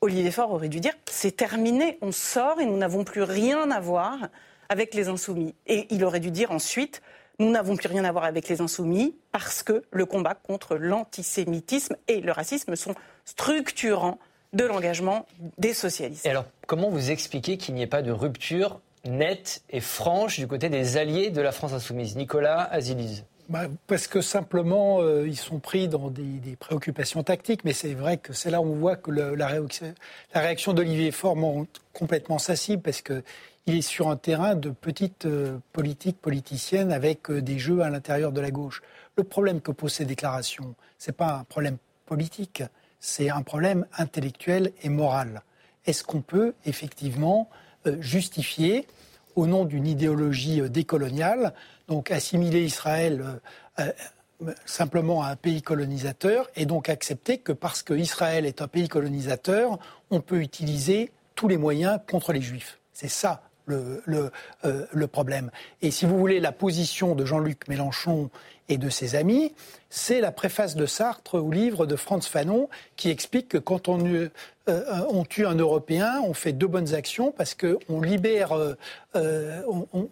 Olivier 0.03 0.31
Faure 0.31 0.53
aurait 0.53 0.69
dû 0.69 0.81
dire 0.81 0.93
c'est 1.07 1.37
terminé, 1.37 1.99
on 2.03 2.13
sort 2.13 2.61
et 2.61 2.67
nous 2.67 2.77
n'avons 2.77 3.05
plus 3.05 3.23
rien 3.23 3.71
à 3.71 3.81
voir 3.81 4.29
avec 4.69 4.95
les 4.95 5.09
insoumis. 5.09 5.55
Et 5.67 5.87
il 5.91 6.05
aurait 6.05 6.21
dû 6.21 6.31
dire 6.31 6.51
ensuite, 6.51 7.01
nous 7.39 7.51
n'avons 7.51 7.77
plus 7.77 7.89
rien 7.89 8.05
à 8.05 8.13
voir 8.13 8.25
avec 8.25 8.49
les 8.49 8.61
insoumis 8.61 9.15
parce 9.33 9.63
que 9.63 9.85
le 9.91 10.05
combat 10.05 10.35
contre 10.35 10.77
l'antisémitisme 10.77 11.97
et 12.09 12.21
le 12.21 12.33
racisme 12.33 12.77
sont 12.77 12.95
structurants 13.25 14.19
de 14.53 14.65
l'engagement 14.65 15.27
des 15.59 15.75
socialistes. 15.75 16.27
Et 16.27 16.31
alors, 16.31 16.47
comment 16.67 16.91
vous 16.91 17.11
expliquez 17.11 17.57
qu'il 17.57 17.75
n'y 17.75 17.83
ait 17.83 17.87
pas 17.87 18.03
de 18.03 18.13
rupture 18.13 18.81
nette 19.05 19.63
et 19.71 19.81
franche 19.81 20.39
du 20.39 20.47
côté 20.47 20.69
des 20.69 20.97
alliés 20.97 21.31
de 21.31 21.41
la 21.41 21.53
France 21.53 21.73
insoumise? 21.73 22.17
Nicolas 22.17 22.63
Azilise 22.71 23.25
bah, 23.49 23.67
parce 23.87 24.09
que 24.09 24.21
simplement, 24.21 25.01
euh, 25.03 25.29
ils 25.29 25.37
sont 25.37 25.61
pris 25.61 25.87
dans 25.87 26.11
des, 26.11 26.57
préoccupations 26.59 27.23
tactiques, 27.23 27.65
mais 27.65 27.73
c'est 27.73 27.95
vrai 27.95 28.17
que 28.17 28.33
c'est 28.33 28.51
là 28.51 28.61
où 28.61 28.65
on 28.65 28.75
voit 28.75 28.97
que 28.97 29.13
la, 29.13 29.47
réaction, 29.47 29.95
la, 30.35 30.41
réaction, 30.41 30.73
d'Olivier 30.73 31.13
Faure 31.13 31.37
monte 31.37 31.81
complètement 31.93 32.39
sa 32.39 32.57
cible, 32.57 32.83
parce 32.83 33.03
qu'il 33.03 33.23
est 33.69 33.83
sur 33.83 34.09
un 34.09 34.17
terrain 34.17 34.57
de 34.57 34.71
petite 34.71 35.27
euh, 35.27 35.59
politique 35.73 36.21
politicienne 36.21 36.91
avec 36.91 37.31
euh, 37.31 37.41
des 37.41 37.61
jeux 37.61 37.83
à 37.83 37.91
l'intérieur 37.91 38.33
de 38.33 38.41
la 38.41 38.51
gauche. 38.51 38.83
Le 39.17 39.23
problème 39.23 39.61
que 39.61 39.71
posent 39.71 39.95
ces 39.95 40.05
déclarations, 40.05 40.75
ce 40.99 41.11
n'est 41.11 41.17
pas 41.17 41.35
un 41.35 41.45
problème 41.45 41.77
politique, 42.05 42.65
c'est 43.01 43.31
un 43.31 43.43
problème 43.43 43.87
intellectuel 43.97 44.73
et 44.83 44.89
moral. 44.89 45.43
Est-ce 45.87 46.03
qu'on 46.03 46.21
peut 46.23 46.55
effectivement 46.65 47.49
justifier, 48.01 48.87
au 49.37 49.47
nom 49.47 49.65
d'une 49.65 49.87
idéologie 49.87 50.63
décoloniale, 50.69 51.53
donc 51.89 52.11
assimiler 52.11 52.65
Israël 52.65 53.23
euh, 53.79 53.93
euh, 54.45 54.53
simplement 54.65 55.23
à 55.23 55.29
un 55.29 55.37
pays 55.37 55.63
colonisateur 55.63 56.49
et 56.57 56.67
donc 56.67 56.89
accepter 56.89 57.39
que 57.39 57.53
parce 57.53 57.83
qu'Israël 57.83 58.45
est 58.47 58.61
un 58.61 58.69
pays 58.69 58.89
colonisateur, 58.89 59.79
on 60.11 60.21
peut 60.21 60.41
utiliser 60.41 61.11
tous 61.35 61.49
les 61.49 61.57
moyens 61.57 62.01
contre 62.11 62.33
les 62.33 62.43
juifs? 62.43 62.79
C'est 62.93 63.09
ça 63.09 63.43
le, 63.67 64.03
euh, 64.65 64.87
le, 64.93 65.07
problème. 65.09 65.51
Et 65.83 65.91
si 65.91 66.07
vous 66.07 66.17
voulez, 66.17 66.39
la 66.39 66.53
position 66.53 67.17
de 67.17 67.25
Jean-Luc 67.25 67.67
Mélenchon 67.67 68.31
et 68.69 68.79
de 68.79 68.89
ses 68.89 69.15
amis, 69.15 69.55
c'est 69.91 70.21
la 70.21 70.33
préface 70.33 70.77
de 70.77 70.87
Sartre 70.87 71.35
au 71.41 71.51
livre 71.51 71.87
de 71.87 71.97
Franz 71.97 72.29
Fanon 72.29 72.69
qui 72.97 73.11
explique 73.11 73.49
que 73.49 73.59
quand 73.59 73.89
on, 73.89 74.05
euh, 74.05 74.29
on 75.09 75.25
tue 75.25 75.47
un 75.47 75.55
Européen, 75.55 76.21
on 76.25 76.35
fait 76.35 76.53
deux 76.53 76.67
bonnes 76.67 76.95
actions 76.95 77.31
parce 77.31 77.55
qu'on 77.55 78.01
libère, 78.01 78.53
euh, 79.15 79.63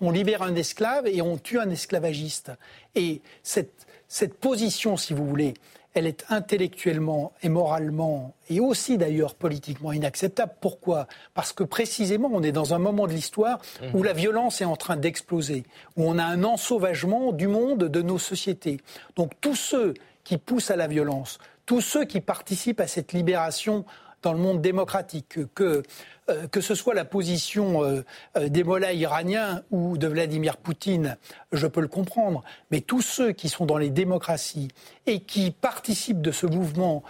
on, 0.01 0.11
libère 0.11 0.43
un 0.43 0.55
esclave 0.55 1.07
et 1.07 1.21
on 1.21 1.37
tue 1.37 1.59
un 1.59 1.71
esclavagiste. 1.71 2.53
Et 2.95 3.21
cette, 3.43 3.87
cette 4.09 4.35
position, 4.35 4.97
si 4.97 5.15
vous 5.15 5.27
voulez, 5.27 5.55
elle 5.95 6.07
est 6.07 6.25
intellectuellement 6.29 7.33
et 7.43 7.49
moralement, 7.49 8.35
et 8.51 8.61
aussi 8.61 8.99
d'ailleurs 8.99 9.35
politiquement 9.35 9.93
inacceptable. 9.93 10.53
Pourquoi? 10.61 11.07
Parce 11.35 11.53
que 11.53 11.63
précisément, 11.63 12.31
on 12.33 12.43
est 12.43 12.53
dans 12.53 12.75
un 12.75 12.79
moment 12.79 13.07
de 13.07 13.13
l'histoire 13.13 13.61
où 13.95 14.03
la 14.03 14.13
violence 14.13 14.61
est 14.61 14.67
en 14.67 14.77
train 14.77 14.97
d'exploser, 14.97 15.65
où 15.97 16.05
on 16.05 16.19
a 16.19 16.25
un 16.25 16.43
ensauvagement 16.43 17.33
du 17.33 17.47
monde, 17.47 17.85
de 17.85 18.03
nos 18.03 18.19
sociétés. 18.19 18.81
Donc 19.17 19.33
tous 19.41 19.55
ceux 19.55 19.95
qui 20.25 20.37
poussent 20.37 20.71
à 20.71 20.77
la 20.77 20.89
violence, 20.89 21.39
tous 21.67 21.81
ceux 21.81 22.05
qui 22.05 22.21
participent 22.21 22.81
à 22.81 22.87
cette 22.87 23.13
libération 23.13 23.85
dans 24.25 24.33
le 24.33 24.39
monde 24.39 24.61
démocratique, 24.61 25.39
que, 25.55 25.83
euh, 26.31 26.49
que 26.49 26.63
ce 26.63 26.75
soit 26.75 26.95
la 26.95 27.05
position 27.05 27.85
euh, 27.85 28.03
euh, 28.37 28.49
des 28.49 28.65
mollahs 28.65 28.95
iraniens 28.95 29.63
ou 29.71 29.99
de 29.99 30.09
Vladimir 30.09 30.57
Poutine, 30.57 31.19
je 31.53 31.67
peux 31.67 31.83
le 31.83 31.89
comprendre, 31.89 32.43
mais 32.71 32.81
tous 32.81 33.03
ceux 33.03 33.33
qui 33.33 33.51
sont 33.51 33.67
dans 33.67 33.77
les 33.77 33.91
démocraties 33.91 34.69
et 35.07 35.21
qui 35.21 35.51
participent 35.51 36.23
de 36.23 36.33
ce 36.33 36.47
mouvement, 36.47 37.03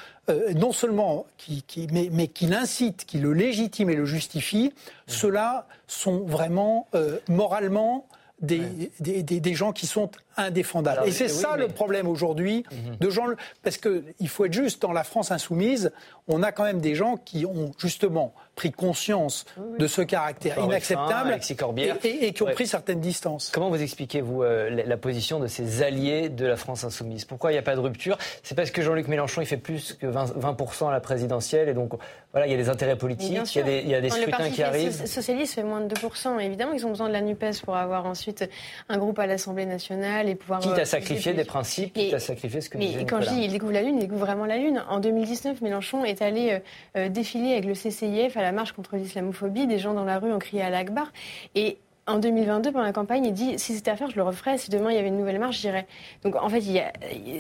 non 0.56 0.72
seulement 0.72 1.26
qui, 1.36 1.62
qui 1.62 1.86
mais, 1.92 2.08
mais, 2.10 2.28
qui 2.28 2.46
l'incitent, 2.46 3.04
qui 3.04 3.18
le 3.18 3.32
légitiment 3.32 3.92
et 3.92 3.96
le 3.96 4.06
justifient, 4.06 4.72
ceux-là 5.06 5.68
sont 5.86 6.24
vraiment 6.24 6.88
moralement 7.28 8.08
des, 8.40 8.90
des, 9.00 9.22
des, 9.22 9.54
gens 9.54 9.72
qui 9.72 9.86
sont 9.86 10.10
indéfendables. 10.36 11.06
et 11.06 11.12
c'est 11.12 11.28
ça 11.28 11.56
le 11.56 11.68
problème 11.68 12.06
aujourd'hui 12.08 12.64
mhm. 12.70 12.96
de 13.00 13.10
gens. 13.10 13.24
Parce 13.62 13.78
qu'il 13.78 14.28
faut 14.28 14.44
être 14.44 14.52
juste, 14.52 14.82
dans 14.82 14.92
la 14.92 15.04
France 15.04 15.30
insoumise, 15.30 15.92
on 16.28 16.42
a 16.42 16.52
quand 16.52 16.64
même 16.64 16.80
des 16.80 16.94
gens 16.94 17.16
qui 17.16 17.46
ont 17.46 17.72
justement 17.78 18.34
pris 18.54 18.70
conscience 18.70 19.44
de 19.78 19.86
ce 19.86 20.00
caractère 20.00 20.58
inacceptable 20.58 21.38
et, 22.04 22.32
qui 22.32 22.42
ont 22.42 22.46
pris 22.46 22.66
certaines 22.66 23.00
distances. 23.00 23.50
Comment 23.52 23.68
vous 23.68 23.82
expliquez-vous 23.82 24.42
euh, 24.42 24.70
la, 24.70 24.96
position 24.96 25.40
de 25.40 25.48
ces 25.48 25.82
alliés 25.82 26.28
de 26.28 26.46
la 26.46 26.56
France 26.56 26.84
insoumise? 26.84 27.24
Pourquoi 27.24 27.50
il 27.50 27.54
n'y 27.54 27.58
a 27.58 27.62
pas 27.62 27.74
de 27.74 27.80
rupture? 27.80 28.16
C'est 28.42 28.54
parce 28.54 28.70
que 28.70 28.80
Jean-Luc 28.80 29.08
Mélenchon 29.08 29.40
il 29.40 29.46
fait 29.46 29.56
plus 29.56 29.94
que 29.94 30.06
20%, 30.06 30.88
à 30.88 30.92
la 30.92 31.00
présidentielle 31.00 31.68
et 31.68 31.74
donc 31.74 31.92
voilà, 32.32 32.46
il 32.46 32.50
y 32.50 32.54
a 32.54 32.56
des 32.56 32.68
intérêts 32.68 32.96
politiques, 32.96 33.54
il 33.54 33.58
y 33.58 33.60
a 33.60 33.64
des, 33.64 33.78
il 33.80 33.88
y 33.88 33.94
a 33.94 34.00
des 34.00 34.10
scrutins 34.10 34.50
qui 34.50 34.62
arrivent. 34.62 35.00
Le 35.00 35.06
socialiste 35.06 35.54
fait 35.54 35.62
moins 35.62 35.80
de 35.80 35.94
2%. 35.94 36.40
Évidemment, 36.40 36.72
ils 36.72 36.86
ont 36.86 36.90
besoin 36.90 37.08
de 37.08 37.12
la 37.12 37.20
NUPES 37.20 37.62
pour 37.64 37.76
avoir 37.76 38.06
ensuite 38.06 38.48
un 38.88 38.98
groupe 38.98 39.18
à 39.18 39.26
l'Assemblée 39.26 39.66
nationale 39.66 40.23
et 40.28 40.34
pouvoir... 40.34 40.60
Quitte 40.60 40.72
à 40.72 40.80
euh, 40.80 40.84
sacrifier 40.84 41.32
des 41.32 41.44
principes, 41.44 41.94
quitte 41.94 42.14
à 42.14 42.18
sacrifier 42.18 42.60
ce 42.60 42.70
que 42.70 42.78
Mais 42.78 43.04
quand 43.06 43.20
je 43.20 43.30
dis 43.30 43.42
il 43.42 43.52
découvre 43.52 43.72
la 43.72 43.82
Lune, 43.82 43.96
il 43.96 44.00
découvre 44.00 44.24
vraiment 44.24 44.46
la 44.46 44.58
Lune. 44.58 44.84
En 44.88 45.00
2019, 45.00 45.60
Mélenchon 45.60 46.04
est 46.04 46.22
allé 46.22 46.60
euh, 46.96 47.08
défiler 47.08 47.52
avec 47.52 47.64
le 47.64 47.74
CCIF 47.74 48.36
à 48.36 48.42
la 48.42 48.52
marche 48.52 48.72
contre 48.72 48.96
l'islamophobie. 48.96 49.66
Des 49.66 49.78
gens 49.78 49.94
dans 49.94 50.04
la 50.04 50.18
rue 50.18 50.32
ont 50.32 50.38
crié 50.38 50.62
à 50.62 50.70
l'Akbar. 50.70 51.12
Et 51.54 51.78
en 52.06 52.18
2022, 52.18 52.70
pendant 52.72 52.84
la 52.84 52.92
campagne, 52.92 53.24
il 53.24 53.32
dit 53.32 53.58
si 53.58 53.74
c'était 53.74 53.90
à 53.90 53.96
faire, 53.96 54.10
je 54.10 54.16
le 54.16 54.22
referais. 54.22 54.58
Si 54.58 54.70
demain 54.70 54.90
il 54.90 54.96
y 54.96 54.98
avait 54.98 55.08
une 55.08 55.16
nouvelle 55.16 55.38
marche, 55.38 55.60
j'irais. 55.60 55.86
Donc 56.22 56.36
en 56.36 56.48
fait, 56.48 56.60
il 56.60 56.82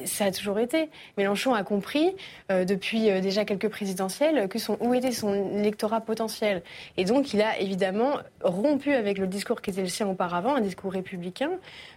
ça 0.06 0.26
a 0.26 0.30
toujours 0.30 0.58
été. 0.58 0.88
Mélenchon 1.18 1.54
a 1.54 1.62
compris 1.64 2.14
euh, 2.50 2.64
depuis 2.64 3.10
euh, 3.10 3.20
déjà 3.20 3.44
quelques 3.44 3.68
présidentielles 3.68 4.48
que 4.48 4.58
son, 4.58 4.78
où 4.80 4.94
était 4.94 5.12
son 5.12 5.34
électorat 5.58 6.00
potentiel. 6.00 6.62
Et 6.96 7.04
donc 7.04 7.34
il 7.34 7.42
a 7.42 7.58
évidemment 7.58 8.14
rompu 8.42 8.92
avec 8.92 9.18
le 9.18 9.26
discours 9.26 9.60
qui 9.60 9.70
était 9.70 9.82
le 9.82 9.88
sien 9.88 10.08
auparavant, 10.08 10.54
un 10.54 10.62
discours 10.62 10.92
républicain, 10.92 11.50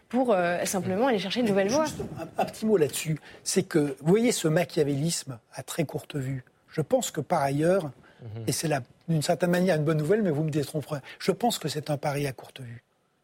pour 0.10 0.34
euh, 0.34 0.64
simplement 0.66 1.08
aller 1.08 1.20
chercher 1.20 1.42
une 1.42 1.48
nouvelle 1.48 1.70
voie. 1.70 1.86
Un, 2.20 2.42
un, 2.42 2.46
petit 2.46 2.66
mot 2.66 2.78
là-dessus, 2.78 3.20
c'est 3.44 3.64
que 3.64 3.96
vous 4.00 4.10
voyez 4.10 4.32
ce 4.32 4.48
machiavélisme 4.48 5.40
à 5.54 5.64
très 5.64 5.86
courte 5.86 6.16
vue. 6.16 6.44
Je 6.70 6.82
pense 6.82 7.12
que 7.12 7.22
par 7.22 7.42
ailleurs, 7.42 7.92
et 8.48 8.52
c'est 8.52 8.70
d'une 9.08 9.22
certaine 9.22 9.52
manière 9.52 9.76
une 9.76 9.84
bonne 9.84 9.98
nouvelle, 9.98 10.22
mais 10.22 10.32
vous 10.32 10.44
me 10.44 10.50
détromperez. 10.50 11.00
Je 11.20 11.32
pense 11.32 11.60
que 11.60 11.68
c'est 11.68 11.90
un 11.90 11.98
pari 11.98 12.28
à 12.28 12.34
courte 12.34 12.62
vue. 12.62 12.84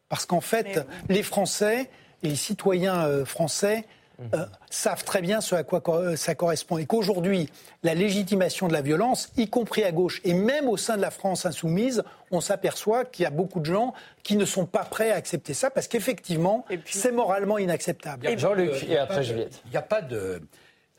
Parce 0.10 0.26
qu'en 0.26 0.41
fait, 0.41 0.86
les 1.10 1.24
Français, 1.24 1.89
les 2.22 2.36
citoyens 2.36 3.06
euh, 3.06 3.26
français, 3.26 3.86
euh, 4.34 4.45
savent 4.69 5.04
très 5.04 5.21
bien 5.21 5.41
ce 5.41 5.56
à 5.56 5.63
quoi 5.63 5.82
euh, 5.88 6.15
ça 6.15 6.36
correspond. 6.36 6.78
Et 6.78 6.86
qu'aujourd'hui, 6.86 7.49
la 7.84 7.93
légitimation 7.93 8.67
de 8.67 8.73
la 8.73 8.82
violence, 8.82 9.32
y 9.38 9.47
compris 9.49 9.84
à 9.84 9.91
gauche, 9.91 10.21
et 10.23 10.34
même 10.34 10.69
au 10.69 10.78
sein 10.78 10.95
de 10.97 11.02
la 11.02 11.12
France 11.12 11.45
insoumise, 11.45 12.04
on 12.32 12.41
s'aperçoit 12.41 13.06
qu'il 13.06 13.23
y 13.23 13.26
a 13.26 13.32
beaucoup 13.32 13.60
de 13.60 13.65
gens 13.65 13.93
qui 14.23 14.36
ne 14.36 14.45
sont 14.45 14.65
pas 14.65 14.86
prêts 14.86 15.12
à 15.12 15.15
accepter 15.15 15.54
ça, 15.54 15.69
parce 15.69 15.88
qu'effectivement, 15.88 16.65
c'est 16.86 17.12
moralement 17.12 17.58
inacceptable. 17.58 18.38
Jean-Luc, 18.38 18.84
et 18.88 18.97
après 18.97 19.23
Juliette. 19.23 19.62
Il 19.65 19.71
n'y 19.71 19.78
a 19.78 19.82
pas 19.82 20.02
de... 20.02 20.41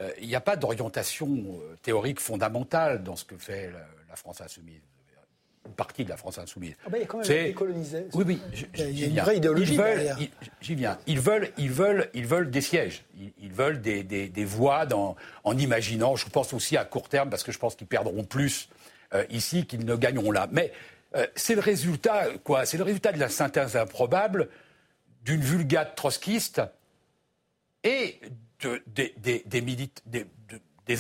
Euh, 0.00 0.10
il 0.20 0.26
n'y 0.26 0.34
a 0.34 0.40
pas 0.40 0.56
d'orientation 0.56 1.28
euh, 1.28 1.76
théorique 1.82 2.20
fondamentale 2.20 3.02
dans 3.04 3.16
ce 3.16 3.24
que 3.24 3.36
fait 3.36 3.70
la, 3.70 4.16
France 4.16 4.40
insoumise 4.40 4.80
une 5.66 5.72
partie 5.72 6.04
de 6.04 6.10
la 6.10 6.16
France 6.16 6.38
insoumise. 6.38 6.74
Ah 6.86 6.90
ben, 6.90 6.98
il 6.98 7.00
y 7.00 7.04
a 7.04 7.06
quand 7.06 7.18
même 7.18 7.26
des 7.26 7.52
colonisés. 7.52 8.06
Oui, 8.12 8.24
oui. 8.26 8.40
il 8.78 8.98
y 8.98 9.04
a 9.04 9.06
une 9.06 9.20
vraie 9.20 9.36
idéologie 9.36 9.76
derrière. 9.76 10.18
J'y 10.60 10.74
viens. 10.74 10.98
Ils 11.06 11.20
veulent, 11.20 11.50
ils 11.56 11.70
veulent, 11.70 12.10
ils 12.14 12.26
veulent 12.26 12.50
des 12.50 12.60
sièges. 12.60 13.04
Ils, 13.38 13.52
veulent 13.52 13.80
des, 13.80 14.02
des, 14.02 14.44
voix 14.44 14.86
dans, 14.86 15.16
en 15.44 15.56
imaginant. 15.56 16.16
Je 16.16 16.28
pense 16.28 16.52
aussi 16.52 16.76
à 16.76 16.84
court 16.84 17.08
terme 17.08 17.30
parce 17.30 17.42
que 17.42 17.52
je 17.52 17.58
pense 17.58 17.74
qu'ils 17.74 17.86
perdront 17.86 18.24
plus 18.24 18.68
euh, 19.14 19.24
ici 19.30 19.66
qu'ils 19.66 19.84
ne 19.84 19.96
gagneront 19.96 20.30
là. 20.30 20.48
Mais 20.50 20.72
c'est 21.36 21.54
le 21.54 21.60
résultat, 21.60 22.26
quoi? 22.42 22.66
C'est 22.66 22.76
le 22.76 22.82
résultat 22.82 23.12
de 23.12 23.20
la 23.20 23.28
synthèse 23.28 23.76
improbable 23.76 24.48
d'une 25.22 25.40
vulgate 25.40 25.94
trotskiste 25.94 26.60
et 27.84 28.20
des, 28.86 29.14
des, 29.46 30.96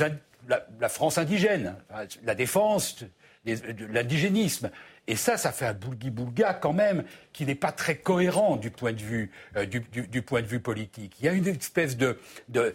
la, 0.46 0.88
France 0.88 1.18
indigène, 1.18 1.76
la 2.22 2.34
défense, 2.34 3.04
l'indigénisme. 3.44 4.70
Et 5.06 5.16
ça, 5.16 5.36
ça 5.36 5.52
fait 5.52 5.66
un 5.66 5.74
boulgui-boulga 5.74 6.54
quand 6.54 6.72
même 6.72 7.04
qui 7.34 7.44
n'est 7.44 7.54
pas 7.56 7.72
très 7.72 7.96
cohérent 7.96 8.56
du 8.56 8.70
point 8.70 8.92
de 8.92 9.02
vue, 9.02 9.30
euh, 9.56 9.66
du, 9.66 10.22
point 10.22 10.40
de 10.40 10.46
vue 10.46 10.60
politique. 10.60 11.16
Il 11.20 11.26
y 11.26 11.28
a 11.28 11.32
une 11.32 11.48
espèce 11.48 11.96
de, 11.96 12.18
de 12.48 12.72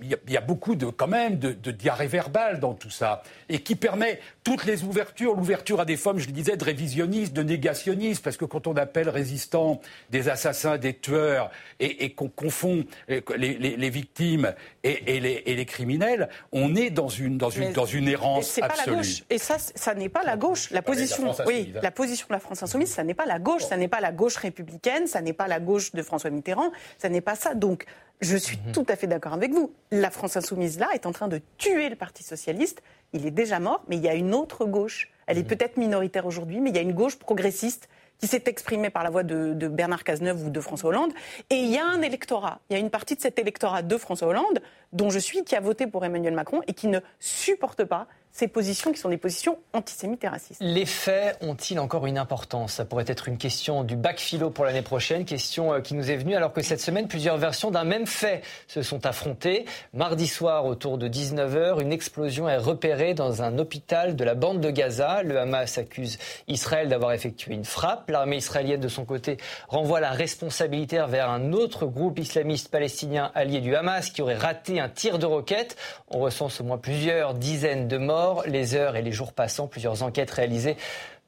il, 0.00 0.16
y 0.28 0.36
a, 0.36 0.40
beaucoup 0.40 0.76
de 0.76 0.86
quand 0.86 1.08
même 1.08 1.38
de, 1.38 1.50
de, 1.52 1.70
diarrhée 1.72 2.06
verbale 2.06 2.60
dans 2.60 2.72
tout 2.72 2.88
ça 2.88 3.22
et 3.48 3.60
qui 3.60 3.74
permet 3.74 4.20
toutes 4.44 4.64
les 4.64 4.84
ouvertures, 4.84 5.34
l'ouverture 5.34 5.80
à 5.80 5.84
des 5.84 5.96
formes, 5.96 6.18
je 6.18 6.26
le 6.26 6.32
disais, 6.32 6.56
de 6.56 6.64
révisionnistes, 6.64 7.32
de 7.32 7.42
négationnistes, 7.42 8.22
parce 8.22 8.36
que 8.36 8.44
quand 8.44 8.68
on 8.68 8.76
appelle 8.76 9.08
résistants 9.08 9.80
des 10.10 10.28
assassins, 10.28 10.78
des 10.78 10.94
tueurs 10.94 11.50
et, 11.80 12.12
qu'on 12.12 12.28
confond 12.28 12.86
les, 13.08 13.58
les, 13.58 13.90
victimes 13.90 14.54
et, 14.84 15.20
les, 15.20 15.42
et, 15.46 15.56
les, 15.56 15.66
criminels, 15.66 16.28
on 16.52 16.76
est 16.76 16.90
dans 16.90 17.08
une 17.08 17.38
dans 17.38 17.50
une 17.50 17.72
dans 17.72 17.86
une 17.86 18.08
errance 18.08 18.58
absolue. 18.58 18.68
Pas 18.68 18.90
la 18.90 18.96
gauche. 18.96 19.22
Et 19.30 19.38
ça, 19.38 19.56
ça 19.58 19.94
n'est 19.94 20.08
pas 20.08 20.22
la 20.22 20.36
gauche. 20.36 20.70
La 20.70 20.82
position, 20.82 21.34
oui, 21.44 21.65
la 21.74 21.90
position 21.90 22.26
de 22.28 22.32
la 22.32 22.40
France 22.40 22.62
insoumise, 22.62 22.90
ça 22.90 23.04
n'est 23.04 23.14
pas 23.14 23.26
la 23.26 23.38
gauche, 23.38 23.64
ça 23.64 23.76
n'est 23.76 23.88
pas 23.88 24.00
la 24.00 24.12
gauche 24.12 24.36
républicaine, 24.36 25.06
ça 25.06 25.20
n'est 25.20 25.32
pas 25.32 25.48
la 25.48 25.60
gauche 25.60 25.92
de 25.92 26.02
François 26.02 26.30
Mitterrand, 26.30 26.70
ça 26.98 27.08
n'est 27.08 27.20
pas 27.20 27.34
ça. 27.34 27.54
Donc, 27.54 27.86
je 28.20 28.36
suis 28.36 28.56
mhm. 28.58 28.72
tout 28.72 28.86
à 28.88 28.96
fait 28.96 29.06
d'accord 29.06 29.34
avec 29.34 29.52
vous. 29.52 29.72
La 29.90 30.10
France 30.10 30.36
insoumise, 30.36 30.78
là, 30.78 30.88
est 30.94 31.06
en 31.06 31.12
train 31.12 31.28
de 31.28 31.40
tuer 31.58 31.88
le 31.88 31.96
Parti 31.96 32.22
socialiste. 32.22 32.82
Il 33.12 33.26
est 33.26 33.30
déjà 33.30 33.58
mort, 33.60 33.84
mais 33.88 33.96
il 33.96 34.02
y 34.02 34.08
a 34.08 34.14
une 34.14 34.34
autre 34.34 34.64
gauche. 34.64 35.10
Elle 35.26 35.38
est 35.38 35.42
mhm. 35.42 35.48
peut-être 35.48 35.76
minoritaire 35.76 36.26
aujourd'hui, 36.26 36.60
mais 36.60 36.70
il 36.70 36.76
y 36.76 36.78
a 36.78 36.82
une 36.82 36.94
gauche 36.94 37.18
progressiste 37.18 37.88
qui 38.18 38.26
s'est 38.26 38.44
exprimé 38.46 38.88
par 38.88 39.04
la 39.04 39.10
voix 39.10 39.22
de, 39.22 39.52
de, 39.52 39.68
Bernard 39.68 40.02
Cazeneuve 40.02 40.46
ou 40.46 40.50
de 40.50 40.60
François 40.60 40.88
Hollande. 40.88 41.12
Et 41.50 41.56
il 41.56 41.70
y 41.70 41.76
a 41.76 41.84
un 41.84 42.00
électorat, 42.00 42.60
il 42.70 42.74
y 42.74 42.76
a 42.76 42.78
une 42.78 42.88
partie 42.88 43.14
de 43.14 43.20
cet 43.20 43.38
électorat 43.38 43.82
de 43.82 43.96
François 43.98 44.28
Hollande, 44.28 44.62
dont 44.92 45.10
je 45.10 45.18
suis, 45.18 45.44
qui 45.44 45.54
a 45.54 45.60
voté 45.60 45.86
pour 45.86 46.04
Emmanuel 46.04 46.32
Macron 46.32 46.62
et 46.66 46.72
qui 46.72 46.88
ne 46.88 47.00
supporte 47.20 47.84
pas 47.84 48.06
ces 48.36 48.48
positions 48.48 48.92
qui 48.92 49.00
sont 49.00 49.08
des 49.08 49.16
positions 49.16 49.56
antisémites 49.72 50.22
et 50.22 50.28
racistes. 50.28 50.60
Les 50.60 50.84
faits 50.84 51.38
ont-ils 51.40 51.80
encore 51.80 52.04
une 52.04 52.18
importance? 52.18 52.74
Ça 52.74 52.84
pourrait 52.84 53.06
être 53.06 53.28
une 53.28 53.38
question 53.38 53.82
du 53.82 53.96
bac 53.96 54.18
philo 54.18 54.50
pour 54.50 54.66
l'année 54.66 54.82
prochaine, 54.82 55.24
question 55.24 55.72
euh, 55.72 55.80
qui 55.80 55.94
nous 55.94 56.10
est 56.10 56.16
venue 56.16 56.34
alors 56.34 56.52
que 56.52 56.60
cette 56.60 56.82
semaine, 56.82 57.08
plusieurs 57.08 57.38
versions 57.38 57.70
d'un 57.70 57.84
même 57.84 58.06
fait 58.06 58.42
se 58.68 58.82
sont 58.82 59.06
affrontées. 59.06 59.64
Mardi 59.94 60.26
soir, 60.26 60.66
autour 60.66 60.98
de 60.98 61.08
19h, 61.08 61.80
une 61.80 61.92
explosion 61.92 62.46
est 62.46 62.58
repérée 62.58 63.14
dans 63.14 63.40
un 63.40 63.56
hôpital 63.56 64.16
de 64.16 64.24
la 64.24 64.34
bande 64.34 64.60
de 64.60 64.70
Gaza. 64.70 65.22
Le 65.22 65.40
Hamas 65.40 65.78
accuse 65.78 66.18
Israël 66.46 66.90
d'avoir 66.90 67.12
effectué 67.12 67.54
une 67.54 67.64
frappe. 67.64 68.10
L'armée 68.10 68.36
israélienne, 68.36 68.80
de 68.80 68.88
son 68.88 69.06
côté, 69.06 69.38
renvoie 69.68 70.00
la 70.00 70.10
responsabilité 70.10 71.02
vers 71.08 71.30
un 71.30 71.54
autre 71.54 71.86
groupe 71.86 72.18
islamiste 72.18 72.68
palestinien 72.68 73.32
allié 73.34 73.62
du 73.62 73.74
Hamas 73.74 74.10
qui 74.10 74.20
aurait 74.20 74.36
raté 74.36 74.78
un 74.78 74.90
tir 74.90 75.18
de 75.18 75.24
roquette. 75.24 75.76
On 76.10 76.18
recense 76.18 76.60
au 76.60 76.64
moins 76.64 76.76
plusieurs 76.76 77.32
dizaines 77.32 77.88
de 77.88 77.96
morts 77.96 78.25
les 78.46 78.74
heures 78.74 78.96
et 78.96 79.02
les 79.02 79.12
jours 79.12 79.32
passant, 79.32 79.66
plusieurs 79.66 80.02
enquêtes 80.02 80.30
réalisées 80.30 80.76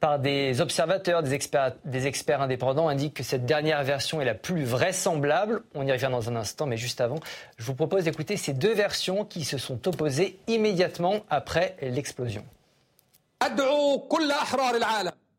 par 0.01 0.19
des 0.19 0.61
observateurs, 0.61 1.23
des 1.23 1.35
experts, 1.35 1.73
des 1.85 2.07
experts 2.07 2.41
indépendants 2.41 2.89
indiquent 2.89 3.15
que 3.15 3.23
cette 3.23 3.47
dernière 3.47 3.83
version 3.83 4.21
est 4.21 4.25
la 4.25 4.35
plus 4.35 4.65
vraisemblable. 4.65 5.63
On 5.75 5.87
y 5.87 5.93
revient 5.93 6.09
dans 6.11 6.29
un 6.29 6.37
instant, 6.37 6.67
mais 6.67 6.77
juste 6.77 7.01
avant, 7.01 7.19
je 7.57 7.65
vous 7.65 7.75
propose 7.75 8.05
d'écouter 8.05 8.37
ces 8.37 8.53
deux 8.53 8.75
versions 8.75 9.25
qui 9.25 9.45
se 9.45 9.59
sont 9.59 9.89
opposées 9.89 10.39
immédiatement 10.47 11.25
après 11.31 11.77
l'explosion. 11.83 12.45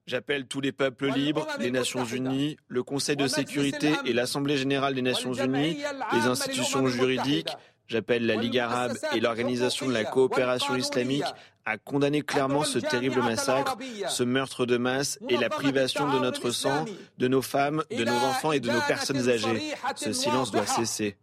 J'appelle 0.08 0.48
tous 0.48 0.60
les 0.60 0.72
peuples 0.72 1.12
libres, 1.12 1.48
les 1.60 1.70
Nations 1.70 2.04
Unies, 2.04 2.58
le 2.68 2.82
Conseil 2.82 3.16
de 3.16 3.28
sécurité 3.28 3.94
et 4.06 4.14
l'Assemblée 4.14 4.58
générale 4.58 4.96
des 4.96 5.04
Nations 5.04 5.34
Unies, 5.34 5.78
les 6.14 6.22
institutions 6.22 6.88
juridiques, 6.88 7.56
J'appelle 7.90 8.28
la 8.28 8.36
Ligue 8.36 8.60
arabe 8.60 8.96
et 9.16 9.20
l'Organisation 9.20 9.88
de 9.88 9.94
la 9.94 10.04
coopération 10.04 10.76
islamique 10.76 11.24
à 11.66 11.78
condamner 11.78 12.22
clairement 12.22 12.64
ce 12.64 12.78
terrible 12.78 13.22
massacre, 13.22 13.78
ce 14.08 14.24
meurtre 14.24 14.68
de 14.68 14.78
masse 14.78 15.18
et 15.28 15.38
la 15.38 15.50
privation 15.50 16.12
de 16.14 16.20
notre 16.20 16.52
sang, 16.52 16.86
de 17.18 17.28
nos 17.28 17.42
femmes, 17.42 17.84
de 17.90 18.04
nos 18.04 18.12
enfants 18.12 18.52
et 18.52 18.60
de 18.60 18.70
nos 18.70 18.82
personnes 18.88 19.28
âgées. 19.28 19.74
Ce 19.96 20.14
silence 20.14 20.52
doit 20.52 20.68
cesser. 20.68 21.18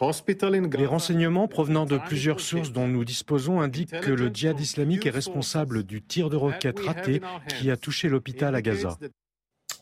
Les 0.00 0.86
renseignements 0.86 1.48
provenant 1.48 1.84
de 1.84 1.98
plusieurs 1.98 2.40
sources 2.40 2.72
dont 2.72 2.88
nous 2.88 3.04
disposons 3.04 3.60
indiquent 3.60 4.00
que 4.00 4.10
le 4.10 4.28
djihad 4.28 4.58
islamique 4.60 5.06
est 5.06 5.10
responsable 5.10 5.82
du 5.82 6.00
tir 6.02 6.30
de 6.30 6.36
roquette 6.36 6.80
raté 6.80 7.20
qui 7.48 7.70
a 7.70 7.76
touché 7.76 8.08
l'hôpital 8.08 8.54
à 8.54 8.62
Gaza. 8.62 8.98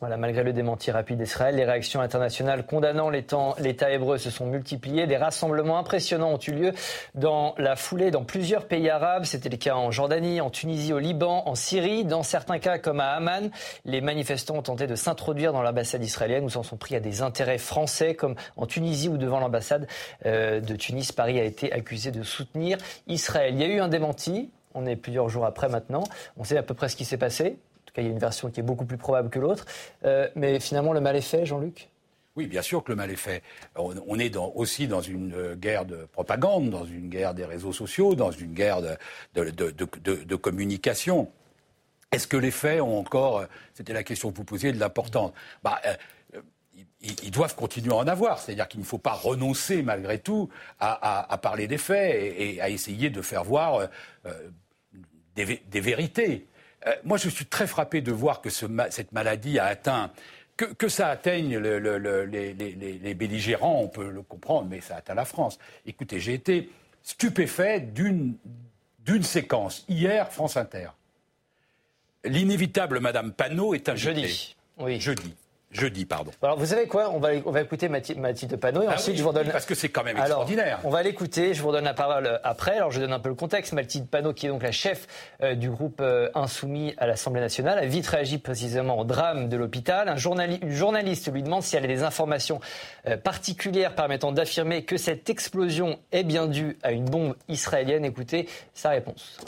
Voilà, 0.02 0.16
malgré 0.16 0.42
le 0.42 0.52
démenti 0.52 0.90
rapide 0.90 1.18
d'Israël, 1.18 1.54
les 1.54 1.64
réactions 1.64 2.00
internationales 2.00 2.66
condamnant 2.66 3.08
l'État 3.08 3.92
hébreu 3.92 4.18
se 4.18 4.30
sont 4.30 4.46
multipliées. 4.46 5.06
Des 5.06 5.16
rassemblements 5.16 5.78
impressionnants 5.78 6.32
ont 6.32 6.40
eu 6.40 6.50
lieu 6.50 6.72
dans 7.14 7.54
la 7.56 7.76
foulée 7.76 8.10
dans 8.10 8.24
plusieurs 8.24 8.66
pays 8.66 8.90
arabes. 8.90 9.22
C'était 9.22 9.48
le 9.48 9.58
cas 9.58 9.76
en 9.76 9.92
Jordanie, 9.92 10.40
en 10.40 10.50
Tunisie, 10.50 10.92
au 10.92 10.98
Liban, 10.98 11.44
en 11.46 11.54
Syrie. 11.54 12.04
Dans 12.04 12.24
certains 12.24 12.58
cas, 12.58 12.78
comme 12.78 12.98
à 12.98 13.10
Amman, 13.10 13.52
les 13.84 14.00
manifestants 14.00 14.56
ont 14.56 14.62
tenté 14.62 14.88
de 14.88 14.96
s'introduire 14.96 15.52
dans 15.52 15.62
l'ambassade 15.62 16.02
israélienne 16.02 16.42
ou 16.42 16.50
s'en 16.50 16.64
sont 16.64 16.76
pris 16.76 16.96
à 16.96 17.00
des 17.00 17.22
intérêts 17.22 17.58
français, 17.58 18.16
comme 18.16 18.34
en 18.56 18.66
Tunisie 18.66 19.08
ou 19.08 19.18
devant 19.18 19.38
l'ambassade 19.38 19.86
euh, 20.26 20.58
de 20.58 20.74
Tunis. 20.74 21.12
Paris 21.12 21.38
a 21.38 21.44
été 21.44 21.72
accusé 21.72 22.10
de 22.10 22.24
soutenir 22.24 22.76
Israël. 23.06 23.54
Il 23.54 23.60
y 23.60 23.64
a 23.64 23.68
eu 23.68 23.78
un 23.78 23.86
démenti. 23.86 24.50
On 24.74 24.84
est 24.84 24.96
plusieurs 24.96 25.28
jours 25.28 25.46
après 25.46 25.68
maintenant. 25.68 26.02
On 26.36 26.42
sait 26.42 26.56
à 26.56 26.64
peu 26.64 26.74
près 26.74 26.88
ce 26.88 26.96
qui 26.96 27.04
s'est 27.04 27.18
passé 27.18 27.56
il 28.00 28.04
y 28.04 28.06
a 28.06 28.10
une 28.10 28.18
version 28.18 28.50
qui 28.50 28.60
est 28.60 28.62
beaucoup 28.62 28.86
plus 28.86 28.96
probable 28.96 29.28
que 29.28 29.38
l'autre. 29.38 29.66
Euh, 30.04 30.28
mais 30.34 30.60
finalement, 30.60 30.92
le 30.92 31.00
mal 31.00 31.16
est 31.16 31.20
fait, 31.20 31.44
Jean-Luc? 31.44 31.88
Oui, 32.34 32.46
bien 32.46 32.62
sûr 32.62 32.82
que 32.82 32.90
le 32.90 32.96
mal 32.96 33.10
est 33.10 33.16
fait. 33.16 33.42
On, 33.76 34.18
est 34.18 34.34
aussi 34.36 34.88
dans 34.88 35.02
une 35.02 35.34
euh, 35.34 35.54
guerre 35.54 35.84
de 35.84 36.06
propagande, 36.06 36.70
dans 36.70 36.86
une 36.86 37.10
guerre 37.10 37.34
des 37.34 37.44
réseaux 37.44 37.74
sociaux, 37.74 38.14
dans 38.14 38.30
une 38.30 38.54
guerre 38.54 38.80
de, 39.34 40.36
communication. 40.36 41.30
Est-ce 42.10 42.26
que 42.26 42.38
les 42.38 42.50
faits 42.50 42.80
ont 42.80 42.98
encore, 42.98 43.40
euh, 43.40 43.46
c'était 43.74 43.92
la 43.92 44.02
question 44.02 44.32
que 44.32 44.38
vous 44.38 44.44
posiez, 44.44 44.72
de 44.72 44.80
l'importance? 44.80 45.32
Bah, 45.62 45.82
ils, 47.02 47.30
doivent 47.30 47.54
continuer 47.54 47.92
à 47.92 47.96
en 47.96 48.06
avoir. 48.06 48.38
C'est-à-dire 48.38 48.66
qu'il 48.66 48.80
ne 48.80 48.86
faut 48.86 48.96
pas 48.96 49.12
renoncer 49.12 49.82
malgré 49.82 50.18
tout 50.18 50.48
à, 50.80 51.38
parler 51.42 51.66
des 51.66 51.78
faits 51.78 52.14
et, 52.38 52.62
à 52.62 52.70
essayer 52.70 53.10
de 53.10 53.20
faire 53.20 53.44
voir 53.44 53.88
des, 55.34 55.80
vérités. 55.80 56.46
Euh, 56.86 56.94
moi, 57.04 57.16
je 57.16 57.28
suis 57.28 57.46
très 57.46 57.66
frappé 57.66 58.00
de 58.00 58.12
voir 58.12 58.40
que 58.40 58.50
cette 58.50 59.12
maladie 59.12 59.58
a 59.58 59.66
atteint 59.66 60.10
que, 60.56 60.88
ça 60.88 61.08
atteigne 61.08 61.58
les, 61.58 63.14
belligérants, 63.14 63.80
on 63.80 63.88
peut 63.88 64.10
le 64.10 64.22
comprendre, 64.22 64.68
mais 64.68 64.80
ça 64.80 64.96
atteint 64.96 65.14
la 65.14 65.24
France. 65.24 65.58
Écoutez, 65.86 66.20
j'ai 66.20 66.34
été 66.34 66.70
stupéfait 67.02 67.80
d'une 67.80 68.36
séquence. 69.22 69.84
Hier, 69.88 70.30
France 70.30 70.56
Inter. 70.56 70.88
L'inévitable 72.24 73.00
Madame 73.00 73.32
Panot 73.32 73.74
est 73.74 73.88
un 73.88 73.96
Jeudi. 73.96 74.54
Oui. 74.78 75.00
Jeudi. 75.00 75.34
Jeudi, 75.72 76.04
pardon. 76.04 76.30
Alors, 76.42 76.58
vous 76.58 76.66
savez 76.66 76.86
quoi? 76.86 77.10
On 77.14 77.18
va, 77.18 77.30
on 77.46 77.50
va 77.50 77.62
écouter 77.62 77.88
Mathilde 77.88 78.56
Panot 78.56 78.82
et 78.82 78.86
ah 78.88 78.94
ensuite 78.94 79.16
je 79.16 79.22
vous 79.22 79.32
donne. 79.32 79.48
Parce 79.50 79.64
que 79.64 79.74
c'est 79.74 79.88
quand 79.88 80.04
même 80.04 80.18
extraordinaire. 80.18 80.80
on 80.84 80.90
va 80.90 81.02
l'écouter, 81.02 81.54
je 81.54 81.62
vous 81.62 81.72
donne 81.72 81.84
la 81.84 81.94
parole 81.94 82.26
euh, 82.26 82.38
après. 82.44 82.76
Alors, 82.76 82.90
je 82.90 83.00
donne 83.00 83.12
un 83.12 83.18
peu 83.18 83.30
le 83.30 83.34
contexte. 83.34 83.72
Mathilde 83.72 84.06
Panot, 84.06 84.34
qui 84.34 84.46
est 84.46 84.48
donc 84.50 84.62
la 84.62 84.72
chef 84.72 85.06
euh, 85.42 85.54
du 85.54 85.70
groupe 85.70 86.00
euh, 86.00 86.28
Insoumis 86.34 86.94
à 86.98 87.06
l'Assemblée 87.06 87.40
nationale, 87.40 87.78
a 87.78 87.86
vite 87.86 88.06
réagi 88.06 88.38
précisément 88.38 88.98
au 88.98 89.04
drame 89.04 89.48
de 89.48 89.56
l'hôpital. 89.56 90.08
Un 90.08 90.16
une 90.62 90.70
journaliste 90.70 91.32
lui 91.32 91.42
demande 91.42 91.62
si 91.62 91.76
elle 91.76 91.84
a 91.84 91.88
des 91.88 92.02
informations 92.02 92.60
particulières 93.22 93.94
permettant 93.94 94.32
d'affirmer 94.32 94.84
que 94.84 94.96
cette 94.96 95.30
explosion 95.30 95.98
est 96.10 96.24
bien 96.24 96.46
due 96.46 96.76
à 96.82 96.92
une 96.92 97.04
bombe 97.04 97.34
israélienne. 97.48 98.04
Écoutez 98.04 98.48
sa 98.74 98.90
réponse. 98.90 99.38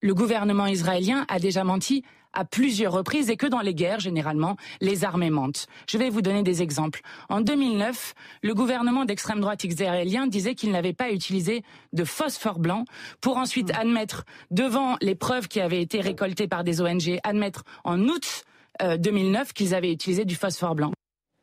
Le 0.00 0.14
gouvernement 0.14 0.66
israélien 0.66 1.26
a 1.28 1.38
déjà 1.38 1.62
menti 1.62 2.04
à 2.32 2.44
plusieurs 2.44 2.92
reprises 2.92 3.30
et 3.30 3.36
que 3.36 3.46
dans 3.46 3.60
les 3.60 3.74
guerres, 3.74 4.00
généralement, 4.00 4.56
les 4.80 5.04
armées 5.04 5.30
mentent. 5.30 5.66
Je 5.88 5.98
vais 5.98 6.10
vous 6.10 6.22
donner 6.22 6.42
des 6.42 6.62
exemples. 6.62 7.00
En 7.28 7.40
2009, 7.40 8.14
le 8.42 8.54
gouvernement 8.54 9.04
d'extrême 9.04 9.40
droite 9.40 9.64
israélien 9.64 10.26
disait 10.26 10.54
qu'il 10.54 10.70
n'avait 10.70 10.92
pas 10.92 11.10
utilisé 11.10 11.62
de 11.92 12.04
phosphore 12.04 12.58
blanc 12.58 12.84
pour 13.20 13.36
ensuite 13.36 13.72
hmm. 13.72 13.80
admettre, 13.80 14.24
devant 14.50 14.96
les 15.00 15.14
preuves 15.14 15.48
qui 15.48 15.60
avaient 15.60 15.82
été 15.82 16.00
récoltées 16.00 16.48
par 16.48 16.64
des 16.64 16.80
ONG, 16.80 17.18
admettre 17.24 17.64
en 17.84 18.00
août 18.08 18.44
2009 18.80 19.48
euh, 19.48 19.52
qu'ils 19.52 19.74
avaient 19.74 19.92
utilisé 19.92 20.24
du 20.24 20.36
phosphore 20.36 20.74
blanc. 20.74 20.92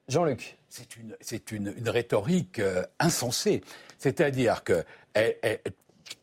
Jean-Luc. 0.08 0.58
C'est 0.70 1.52
une, 1.52 1.74
rhétorique 1.86 2.60
euh, 2.60 2.84
insensée. 3.00 3.62
C'est-à-dire 3.98 4.64
que 4.64 4.84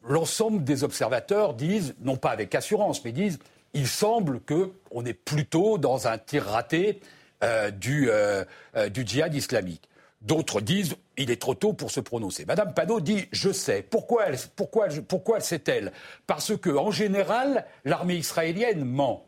l'ensemble 0.07 0.65
des 0.65 0.85
observateurs 0.85 1.55
disent, 1.55 1.95
non 2.01 2.17
pas 2.17 2.31
avec 2.31 2.55
assurance, 2.55 3.05
mais 3.05 3.13
disent 3.13 3.39
il 3.75 3.89
semble 3.89 4.41
qu'on 4.41 5.05
est 5.05 5.15
plutôt 5.15 5.79
dans 5.79 6.09
un 6.09 6.17
tir 6.17 6.45
raté 6.45 7.01
euh, 7.43 7.71
euh, 7.87 8.45
euh, 8.77 8.89
du, 8.89 9.07
djihad 9.07 9.35
islamique. 9.35 9.89
D'autres 10.23 10.61
disent 10.61 10.95
il 11.19 11.31
est 11.31 11.41
trop 11.41 11.55
tôt 11.55 11.75
pour 11.75 11.91
se 11.91 12.01
prononcer. 12.01 12.47
Madame 12.47 12.73
Panot 12.73 13.01
dit 13.01 13.27
je 13.33 13.53
sais. 13.53 13.83
Pourquoi 13.83 14.27
elle, 14.27 14.39
pourquoi, 14.57 14.89
pourquoi 15.07 15.41
sait-elle? 15.41 15.93
Parce 16.27 16.57
que 16.57 16.71
en 16.71 16.91
général, 16.91 17.67
l'armée 17.85 18.17
israélienne 18.17 18.85
ment. 18.85 19.27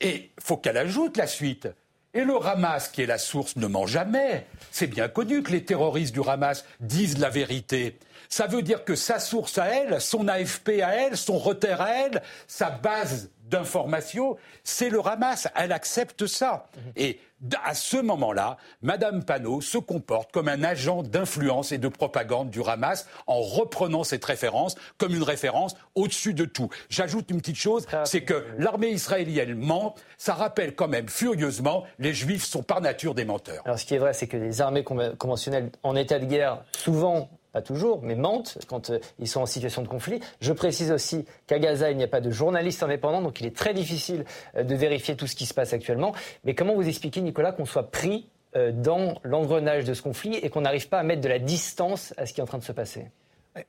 Et 0.00 0.30
faut 0.40 0.56
qu'elle 0.56 0.78
ajoute 0.78 1.16
la 1.16 1.26
suite. 1.26 1.68
Et 2.14 2.24
le 2.24 2.34
Hamas, 2.42 2.88
qui 2.88 3.02
est 3.02 3.06
la 3.06 3.18
source, 3.18 3.56
ne 3.56 3.66
ment 3.66 3.86
jamais. 3.86 4.46
C'est 4.70 4.86
bien 4.86 5.08
connu 5.08 5.42
que 5.42 5.52
les 5.52 5.64
terroristes 5.64 6.14
du 6.14 6.26
Hamas 6.26 6.64
disent 6.80 7.18
la 7.18 7.28
vérité. 7.28 7.98
Ça 8.30 8.46
veut 8.46 8.62
dire 8.62 8.84
que 8.84 8.94
sa 8.94 9.20
source 9.20 9.58
à 9.58 9.66
elle, 9.66 10.00
son 10.00 10.26
AFP 10.26 10.80
à 10.82 10.94
elle, 10.94 11.16
son 11.18 11.36
retard 11.36 11.82
à 11.82 11.90
elle, 11.90 12.22
sa 12.46 12.70
base 12.70 13.30
d'information, 13.50 14.36
c'est 14.64 14.90
le 14.90 15.06
Hamas. 15.06 15.48
Elle 15.54 15.72
accepte 15.72 16.26
ça. 16.26 16.66
Mhm. 16.76 16.92
Et 16.96 17.20
à 17.64 17.74
ce 17.74 17.98
moment-là, 17.98 18.56
Madame 18.82 19.22
Panot 19.24 19.60
se 19.60 19.78
comporte 19.78 20.32
comme 20.32 20.48
un 20.48 20.62
agent 20.62 21.02
d'influence 21.02 21.70
et 21.70 21.78
de 21.78 21.88
propagande 21.88 22.50
du 22.50 22.62
Hamas 22.62 23.06
en 23.26 23.40
reprenant 23.40 24.04
cette 24.04 24.24
référence 24.24 24.74
comme 24.96 25.14
une 25.14 25.22
référence 25.22 25.76
au-dessus 25.94 26.32
de 26.32 26.44
tout. 26.44 26.70
J'ajoute 26.88 27.30
une 27.30 27.40
petite 27.40 27.56
chose, 27.56 27.86
c'est 28.04 28.22
que 28.22 28.46
l'armée 28.58 28.90
israélienne 28.90 29.54
ment. 29.54 29.94
Ça 30.16 30.34
rappelle 30.34 30.74
quand 30.74 30.88
même 30.88 31.08
furieusement 31.08 31.84
les 31.98 32.14
Juifs 32.14 32.44
sont 32.44 32.62
par 32.62 32.80
nature 32.80 33.14
des 33.14 33.24
menteurs. 33.24 33.62
Alors 33.64 33.78
ce 33.78 33.84
qui 33.84 33.94
est 33.94 33.98
vrai, 33.98 34.14
c'est 34.14 34.26
que 34.26 34.36
les 34.36 34.60
armées 34.60 34.84
conventionnelles 34.84 35.70
en 35.82 35.94
état 35.94 36.18
de 36.18 36.24
guerre, 36.24 36.62
souvent 36.72 37.28
pas 37.56 37.62
toujours, 37.62 38.02
mais 38.02 38.16
mentent 38.16 38.58
quand 38.68 38.90
euh, 38.90 38.98
ils 39.18 39.26
sont 39.26 39.40
en 39.40 39.46
situation 39.46 39.80
de 39.80 39.88
conflit. 39.88 40.20
Je 40.42 40.52
précise 40.52 40.92
aussi 40.92 41.24
qu'à 41.46 41.58
Gaza, 41.58 41.90
il 41.90 41.96
n'y 41.96 42.04
a 42.04 42.06
pas 42.06 42.20
de 42.20 42.30
journalistes 42.30 42.82
indépendants, 42.82 43.22
donc 43.22 43.40
il 43.40 43.46
est 43.46 43.56
très 43.56 43.72
difficile 43.72 44.26
euh, 44.56 44.62
de 44.62 44.74
vérifier 44.74 45.16
tout 45.16 45.26
ce 45.26 45.34
qui 45.34 45.46
se 45.46 45.54
passe 45.54 45.72
actuellement. 45.72 46.12
Mais 46.44 46.54
comment 46.54 46.74
vous 46.74 46.86
expliquez, 46.86 47.22
Nicolas, 47.22 47.52
qu'on 47.52 47.64
soit 47.64 47.90
pris 47.90 48.28
euh, 48.56 48.72
dans 48.72 49.14
l'engrenage 49.22 49.84
de 49.84 49.94
ce 49.94 50.02
conflit 50.02 50.34
et 50.34 50.50
qu'on 50.50 50.60
n'arrive 50.60 50.90
pas 50.90 50.98
à 50.98 51.02
mettre 51.02 51.22
de 51.22 51.30
la 51.30 51.38
distance 51.38 52.12
à 52.18 52.26
ce 52.26 52.34
qui 52.34 52.40
est 52.40 52.42
en 52.42 52.46
train 52.46 52.58
de 52.58 52.62
se 52.62 52.72
passer? 52.72 53.06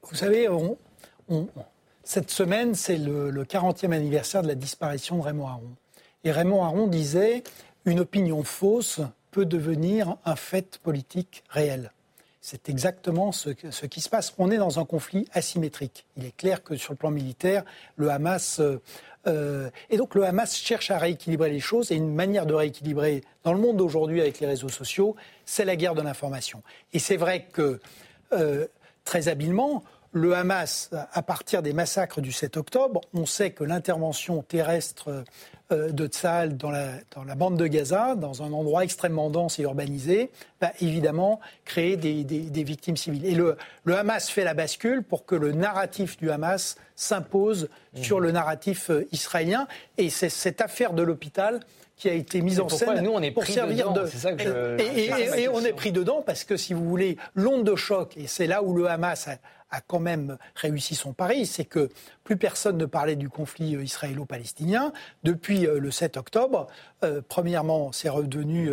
Vous 0.04 0.16
savez, 0.16 0.50
cette 2.04 2.30
semaine, 2.30 2.76
c'est 2.76 2.98
le, 2.98 3.30
le 3.30 3.46
40e 3.46 3.94
anniversaire 3.94 4.42
de 4.42 4.50
la 4.50 4.56
disparition 4.56 5.16
de 5.16 5.22
Raymond 5.22 5.48
Aron. 5.48 5.72
Et 6.26 6.32
Raymond 6.32 6.62
Aron 6.62 6.88
disait 6.88 7.42
une 7.86 8.02
opinion 8.02 8.44
fausse 8.44 9.00
peut 9.32 9.46
devenir 9.46 10.18
un 10.26 10.36
fait 10.36 10.78
politique 10.80 11.46
réel. 11.48 11.94
C'est 12.50 12.70
exactement 12.70 13.34
ce, 13.34 13.50
qui 13.50 14.00
se 14.00 14.08
passe. 14.08 14.34
On 14.38 14.50
est 14.52 14.58
dans 14.58 14.80
un 14.80 14.86
conflit 14.86 15.28
asymétrique. 15.34 16.06
Il 16.16 16.24
est 16.24 16.34
clair 16.34 16.64
que 16.64 16.78
sur 16.78 16.94
le 16.94 16.98
plan 16.98 17.12
militaire, 17.12 17.66
le 17.98 18.10
Hamas... 18.10 18.62
Euh, 18.62 18.82
euh, 19.28 19.70
et 19.90 19.98
donc 19.98 20.16
le 20.16 20.24
Hamas 20.24 20.56
cherche 20.56 20.90
à 20.90 20.98
rééquilibrer 20.98 21.50
les 21.50 21.60
choses. 21.60 21.92
Et 21.92 21.96
une 21.96 22.16
manière 22.16 22.46
de 22.46 22.54
rééquilibrer 22.54 23.26
dans 23.44 23.52
le 23.52 23.60
monde 23.60 23.76
d'aujourd'hui 23.76 24.22
avec 24.22 24.40
les 24.40 24.48
réseaux 24.48 24.70
sociaux, 24.70 25.18
c'est 25.44 25.66
la 25.66 25.76
guerre 25.76 25.94
de 25.94 26.02
l'information. 26.02 26.64
Et 26.94 27.00
c'est 27.00 27.18
vrai 27.18 27.50
que, 27.52 27.82
euh, 28.32 28.66
très 29.04 29.28
habilement, 29.28 29.84
le 30.14 30.36
Hamas, 30.36 30.90
à 31.12 31.22
partir 31.22 31.62
des 31.62 31.74
massacres 31.74 32.22
du 32.22 32.32
7 32.32 32.58
octobre, 32.58 33.02
on 33.14 33.26
sait 33.26 33.52
que 33.52 33.64
l'intervention 33.64 34.42
terrestre 34.42 35.24
euh, 35.72 35.92
de 35.92 36.08
Tsahal 36.08 36.56
dans 36.56 36.72
la, 36.72 36.92
dans 37.14 37.24
la, 37.24 37.36
bande 37.36 37.58
de 37.58 37.68
Gaza, 37.68 38.16
dans 38.16 38.42
un 38.42 38.54
endroit 38.54 38.84
extrêmement 38.84 39.30
dense 39.30 39.60
et 39.60 39.64
urbanisé, 39.64 40.32
va 40.62 40.72
évidemment 40.80 41.40
créer 41.66 41.98
des, 41.98 42.24
des, 42.24 42.64
victimes 42.64 42.96
civiles. 42.96 43.26
Et 43.26 43.36
le, 43.36 43.58
le, 43.84 43.98
Hamas 43.98 44.30
fait 44.30 44.46
la 44.46 44.54
bascule 44.54 45.04
pour 45.04 45.26
que 45.26 45.36
le 45.36 45.52
narratif 45.52 46.18
du 46.18 46.32
Hamas 46.32 46.78
s'impose 46.96 47.70
mmh. 47.96 48.02
sur 48.02 48.20
le 48.20 48.32
narratif 48.32 48.90
euh, 48.90 49.08
israélien. 49.12 49.68
Et 49.98 50.10
c'est 50.10 50.30
cette 50.30 50.62
affaire 50.62 50.94
de 50.94 51.04
l'hôpital 51.04 51.60
qui 51.98 52.10
a 52.10 52.14
été 52.14 52.42
mise 52.42 52.60
en 52.60 52.70
scène 52.70 53.02
nous, 53.02 53.12
on 53.12 53.22
est 53.22 53.32
pour 53.32 53.46
servir 53.46 53.92
de. 53.92 54.08
et, 54.80 55.42
et, 55.42 55.50
on 55.50 55.62
est 55.62 55.74
pris 55.74 55.92
dedans 55.92 56.22
parce 56.24 56.44
que, 56.44 56.56
si 56.56 56.74
vous 56.74 56.88
voulez, 56.88 57.18
l'onde 57.34 57.64
de 57.64 57.76
choc, 57.76 58.16
et 58.18 58.28
c'est 58.28 58.46
là 58.46 58.62
où 58.62 58.76
le 58.76 58.88
Hamas 58.88 59.28
a, 59.28 59.38
a 59.70 59.82
quand 59.82 60.00
même 60.00 60.38
réussi 60.56 60.96
son 60.96 61.14
pari, 61.14 61.46
c'est 61.46 61.66
que 61.66 61.90
plus 62.28 62.36
personne 62.36 62.78
ne 62.78 62.86
parlait 62.86 63.16
du 63.16 63.30
conflit 63.30 63.78
euh, 63.78 63.84
israélo-palestinien. 63.84 64.92
Depuis 65.24 65.66
euh, 65.66 65.80
le 65.80 65.92
7 65.92 66.18
octobre, 66.18 66.68
euh, 67.06 67.22
premièrement, 67.26 67.94
c'est 67.94 68.10
redevenu 68.10 68.70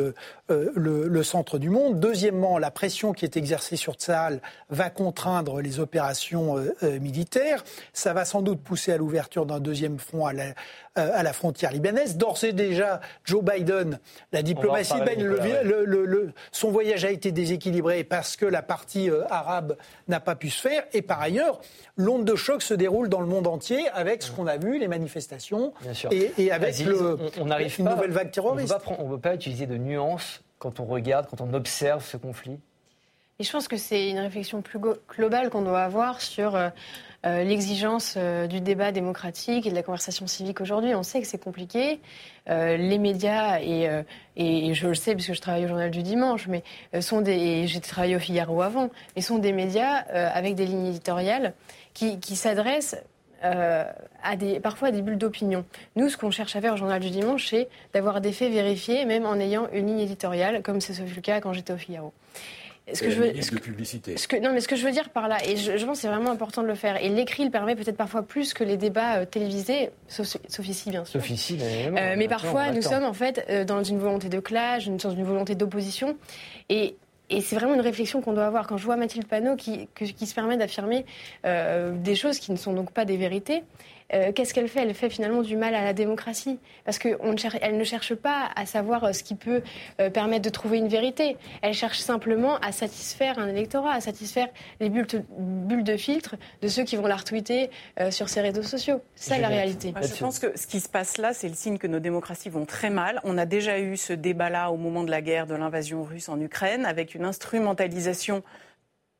le, 0.49 1.23
centre 1.23 1.59
du 1.59 1.71
monde. 1.71 2.01
Deuxièmement, 2.01 2.59
la 2.59 2.73
pression 2.73 3.13
qui 3.13 3.25
est 3.25 3.37
exercée 3.37 3.77
sur 3.77 3.95
Tsahal 3.95 4.41
va 4.71 4.91
contraindre 4.91 5.61
les 5.61 5.79
opérations 5.79 6.57
militaires. 7.01 7.65
Ça 7.93 8.13
va 8.13 8.25
sans 8.25 8.43
doute 8.43 8.61
pousser 8.61 8.93
à 8.93 8.97
l'ouverture 8.97 9.47
d'un 9.47 9.61
deuxième 9.61 9.99
front 9.99 10.27
à 10.27 10.33
la, 10.33 10.55
à 10.97 11.23
la 11.23 11.33
frontière 11.33 11.73
libanaise. 11.73 12.17
D'ores 12.17 12.45
et 12.45 12.53
déjà, 12.53 13.01
Joe 13.25 13.43
Biden, 13.43 13.99
la 14.33 14.43
diplomatie, 14.43 15.01
ben, 15.05 15.19
le, 15.23 16.33
son 16.53 16.71
voyage 16.71 17.05
a 17.05 17.11
été 17.11 17.33
déséquilibré 17.33 18.05
parce 18.05 18.37
que 18.37 18.47
la 18.47 18.63
partie 18.63 19.09
arabe 19.31 19.77
n'a 20.09 20.21
pas 20.21 20.35
pu 20.35 20.51
se 20.51 20.61
faire. 20.61 20.85
Et 20.93 21.03
par 21.03 21.21
ailleurs, 21.21 21.61
l'onde 21.97 22.25
de 22.25 22.35
choc 22.35 22.63
se 22.63 22.75
déroule 22.75 23.09
dans 23.09 23.21
le 23.21 23.27
monde 23.27 23.44
entier 23.47 23.89
avec 23.91 24.23
ce 24.23 24.31
qu'on 24.31 24.47
a 24.47 24.57
vu, 24.57 24.79
les 24.79 24.89
manifestations, 24.89 25.73
Et, 26.11 26.51
avec 26.51 26.79
le, 26.81 27.19
on, 27.41 27.47
une 27.47 27.85
nouvelle 27.85 28.11
vague 28.11 28.31
terroriste. 28.31 28.75
On 28.99 29.05
ne 29.05 29.15
peut 29.15 29.21
pas 29.21 29.35
utiliser 29.35 29.67
de 29.67 29.77
nuances 29.77 30.43
quand 30.59 30.81
on 30.81 30.85
regarde, 30.85 31.27
quand 31.29 31.41
on 31.41 31.53
observe 31.55 32.05
ce 32.05 32.17
conflit 32.17 32.59
et 33.41 33.45
je 33.45 33.51
pense 33.51 33.67
que 33.67 33.77
c'est 33.77 34.11
une 34.11 34.21
réflexion 34.21 34.63
plus 34.63 34.79
globale 35.09 35.51
qu'on 35.51 35.63
doit 35.63 35.83
avoir 35.83 36.21
sur 36.21 36.55
euh, 36.55 36.69
euh, 37.27 37.43
l'exigence 37.43 38.15
euh, 38.17 38.47
du 38.47 38.61
débat 38.61 38.93
démocratique 38.93 39.67
et 39.67 39.71
de 39.71 39.75
la 39.75 39.83
conversation 39.83 40.29
civique 40.29 40.61
aujourd'hui. 40.61 40.95
On 40.95 41.03
sait 41.03 41.21
que 41.21 41.27
c'est 41.27 41.43
compliqué. 41.43 42.01
les 42.47 42.99
médias, 42.99 43.61
et, 43.61 43.89
et, 44.37 44.75
je 44.75 44.87
le 44.87 44.95
sais 44.95 45.15
puisque 45.15 45.33
je 45.33 45.41
travaille 45.41 45.65
au 45.65 45.69
Journal 45.69 45.91
du 45.91 46.03
Dimanche, 46.03 46.47
mais 46.47 46.63
sont 47.01 47.23
des, 47.23 47.67
j'ai 47.67 47.81
travaillé 47.81 48.15
au 48.17 48.21
Figaro 48.21 48.63
avant, 48.63 48.91
mais 49.17 49.23
sont 49.23 49.39
des 49.39 49.53
médias 49.53 49.97
avec 50.13 50.55
des 50.55 50.67
lignes 50.67 50.87
éditoriales 50.87 51.55
qui, 51.95 52.21
qui 52.21 52.37
s'adressent 52.37 52.97
à 53.45 54.37
des, 54.37 54.59
parfois 54.59 54.89
à 54.89 54.91
des 54.91 55.03
bulles 55.03 55.19
d'opinion. 55.19 55.65
Nous, 55.97 56.09
ce 56.09 56.17
qu'on 56.17 56.31
cherche 56.31 56.57
à 56.57 56.61
faire 56.61 56.75
au 56.75 56.77
Journal 56.77 57.01
du 57.01 57.11
Dimanche, 57.11 57.49
c'est 57.51 57.69
d'avoir 57.93 58.21
des 58.21 58.33
faits 58.33 58.51
vérifiés, 58.51 59.05
même 59.05 59.27
en 59.27 59.39
ayant 59.39 59.69
une 59.73 59.87
ligne 59.87 60.01
éditoriale, 60.01 60.63
comme 60.63 60.81
c'est 60.81 60.95
ce 60.95 61.03
fut 61.03 61.17
le 61.17 61.23
cas 61.23 61.41
quand 61.41 61.53
j'étais 61.53 61.73
au 61.73 61.77
Figaro. 61.77 62.13
Ce 62.93 63.01
que 63.01 63.11
je 63.11 63.17
veux. 63.19 63.33
Ce 63.41 64.29
que, 64.29 64.37
non, 64.37 64.53
mais 64.53 64.61
ce 64.61 64.69
que 64.69 64.77
je 64.77 64.85
veux 64.85 64.93
dire 64.93 65.09
par 65.09 65.27
là, 65.27 65.39
et 65.47 65.57
je, 65.57 65.73
pense 65.87 65.97
que 65.97 66.03
c'est 66.03 66.09
vraiment 66.09 66.31
important 66.31 66.63
de 66.63 66.67
le 66.67 66.75
faire, 66.75 67.03
et 67.03 67.09
l'écrit 67.09 67.45
le 67.45 67.51
permet 67.51 67.77
peut-être 67.77 67.97
parfois 67.97 68.23
plus 68.23 68.53
que 68.53 68.63
les 68.63 68.77
débats 68.77 69.21
euh, 69.21 69.25
télévisés, 69.25 69.91
sauf, 70.07 70.37
ici 70.69 70.91
bien 70.91 71.05
sûr. 71.07 71.21
Sauf 71.21 71.31
ici, 71.31 71.59
euh, 71.63 72.15
mais 72.19 72.29
parfois 72.29 72.73
nous 72.73 72.83
sommes 72.83 73.05
en 73.05 73.15
fait 73.15 73.47
euh, 73.49 73.65
dans 73.65 73.83
une 73.83 73.99
volonté 73.99 74.29
de 74.29 74.39
clash, 74.39 74.87
dans 74.87 75.11
une 75.11 75.25
volonté 75.25 75.55
d'opposition, 75.55 76.17
et, 76.69 76.97
et 77.31 77.41
c'est 77.41 77.57
vraiment 77.57 77.75
une 77.75 77.81
réflexion 77.81 78.21
qu'on 78.21 78.33
doit 78.33 78.47
avoir. 78.47 78.67
Quand 78.67 78.77
je 78.77 78.85
vois 78.85 78.97
Mathilde 78.97 79.27
Panot 79.27 79.57
qui, 79.57 79.89
qui 79.95 80.27
se 80.27 80.35
permet 80.35 80.57
d'affirmer 80.57 81.05
des 81.45 82.15
choses 82.15 82.39
qui 82.39 82.53
ne 82.53 82.57
sont 82.57 82.73
donc 82.73 82.91
pas 82.91 83.05
des 83.05 83.17
vérités, 83.17 83.63
euh, 84.15 84.33
qu'est-ce 84.33 84.55
qu'elle 84.55 84.69
fait? 84.69 84.83
Elle 84.83 84.95
fait 84.95 85.11
finalement 85.11 85.43
du 85.43 85.57
mal 85.57 85.75
à 85.75 85.83
la 85.83 85.93
démocratie 85.93 86.59
parce 86.85 86.99
qu'elle 86.99 87.19
ne, 87.23 87.85
cherche 87.85 88.15
pas 88.15 88.51
à 88.55 88.67
savoir 88.67 89.05
euh, 89.05 89.13
ce 89.13 89.23
qui 89.23 89.35
peut 89.35 89.63
euh, 90.01 90.11
permettre 90.11 90.43
de 90.43 90.51
trouver 90.51 90.79
une 90.79 90.89
vérité. 90.89 91.37
Elle 91.63 91.75
cherche 91.75 91.99
simplement 91.99 92.57
à 92.59 92.73
satisfaire 92.73 93.39
un 93.39 93.49
électorat, 93.49 93.93
à 93.95 94.01
satisfaire 94.01 94.49
les 94.81 94.89
bulles, 94.89 95.05
de 95.85 95.97
filtre 95.97 96.37
de 96.63 96.69
ceux 96.69 96.85
qui 96.85 96.97
vont 96.97 97.07
la 97.07 97.17
retweeter 97.17 97.71
sur 98.11 98.29
ses 98.29 98.41
réseaux 98.41 98.63
sociaux. 98.63 99.01
C'est 99.15 99.35
ça 99.35 99.39
la 99.39 99.49
réalité. 99.49 99.93
je 100.01 100.19
pense 100.19 100.39
que 100.39 100.57
ce 100.57 100.67
qui 100.67 100.81
se 100.81 100.89
passe 100.89 101.19
là, 101.19 101.35
c'est 101.35 101.49
le 101.49 101.55
signe 101.55 101.79
que 101.79 101.87
nos 101.87 101.99
démocraties 101.99 102.49
vont 102.49 102.65
très 102.65 102.91
mal. 102.91 103.21
On 103.25 103.37
a 103.37 103.47
déjà 103.47 103.79
eu 103.81 103.97
ce 103.97 104.13
débat-là 104.13 104.71
au 104.71 104.77
moment 104.77 105.05
de 105.05 105.11
la 105.11 105.21
guerre, 105.21 105.47
de 105.47 105.55
l'invasion 105.55 106.03
russe 106.03 106.29
en 106.29 106.41
Ukraine, 106.41 106.87
avec 106.87 107.15
une 107.15 107.25
instrumentalisation 107.25 108.43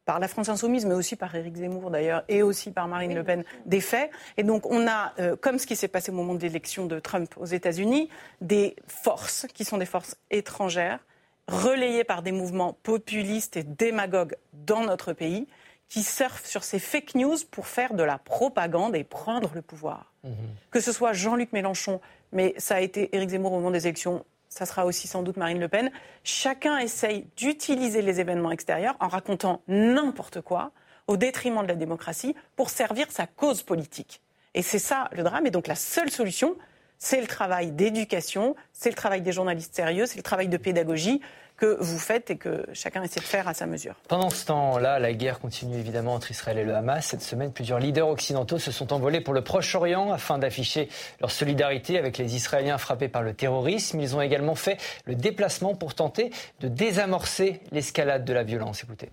par 0.05 0.19
la 0.19 0.29
France 0.29 0.49
insoumise, 0.49 0.85
mais 0.85 0.95
aussi 0.95 1.17
par 1.17 1.35
Éric 1.35 1.57
Zemmour 1.57 1.91
d'ailleurs, 1.91 2.25
et 2.29 2.43
aussi 2.43 2.71
par 2.71 2.89
Marine 2.89 3.15
Le 3.15 3.25
Pen, 3.25 3.45
des 3.67 3.81
faits. 3.81 4.11
Et 4.37 4.43
donc 4.43 4.71
on 4.71 4.87
a, 4.87 5.13
euh, 5.19 5.37
comme 5.37 5.59
ce 5.59 5.67
qui 5.67 5.77
s'est 5.77 5.89
passé 5.89 6.11
au 6.11 6.15
moment 6.15 6.35
de 6.35 6.43
l'élection 6.43 6.87
de 6.87 6.99
Trump 6.99 7.35
aux 7.37 7.47
États-Unis, 7.47 8.09
des 8.41 8.77
forces 8.87 9.47
qui 9.55 9.65
sont 9.65 9.79
des 9.79 9.87
forces 9.87 10.17
étrangères, 10.31 11.01
relayées 11.49 12.05
par 12.05 12.23
des 12.23 12.33
mouvements 12.33 12.77
populistes 12.83 13.57
et 13.57 13.63
démagogues 13.63 14.37
dans 14.53 14.83
notre 14.83 15.13
pays, 15.13 15.47
qui 15.89 16.03
surfent 16.03 16.47
sur 16.47 16.65
ces 16.65 16.79
fake 16.79 17.15
news 17.15 17.37
pour 17.51 17.67
faire 17.67 17.95
de 17.95 18.03
la 18.03 18.19
propagande 18.19 18.97
et 18.97 19.05
prendre 19.05 19.53
le 19.55 19.63
pouvoir. 19.63 20.13
Mmh 20.25 20.31
que 20.71 20.81
ce 20.81 20.91
soit 20.91 21.13
Jean-Luc 21.13 21.53
Mélenchon, 21.53 22.01
mais 22.33 22.53
ça 22.57 22.77
a 22.77 22.81
été 22.81 23.15
Éric 23.15 23.31
Zemmour 23.31 23.53
au 23.53 23.57
moment 23.57 23.71
des 23.71 23.87
élections 23.87 24.25
ça 24.55 24.67
sera 24.67 24.87
aussi 24.87 25.09
sans 25.09 25.25
doute 25.25 25.37
Marine 25.37 25.59
Le 25.59 25.67
Pen, 25.67 25.91
chacun 26.23 26.79
essaye 26.79 27.27
d'utiliser 27.37 28.03
les 28.03 28.21
événements 28.21 28.53
extérieurs 28.53 28.95
en 29.01 29.09
racontant 29.09 29.63
n'importe 29.67 30.41
quoi 30.43 30.71
au 31.09 31.17
détriment 31.17 31.63
de 31.63 31.67
la 31.67 31.75
démocratie 31.75 32.37
pour 32.55 32.71
servir 32.71 33.11
sa 33.11 33.27
cause 33.27 33.65
politique. 33.65 34.21
Et 34.55 34.63
c'est 34.63 34.79
ça 34.79 35.09
le 35.11 35.25
drame. 35.25 35.47
Et 35.47 35.51
donc 35.51 35.67
la 35.67 35.75
seule 35.75 36.09
solution, 36.09 36.55
c'est 36.99 37.21
le 37.21 37.27
travail 37.27 37.73
d'éducation, 37.73 38.55
c'est 38.73 38.91
le 38.91 38.95
travail 38.95 39.23
des 39.23 39.33
journalistes 39.33 39.75
sérieux, 39.75 40.07
c'est 40.07 40.19
le 40.19 40.23
travail 40.23 40.47
de 40.47 40.57
pédagogie 40.57 41.21
que 41.57 41.77
vous 41.81 41.99
faites 41.99 42.31
et 42.31 42.37
que 42.37 42.67
chacun 42.73 43.03
essaie 43.03 43.21
de 43.21 43.25
faire 43.25 43.47
à 43.47 43.55
sa 43.55 43.67
mesure. 43.67 43.95
Pendant 44.09 44.31
ce 44.31 44.47
temps-là, 44.47 44.99
la 44.99 45.13
guerre 45.13 45.39
continue 45.39 45.77
évidemment 45.77 46.15
entre 46.15 46.31
Israël 46.31 46.59
et 46.59 46.65
le 46.65 46.75
Hamas. 46.75 47.07
Cette 47.07 47.23
semaine, 47.23 47.53
plusieurs 47.53 47.79
leaders 47.79 48.09
occidentaux 48.09 48.59
se 48.59 48.73
sont 48.73 48.93
envolés 48.93 49.21
pour 49.21 49.35
le 49.35 49.43
Proche-Orient 49.43 50.13
afin 50.13 50.39
d'afficher 50.39 50.89
leur 51.21 51.31
solidarité 51.31 51.99
avec 51.99 52.19
les 52.19 52.35
Israéliens 52.35 52.79
frappés 52.79 53.09
par 53.09 53.23
le 53.23 53.35
terrorisme. 53.35 54.01
Ils 54.01 54.17
ont 54.17 54.21
également 54.21 54.55
fait 54.55 54.81
le 55.05 55.15
déplacement 55.15 55.75
pour 55.75 55.95
tenter 55.95 56.31
de 56.61 56.69
désamorcer 56.69 57.61
l'escalade 57.71 58.25
de 58.25 58.33
la 58.33 58.43
violence. 58.43 58.83
Écoutez. 58.83 59.11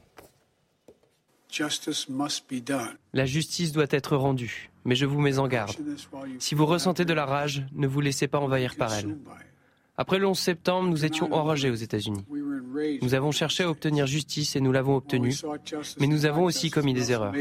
La 3.14 3.26
justice 3.26 3.72
doit 3.74 3.86
être 3.90 4.16
rendue, 4.16 4.72
mais 4.86 4.96
je 4.96 5.06
vous 5.06 5.20
mets 5.20 5.38
en 5.38 5.48
garde. 5.48 5.76
Si 6.40 6.56
vous 6.56 6.66
ressentez 6.66 7.04
de 7.04 7.14
la 7.14 7.26
rage, 7.26 7.66
ne 7.74 7.88
vous 7.88 8.00
laissez 8.00 8.28
pas 8.28 8.40
envahir 8.40 8.76
par 8.78 8.94
elle. 8.94 9.18
Après 10.02 10.18
le 10.18 10.26
11 10.26 10.40
septembre, 10.40 10.90
nous 10.90 11.06
étions 11.06 11.32
enragés 11.32 11.70
aux 11.70 11.76
États-Unis. 11.76 12.26
Nous 13.04 13.14
avons 13.14 13.32
cherché 13.32 13.62
à 13.62 13.70
obtenir 13.70 14.08
justice 14.08 14.56
et 14.56 14.60
nous 14.60 14.72
l'avons 14.72 14.96
obtenue, 14.96 15.36
mais 16.00 16.08
nous 16.08 16.26
avons 16.26 16.46
aussi 16.46 16.72
commis 16.72 16.96
des 16.96 17.12
erreurs. 17.12 17.36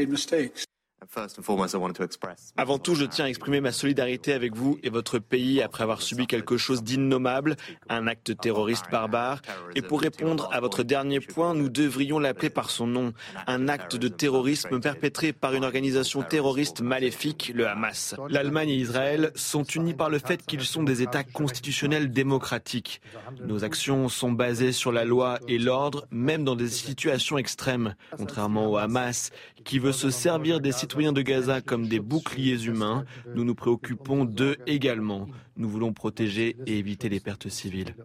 Avant 2.57 2.77
tout, 2.77 2.93
je 2.93 3.05
tiens 3.05 3.25
à 3.25 3.27
exprimer 3.27 3.59
ma 3.59 3.71
solidarité 3.71 4.33
avec 4.33 4.55
vous 4.55 4.77
et 4.83 4.89
votre 4.89 5.17
pays 5.17 5.61
après 5.61 5.81
avoir 5.81 6.01
subi 6.01 6.27
quelque 6.27 6.57
chose 6.57 6.83
d'innommable, 6.83 7.55
un 7.89 8.05
acte 8.05 8.37
terroriste 8.39 8.85
barbare. 8.91 9.41
Et 9.75 9.81
pour 9.81 10.01
répondre 10.01 10.47
à 10.53 10.59
votre 10.59 10.83
dernier 10.83 11.19
point, 11.19 11.55
nous 11.55 11.69
devrions 11.69 12.19
l'appeler 12.19 12.51
par 12.51 12.69
son 12.69 12.85
nom, 12.85 13.13
un 13.47 13.67
acte 13.67 13.95
de 13.95 14.07
terrorisme 14.09 14.79
perpétré 14.79 15.33
par 15.33 15.55
une 15.55 15.63
organisation 15.63 16.21
terroriste 16.21 16.81
maléfique, 16.81 17.51
le 17.55 17.67
Hamas. 17.67 18.15
L'Allemagne 18.29 18.69
et 18.69 18.75
Israël 18.77 19.31
sont 19.33 19.63
unis 19.63 19.95
par 19.95 20.11
le 20.11 20.19
fait 20.19 20.45
qu'ils 20.45 20.61
sont 20.61 20.83
des 20.83 21.01
États 21.01 21.23
constitutionnels 21.23 22.11
démocratiques. 22.11 23.01
Nos 23.43 23.63
actions 23.63 24.07
sont 24.07 24.31
basées 24.31 24.71
sur 24.71 24.91
la 24.91 25.03
loi 25.03 25.39
et 25.47 25.57
l'ordre, 25.57 26.05
même 26.11 26.43
dans 26.43 26.55
des 26.55 26.69
situations 26.69 27.39
extrêmes, 27.39 27.95
contrairement 28.17 28.69
au 28.69 28.77
Hamas, 28.77 29.31
qui 29.63 29.79
veut 29.79 29.91
se 29.91 30.09
servir 30.09 30.59
des 30.59 30.71
citoyens 30.91 31.13
de 31.13 31.21
Gaza 31.21 31.61
comme 31.61 31.87
des 31.87 32.01
boucliers 32.01 32.65
humains. 32.65 33.05
Nous 33.33 33.45
nous 33.45 33.55
préoccupons 33.55 34.25
d'eux 34.25 34.57
également. 34.67 35.29
Nous 35.55 35.69
voulons 35.69 35.93
protéger 35.93 36.57
et 36.67 36.79
éviter 36.79 37.07
les 37.07 37.21
pertes 37.21 37.47
civiles. 37.47 37.95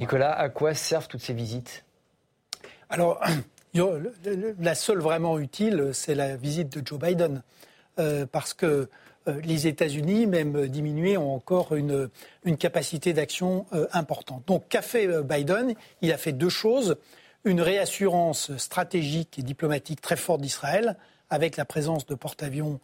Nicolas, 0.00 0.32
à 0.36 0.48
quoi 0.48 0.74
servent 0.74 1.06
toutes 1.06 1.20
ces 1.20 1.34
visites? 1.34 1.84
Alors, 2.88 3.22
la 4.58 4.74
seule 4.74 4.98
vraiment 4.98 5.38
utile, 5.38 5.90
c'est 5.92 6.16
la 6.16 6.34
visite 6.34 6.76
de 6.76 6.84
Joe 6.84 6.98
Biden. 6.98 7.44
Euh, 8.00 8.26
parce 8.26 8.54
que 8.54 8.88
les 9.44 9.68
États-Unis, 9.68 10.26
même 10.26 10.66
diminués, 10.66 11.16
ont 11.16 11.32
encore 11.32 11.76
une, 11.76 12.08
une 12.44 12.56
capacité 12.56 13.12
d'action 13.12 13.66
importante. 13.92 14.42
Donc, 14.48 14.64
qu'a 14.68 14.82
fait 14.82 15.22
Biden? 15.22 15.74
Il 16.02 16.10
a 16.10 16.18
fait 16.18 16.32
deux 16.32 16.48
choses. 16.48 16.96
Une 17.44 17.60
réassurance 17.60 18.56
stratégique 18.56 19.38
et 19.38 19.42
diplomatique 19.42 20.00
très 20.00 20.16
forte 20.16 20.40
d'Israël, 20.40 20.96
avec 21.30 21.56
la 21.56 21.64
présence 21.64 22.06
de 22.06 22.14
porte-avions 22.14 22.80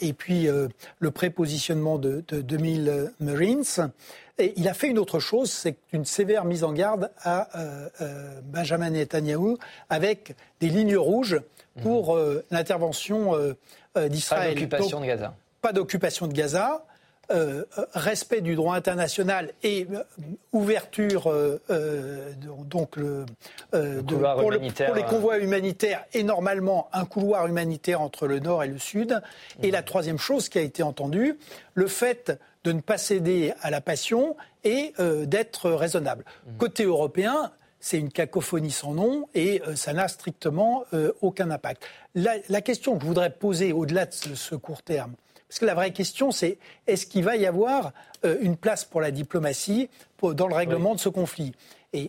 et 0.00 0.12
puis 0.12 0.48
le 0.98 1.10
prépositionnement 1.10 1.98
de, 1.98 2.22
de 2.28 2.42
2000 2.42 3.12
Marines. 3.20 3.64
Et 4.38 4.52
il 4.56 4.68
a 4.68 4.74
fait 4.74 4.88
une 4.88 4.98
autre 4.98 5.18
chose, 5.18 5.50
c'est 5.50 5.76
une 5.92 6.04
sévère 6.04 6.44
mise 6.44 6.62
en 6.62 6.72
garde 6.72 7.10
à 7.22 7.48
Benjamin 8.44 8.90
Netanyahu 8.90 9.56
avec 9.88 10.34
des 10.60 10.68
lignes 10.68 10.96
rouges 10.96 11.40
pour 11.80 12.16
euh, 12.16 12.44
l'intervention 12.50 13.34
euh, 13.34 13.54
euh, 13.96 14.08
d'Israël. 14.08 14.54
Pas 14.54 14.54
d'occupation 14.54 15.00
de 15.00 15.06
Gaza. 15.06 15.34
Pas 15.60 15.72
d'occupation 15.72 16.26
de 16.26 16.32
Gaza. 16.32 16.84
Respect 17.94 18.42
du 18.42 18.54
droit 18.54 18.76
international 18.76 19.52
et 19.62 19.86
ouverture 20.52 21.32
donc 22.68 22.96
le, 22.96 23.24
pour, 23.70 24.50
les 24.50 25.02
convois 25.08 25.38
humanitaires 25.38 26.04
et 26.12 26.24
normalement 26.24 26.88
un 26.92 27.04
couloir 27.06 27.46
humanitaire 27.46 28.02
entre 28.02 28.26
le 28.26 28.38
nord 28.38 28.64
et 28.64 28.68
le 28.68 28.78
sud. 28.78 29.22
Et 29.62 29.70
la 29.70 29.82
troisième 29.82 30.18
chose 30.18 30.48
qui 30.48 30.58
a 30.58 30.62
été 30.62 30.82
entendue, 30.82 31.38
le 31.74 31.86
fait 31.86 32.38
de 32.64 32.72
ne 32.72 32.80
pas 32.80 32.98
céder 32.98 33.54
à 33.62 33.70
la 33.70 33.80
passion 33.80 34.36
et 34.64 34.92
d'être 34.98 35.70
raisonnable. 35.70 36.24
Mmh. 36.24 36.56
Côté 36.58 36.84
européen, 36.84 37.50
c'est 37.82 37.98
une 37.98 38.10
cacophonie 38.10 38.70
sans 38.70 38.94
nom 38.94 39.28
et 39.34 39.60
euh, 39.66 39.74
ça 39.74 39.92
n'a 39.92 40.08
strictement 40.08 40.84
euh, 40.94 41.12
aucun 41.20 41.50
impact. 41.50 41.82
La, 42.14 42.60
question 42.60 42.94
que 42.94 43.02
je 43.02 43.06
voudrais 43.06 43.30
poser 43.30 43.72
au-delà 43.72 44.06
de 44.06 44.12
ce, 44.12 44.54
court 44.54 44.82
terme, 44.82 45.14
parce 45.52 45.58
que 45.58 45.66
la 45.66 45.74
vraie 45.74 45.92
question, 45.92 46.30
c'est 46.30 46.56
est-ce 46.86 47.04
qu'il 47.04 47.24
va 47.24 47.36
y 47.36 47.44
avoir 47.44 47.92
euh, 48.24 48.38
une 48.40 48.56
place 48.56 48.86
pour 48.86 49.02
la 49.02 49.10
diplomatie 49.10 49.90
dans 50.22 50.46
le 50.46 50.54
règlement 50.54 50.94
de 50.94 50.98
ce 50.98 51.10
conflit? 51.10 51.52
Et, 51.92 52.08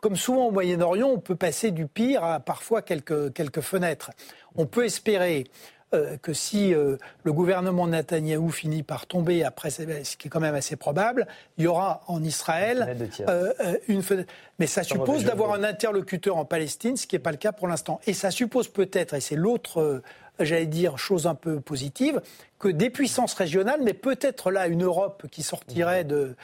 comme 0.00 0.16
souvent 0.16 0.46
au 0.46 0.50
Moyen-Orient, 0.50 1.06
on 1.10 1.20
peut 1.20 1.36
passer 1.36 1.70
du 1.70 1.86
pire 1.86 2.24
à 2.24 2.40
parfois 2.40 2.82
quelques, 2.82 3.32
quelques 3.34 3.60
fenêtres. 3.60 4.10
On 4.56 4.66
peut 4.66 4.84
espérer 4.84 5.44
euh, 5.92 6.16
que 6.18 6.32
si 6.32 6.72
euh, 6.72 6.96
le 7.24 7.32
gouvernement 7.32 7.88
Netanyahou 7.88 8.50
finit 8.50 8.84
par 8.84 9.06
tomber, 9.06 9.42
après, 9.42 9.70
ce 9.70 9.82
qui 10.16 10.28
est 10.28 10.30
quand 10.30 10.38
même 10.38 10.54
assez 10.54 10.76
probable, 10.76 11.26
il 11.58 11.64
y 11.64 11.66
aura 11.66 12.02
en 12.06 12.22
Israël 12.22 12.96
euh, 13.28 13.52
une 13.88 14.02
fenêtre. 14.02 14.32
Mais 14.60 14.68
ça 14.68 14.84
suppose 14.84 15.24
d'avoir 15.24 15.52
un 15.52 15.64
interlocuteur 15.64 16.36
en 16.36 16.44
Palestine, 16.44 16.96
ce 16.96 17.08
qui 17.08 17.16
n'est 17.16 17.20
pas 17.20 17.32
le 17.32 17.38
cas 17.38 17.50
pour 17.50 17.66
l'instant. 17.66 18.00
Et 18.06 18.12
ça 18.12 18.30
suppose 18.30 18.68
peut-être, 18.68 19.14
et 19.14 19.20
c'est 19.20 19.34
l'autre, 19.34 20.00
j'allais 20.44 20.66
dire, 20.66 20.98
chose 20.98 21.26
un 21.26 21.34
peu 21.34 21.60
positive, 21.60 22.20
que 22.60 22.68
des 22.68 22.90
puissances 22.90 23.34
régionales, 23.34 23.80
mais 23.82 23.94
peut-être 23.94 24.52
là 24.52 24.68
une 24.68 24.84
Europe 24.84 25.26
qui 25.30 25.42
sortirait 25.42 26.04
de 26.04 26.36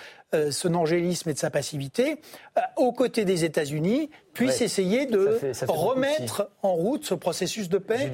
son 0.50 0.74
angélisme 0.74 1.30
et 1.30 1.34
de 1.34 1.38
sa 1.38 1.50
passivité, 1.50 2.20
aux 2.76 2.92
côtés 2.92 3.24
des 3.24 3.44
États-Unis, 3.44 4.10
puisse 4.34 4.60
essayer 4.60 5.06
de 5.06 5.40
remettre 5.68 6.50
en 6.62 6.74
route 6.74 7.04
ce 7.04 7.14
processus 7.14 7.68
de 7.68 7.78
paix 7.78 8.10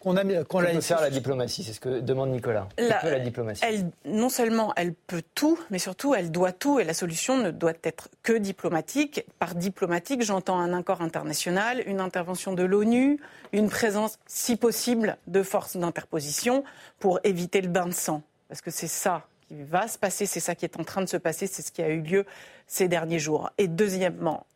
qu'on 0.00 0.16
a 0.16 0.44
qu'on 0.44 0.60
peut 0.60 0.80
faire 0.80 1.00
la 1.00 1.10
diplomatie 1.10 1.64
C'est 1.64 1.72
ce 1.72 1.80
que 1.80 2.00
demande 2.00 2.30
Nicolas. 2.30 2.68
La, 2.78 3.02
la 3.02 3.18
diplomatie 3.18 3.62
elle, 3.64 3.90
Non 4.04 4.28
seulement 4.28 4.72
elle 4.76 4.94
peut 4.94 5.22
tout, 5.34 5.58
mais 5.70 5.78
surtout 5.78 6.14
elle 6.14 6.30
doit 6.30 6.52
tout 6.52 6.78
et 6.78 6.84
la 6.84 6.94
solution 6.94 7.36
ne 7.38 7.50
doit 7.50 7.72
être 7.82 8.08
que 8.22 8.32
diplomatique. 8.32 9.26
Par 9.38 9.54
diplomatique, 9.54 10.22
j'entends 10.22 10.58
un 10.58 10.72
accord 10.72 11.02
international, 11.02 11.82
une 11.86 12.00
intervention 12.00 12.52
de 12.52 12.62
l'ONU, 12.62 13.18
une 13.52 13.68
présence, 13.68 14.18
si 14.26 14.56
possible, 14.56 15.16
de 15.26 15.42
forces 15.42 15.76
d'interposition 15.76 16.62
pour 17.00 17.20
éviter 17.24 17.45
le 17.54 17.68
bain 17.68 17.86
de 17.86 17.92
sang. 17.92 18.22
Parce 18.48 18.60
que 18.60 18.70
c'est 18.70 18.88
ça 18.88 19.26
qui 19.48 19.62
va 19.62 19.88
se 19.88 19.98
passer, 19.98 20.26
c'est 20.26 20.40
ça 20.40 20.54
qui 20.54 20.64
est 20.64 20.78
en 20.78 20.84
train 20.84 21.02
de 21.02 21.08
se 21.08 21.16
passer, 21.16 21.46
c'est 21.46 21.62
ce 21.62 21.70
qui 21.72 21.82
a 21.82 21.88
eu 21.88 22.00
lieu 22.00 22.26
ces 22.66 22.88
derniers 22.88 23.18
jours. 23.18 23.50
Et 23.58 23.68
deuxièmement, 23.68 24.46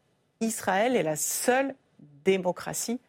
Israël 0.40 0.96
est 0.96 1.02
la 1.02 1.16
seule 1.16 1.74
démocratie 2.24 3.00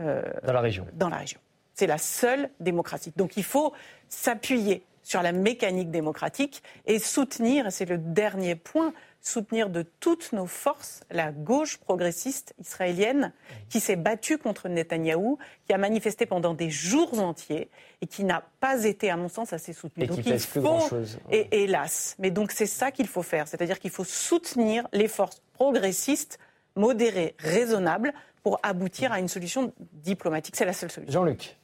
euh, 0.00 0.22
dans 0.44 0.52
la 0.52 0.60
région. 0.60 0.86
Dans 0.94 1.08
la 1.08 1.18
région. 1.18 1.40
C'est 1.74 1.86
la 1.86 1.98
seule 1.98 2.50
démocratie. 2.60 3.12
Donc 3.16 3.36
il 3.36 3.44
faut 3.44 3.72
s'appuyer 4.08 4.84
sur 5.02 5.22
la 5.22 5.32
mécanique 5.32 5.90
démocratique 5.90 6.62
et 6.86 6.98
soutenir, 6.98 7.66
et 7.66 7.70
c'est 7.70 7.84
le 7.84 7.98
dernier 7.98 8.54
point, 8.54 8.92
soutenir 9.22 9.70
de 9.70 9.82
toutes 9.82 10.32
nos 10.32 10.46
forces 10.46 11.02
la 11.10 11.30
gauche 11.30 11.78
progressiste 11.78 12.54
israélienne 12.60 13.32
qui 13.68 13.80
s'est 13.80 13.96
battue 13.96 14.36
contre 14.36 14.68
Netanyahou, 14.68 15.38
qui 15.66 15.72
a 15.72 15.78
manifesté 15.78 16.26
pendant 16.26 16.54
des 16.54 16.70
jours 16.70 17.18
entiers 17.20 17.70
et 18.00 18.06
qui 18.06 18.24
n'a 18.24 18.42
pas 18.60 18.84
été, 18.84 19.10
à 19.10 19.16
mon 19.16 19.28
sens, 19.28 19.52
assez 19.52 19.72
soutenue. 19.72 20.04
Et 20.04 20.08
donc 20.08 20.26
il 20.26 20.38
faut, 20.40 20.88
chose. 20.88 21.18
Et, 21.30 21.62
hélas, 21.62 22.16
mais 22.18 22.30
donc 22.30 22.50
c'est 22.52 22.66
ça 22.66 22.90
qu'il 22.90 23.06
faut 23.06 23.22
faire, 23.22 23.46
c'est-à-dire 23.46 23.78
qu'il 23.78 23.90
faut 23.90 24.04
soutenir 24.04 24.88
les 24.92 25.08
forces 25.08 25.40
progressistes, 25.54 26.38
modérées, 26.74 27.36
raisonnables, 27.38 28.12
pour 28.42 28.58
aboutir 28.64 29.12
à 29.12 29.20
une 29.20 29.28
solution 29.28 29.72
diplomatique. 29.92 30.56
C'est 30.56 30.64
la 30.64 30.72
seule 30.72 30.90
solution. 30.90 31.12
Jean-Luc. 31.12 31.56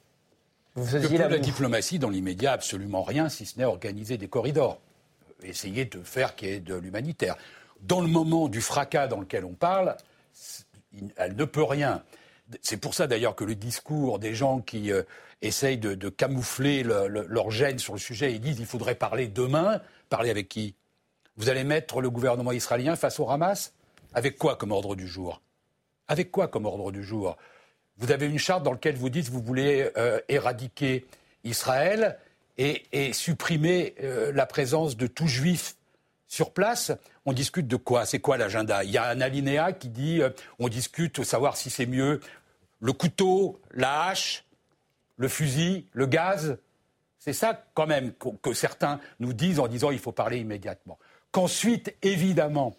Vous 0.75 0.85
faisiez 0.85 1.17
la, 1.17 1.27
la 1.27 1.39
diplomatie, 1.39 1.99
dans 1.99 2.09
l'immédiat, 2.09 2.53
absolument 2.53 3.03
rien, 3.03 3.27
si 3.27 3.45
ce 3.45 3.57
n'est 3.57 3.65
organiser 3.65 4.17
des 4.17 4.29
corridors 4.29 4.79
essayer 5.43 5.85
de 5.85 6.01
faire 6.03 6.35
qu'il 6.35 6.49
y 6.49 6.51
ait 6.51 6.59
de 6.59 6.75
l'humanitaire. 6.75 7.35
Dans 7.81 8.01
le 8.01 8.07
moment 8.07 8.47
du 8.47 8.61
fracas 8.61 9.07
dans 9.07 9.19
lequel 9.19 9.45
on 9.45 9.53
parle, 9.53 9.95
elle 11.17 11.35
ne 11.35 11.45
peut 11.45 11.63
rien. 11.63 12.03
C'est 12.61 12.77
pour 12.77 12.93
ça 12.93 13.07
d'ailleurs 13.07 13.35
que 13.35 13.43
le 13.43 13.55
discours 13.55 14.19
des 14.19 14.33
gens 14.33 14.59
qui 14.59 14.91
euh, 14.91 15.03
essayent 15.41 15.77
de, 15.77 16.09
camoufler 16.09 16.83
leur 16.83 17.51
gêne 17.51 17.79
sur 17.79 17.93
le 17.93 17.99
sujet, 17.99 18.33
ils 18.33 18.41
disent 18.41 18.57
qu'il 18.57 18.65
faudrait 18.65 18.95
parler 18.95 19.27
demain. 19.27 19.81
Parler 20.09 20.29
avec 20.29 20.49
qui? 20.49 20.75
Vous 21.37 21.49
allez 21.49 21.63
mettre 21.63 22.01
le 22.01 22.09
gouvernement 22.09 22.51
israélien 22.51 22.95
face 22.95 23.19
au 23.19 23.29
Hamas? 23.29 23.73
Avec 24.13 24.37
quoi 24.37 24.55
comme 24.55 24.71
ordre 24.71 24.95
du 24.95 25.07
jour? 25.07 25.41
Avec 26.07 26.31
quoi 26.31 26.47
comme 26.47 26.65
ordre 26.65 26.91
du 26.91 27.03
jour? 27.03 27.37
Vous 27.97 28.11
avez 28.11 28.25
une 28.25 28.39
charte 28.39 28.63
dans 28.63 28.71
laquelle 28.71 28.95
vous 28.95 29.09
dites 29.09 29.29
vous 29.29 29.41
voulez 29.41 29.91
euh, 29.95 30.19
éradiquer 30.27 31.05
Israël 31.43 32.17
et, 32.59 33.13
supprimer 33.13 33.95
euh, 34.03 34.31
la 34.33 34.45
présence 34.45 34.97
de 34.97 35.07
tout 35.07 35.27
juif 35.27 35.75
sur 36.27 36.51
place, 36.51 36.91
on 37.25 37.33
discute 37.33 37.67
de 37.67 37.77
quoi? 37.77 38.05
C'est 38.05 38.19
quoi 38.19 38.37
l'agenda? 38.37 38.83
Il 38.83 38.91
y 38.91 38.97
a 38.97 39.07
un 39.07 39.21
alinéa 39.21 39.71
qui 39.71 39.87
dit 39.89 40.21
euh, 40.21 40.29
on 40.59 40.67
discute 40.67 41.23
savoir 41.23 41.55
si 41.55 41.69
c'est 41.69 41.85
mieux 41.85 42.19
le 42.81 42.93
couteau, 42.93 43.61
la 43.71 44.03
hache, 44.03 44.45
le 45.17 45.27
fusil, 45.29 45.87
le 45.93 46.05
gaz. 46.05 46.57
C'est 47.17 47.33
ça 47.33 47.65
quand 47.73 47.87
même 47.87 48.13
que, 48.13 48.53
certains 48.53 48.99
nous 49.19 49.33
disent 49.33 49.59
en 49.59 49.67
disant 49.67 49.91
il 49.91 49.99
faut 49.99 50.11
parler 50.11 50.39
immédiatement. 50.39 50.99
Qu'ensuite, 51.31 51.95
évidemment, 52.01 52.75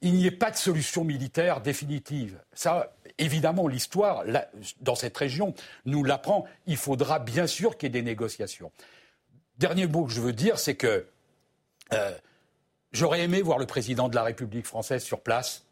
il 0.00 0.14
n'y 0.14 0.26
ait 0.26 0.32
pas 0.32 0.50
de 0.50 0.56
solution 0.56 1.04
militaire 1.04 1.60
définitive. 1.60 2.40
Ça, 2.52 2.94
évidemment, 3.18 3.68
l'histoire, 3.68 4.24
dans 4.80 4.94
cette 4.94 5.16
région, 5.16 5.54
nous 5.84 6.04
l'apprend. 6.04 6.46
Il 6.66 6.76
faudra 6.76 7.18
bien 7.18 7.46
sûr 7.46 7.76
qu'il 7.76 7.88
y 7.88 7.90
ait 7.90 8.00
des 8.00 8.02
négociations. 8.02 8.72
Dernier 9.60 9.86
mot 9.86 10.06
que 10.06 10.12
je 10.12 10.22
veux 10.22 10.32
dire, 10.32 10.58
c'est 10.58 10.74
que 10.74 11.04
euh, 11.92 12.12
j'aurais 12.92 13.20
aimé 13.20 13.42
voir 13.42 13.58
le 13.58 13.66
président 13.66 14.08
de 14.08 14.14
la 14.14 14.22
République 14.22 14.64
française 14.64 15.02
sur 15.02 15.20
place 15.20 15.66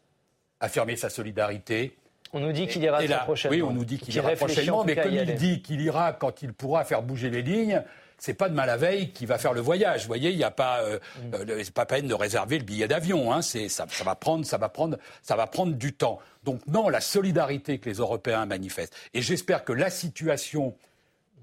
affirmer 0.59 0.95
sa 0.95 1.09
solidarité. 1.09 1.97
On 2.31 2.39
nous 2.39 2.51
dit 2.51 2.67
qu'il 2.67 2.83
ira 2.83 3.03
très 3.03 3.17
prochainement. 3.17 3.55
Oui, 3.55 3.63
on 3.63 3.73
nous 3.73 3.85
dit 3.85 3.97
qu'il 3.97 4.13
ira 4.13 4.29
prochainement, 4.33 4.83
mais 4.83 4.95
comme 4.95 5.15
il 5.15 5.33
dit 5.33 5.63
qu'il 5.63 5.81
ira 5.81 6.13
quand 6.13 6.43
il 6.43 6.53
pourra 6.53 6.85
faire 6.85 7.01
bouger 7.01 7.31
les 7.31 7.41
lignes, 7.41 7.83
c'est 8.19 8.35
pas 8.35 8.47
demain 8.47 8.67
la 8.67 8.77
veille 8.77 9.11
qu'il 9.11 9.25
va 9.25 9.39
faire 9.39 9.53
le 9.53 9.61
voyage. 9.61 10.01
Vous 10.01 10.07
voyez, 10.07 10.29
il 10.29 10.37
n'y 10.37 10.43
a 10.43 10.51
pas, 10.51 10.83
euh, 10.83 10.99
mm. 11.23 11.49
euh, 11.49 11.63
pas 11.73 11.87
peine 11.87 12.05
de 12.05 12.13
réserver 12.13 12.59
le 12.59 12.65
billet 12.65 12.87
d'avion. 12.87 13.33
Hein. 13.33 13.41
ça, 13.41 13.67
ça, 13.69 14.03
va 14.03 14.13
prendre, 14.13 14.45
ça 14.45 14.59
va 14.59 14.69
prendre, 14.69 14.99
ça 15.23 15.35
va 15.35 15.47
prendre 15.47 15.73
du 15.73 15.93
temps. 15.93 16.19
Donc 16.43 16.61
non, 16.67 16.89
la 16.89 17.01
solidarité 17.01 17.79
que 17.79 17.89
les 17.89 17.95
Européens 17.95 18.45
manifestent. 18.45 18.95
Et 19.15 19.23
j'espère 19.23 19.63
que 19.63 19.73
la 19.73 19.89
situation 19.89 20.75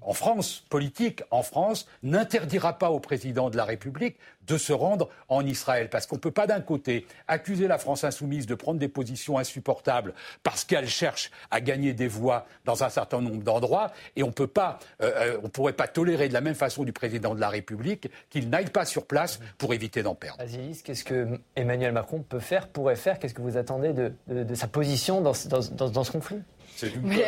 en 0.01 0.13
France, 0.13 0.63
politique, 0.69 1.21
en 1.31 1.43
France, 1.43 1.87
n'interdira 2.03 2.77
pas 2.77 2.89
au 2.89 2.99
président 2.99 3.49
de 3.49 3.57
la 3.57 3.65
République 3.65 4.17
de 4.47 4.57
se 4.57 4.73
rendre 4.73 5.09
en 5.29 5.45
Israël. 5.45 5.89
Parce 5.89 6.07
qu'on 6.07 6.15
ne 6.15 6.21
peut 6.21 6.31
pas 6.31 6.47
d'un 6.47 6.61
côté 6.61 7.05
accuser 7.27 7.67
la 7.67 7.77
France 7.77 8.03
insoumise 8.03 8.45
de 8.47 8.55
prendre 8.55 8.79
des 8.79 8.87
positions 8.87 9.37
insupportables 9.37 10.13
parce 10.43 10.63
qu'elle 10.63 10.87
cherche 10.87 11.31
à 11.51 11.61
gagner 11.61 11.93
des 11.93 12.07
voix 12.07 12.47
dans 12.65 12.83
un 12.83 12.89
certain 12.89 13.21
nombre 13.21 13.43
d'endroits, 13.43 13.91
et 14.15 14.23
on 14.23 14.31
peut 14.31 14.47
pas, 14.47 14.79
euh, 15.01 15.37
euh, 15.43 15.47
pourrait 15.49 15.73
pas 15.73 15.87
tolérer 15.87 16.29
de 16.29 16.33
la 16.33 16.41
même 16.41 16.55
façon 16.55 16.83
du 16.83 16.93
président 16.93 17.35
de 17.35 17.39
la 17.39 17.49
République 17.49 18.09
qu'il 18.29 18.49
n'aille 18.49 18.69
pas 18.69 18.85
sur 18.85 19.05
place 19.05 19.39
pour 19.57 19.73
éviter 19.73 20.03
d'en 20.03 20.15
perdre. 20.15 20.41
Azilis, 20.41 20.81
qu'est-ce 20.83 21.03
que 21.03 21.39
Emmanuel 21.55 21.91
Macron 21.91 22.23
peut 22.27 22.39
faire, 22.39 22.67
pourrait 22.67 22.95
faire? 22.95 23.19
Qu'est-ce 23.19 23.33
que 23.33 23.41
vous 23.41 23.57
attendez 23.57 23.93
de, 23.93 24.55
sa 24.55 24.67
position 24.67 25.21
dans 25.21 25.33
ce 25.33 26.11
conflit? 26.11 26.39
C'est 26.77 26.91
oui, 27.03 27.23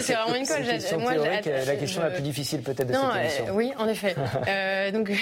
c'est 0.00 0.14
vraiment 0.14 0.34
une 0.34 0.44
colle. 0.46 0.64
Moi, 0.98 1.14
la 1.14 1.76
question 1.76 2.02
la 2.02 2.10
plus 2.10 2.22
difficile 2.22 2.62
peut-être 2.62 2.88
de 2.88 2.92
cette 2.92 3.16
émission. 3.16 3.44
Euh, 3.46 3.52
oui, 3.54 3.72
en 3.78 3.86
effet. 3.86 4.16
euh, 4.48 4.90
donc, 4.90 5.12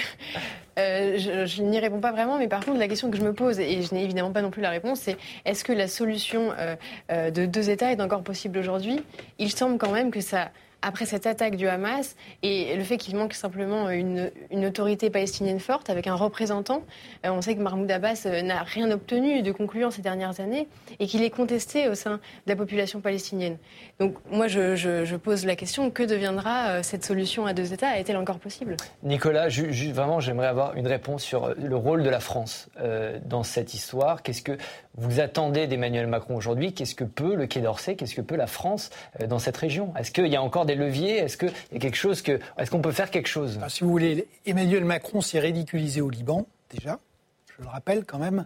euh, 0.79 1.17
je, 1.19 1.45
je 1.45 1.61
n'y 1.61 1.79
réponds 1.79 1.99
pas 1.99 2.11
vraiment, 2.11 2.39
mais 2.39 2.47
par 2.47 2.65
contre, 2.65 2.79
la 2.79 2.87
question 2.87 3.11
que 3.11 3.17
je 3.17 3.21
me 3.21 3.33
pose, 3.33 3.59
et 3.59 3.83
je 3.83 3.93
n'ai 3.93 4.03
évidemment 4.03 4.31
pas 4.31 4.41
non 4.41 4.49
plus 4.49 4.63
la 4.63 4.71
réponse, 4.71 5.01
c'est 5.01 5.15
est-ce 5.45 5.63
que 5.63 5.73
la 5.73 5.87
solution 5.87 6.53
euh, 6.57 6.75
euh, 7.11 7.29
de 7.29 7.45
deux 7.45 7.69
États 7.69 7.91
est 7.91 8.01
encore 8.01 8.23
possible 8.23 8.57
aujourd'hui? 8.57 9.03
Il 9.37 9.51
semble 9.51 9.77
quand 9.77 9.91
même 9.91 10.09
que 10.09 10.21
ça 10.21 10.49
après 10.81 11.05
cette 11.05 11.27
attaque 11.27 11.55
du 11.55 11.67
Hamas 11.67 12.15
et 12.43 12.75
le 12.75 12.83
fait 12.83 12.97
qu'il 12.97 13.15
manque 13.15 13.33
simplement 13.33 13.89
une, 13.89 14.31
autorité 14.65 15.09
palestinienne 15.09 15.59
forte 15.59 15.89
avec 15.89 16.07
un 16.07 16.15
représentant. 16.15 16.83
Euh, 17.25 17.29
on 17.31 17.41
sait 17.41 17.55
que 17.55 17.61
Mahmoud 17.61 17.89
Abbas 17.89 18.23
euh, 18.25 18.41
n'a 18.41 18.63
rien 18.63 18.91
obtenu 18.91 19.41
de 19.41 19.51
concluant 19.51 19.91
ces 19.91 20.01
dernières 20.01 20.39
années 20.39 20.67
et 20.99 21.07
qu'il 21.07 21.23
est 21.23 21.29
contesté 21.29 21.87
au 21.87 21.95
sein 21.95 22.15
de 22.15 22.19
la 22.47 22.55
population 22.55 23.01
palestinienne. 23.01 23.57
Donc 23.99 24.15
moi, 24.29 24.47
je, 24.47 25.15
pose 25.15 25.45
la 25.45 25.55
question, 25.55 25.91
que 25.91 26.03
deviendra 26.03 26.69
euh, 26.69 26.83
cette 26.83 27.03
solution 27.03 27.45
à 27.45 27.53
deux 27.53 27.73
États? 27.73 27.99
Est-elle 27.99 28.17
encore 28.17 28.39
possible? 28.39 28.77
Nicolas, 29.03 29.47
vraiment, 29.93 30.19
j'aimerais 30.19 30.47
avoir 30.47 30.75
une 30.75 30.87
réponse 30.87 31.23
sur 31.23 31.53
le 31.55 31.75
rôle 31.75 32.03
de 32.03 32.09
la 32.09 32.19
France 32.19 32.69
dans 33.25 33.43
cette 33.43 33.73
histoire. 33.73 34.23
Qu'est-ce 34.23 34.41
que 34.41 34.57
vous 34.95 35.19
attendez 35.19 35.67
d'Emmanuel 35.67 36.07
Macron 36.07 36.35
aujourd'hui? 36.35 36.73
Qu'est-ce 36.73 36.95
que 36.95 37.03
peut 37.03 37.35
le 37.35 37.47
Quai 37.47 37.61
d'Orsay? 37.61 37.95
Qu'est-ce 37.95 38.15
que 38.15 38.21
peut 38.21 38.35
la 38.35 38.47
France 38.47 38.89
dans 39.27 39.39
cette 39.39 39.57
région? 39.57 39.93
Est-ce 39.97 40.11
qu'il 40.11 40.27
y 40.27 40.35
a 40.35 40.41
encore 40.41 40.65
des 40.65 40.70
leviers 40.75 41.17
Est-ce 41.17 41.37
y 41.45 41.75
a 41.75 41.79
quelque 41.79 41.97
chose 41.97 42.21
que. 42.21 42.39
Est-ce 42.57 42.71
qu'on 42.71 42.81
peut 42.81 42.91
faire 42.91 43.11
quelque 43.11 43.27
chose? 43.27 43.59
Si 43.69 43.83
vous 43.83 43.89
voulez, 43.91 44.27
Emmanuel 44.45 44.85
Macron 44.85 45.21
s'est 45.21 45.39
ridiculisé 45.39 46.01
au 46.01 46.09
Liban, 46.09 46.47
déjà, 46.69 46.99
je 47.57 47.63
le 47.63 47.69
rappelle 47.69 48.05
quand 48.05 48.19
même, 48.19 48.45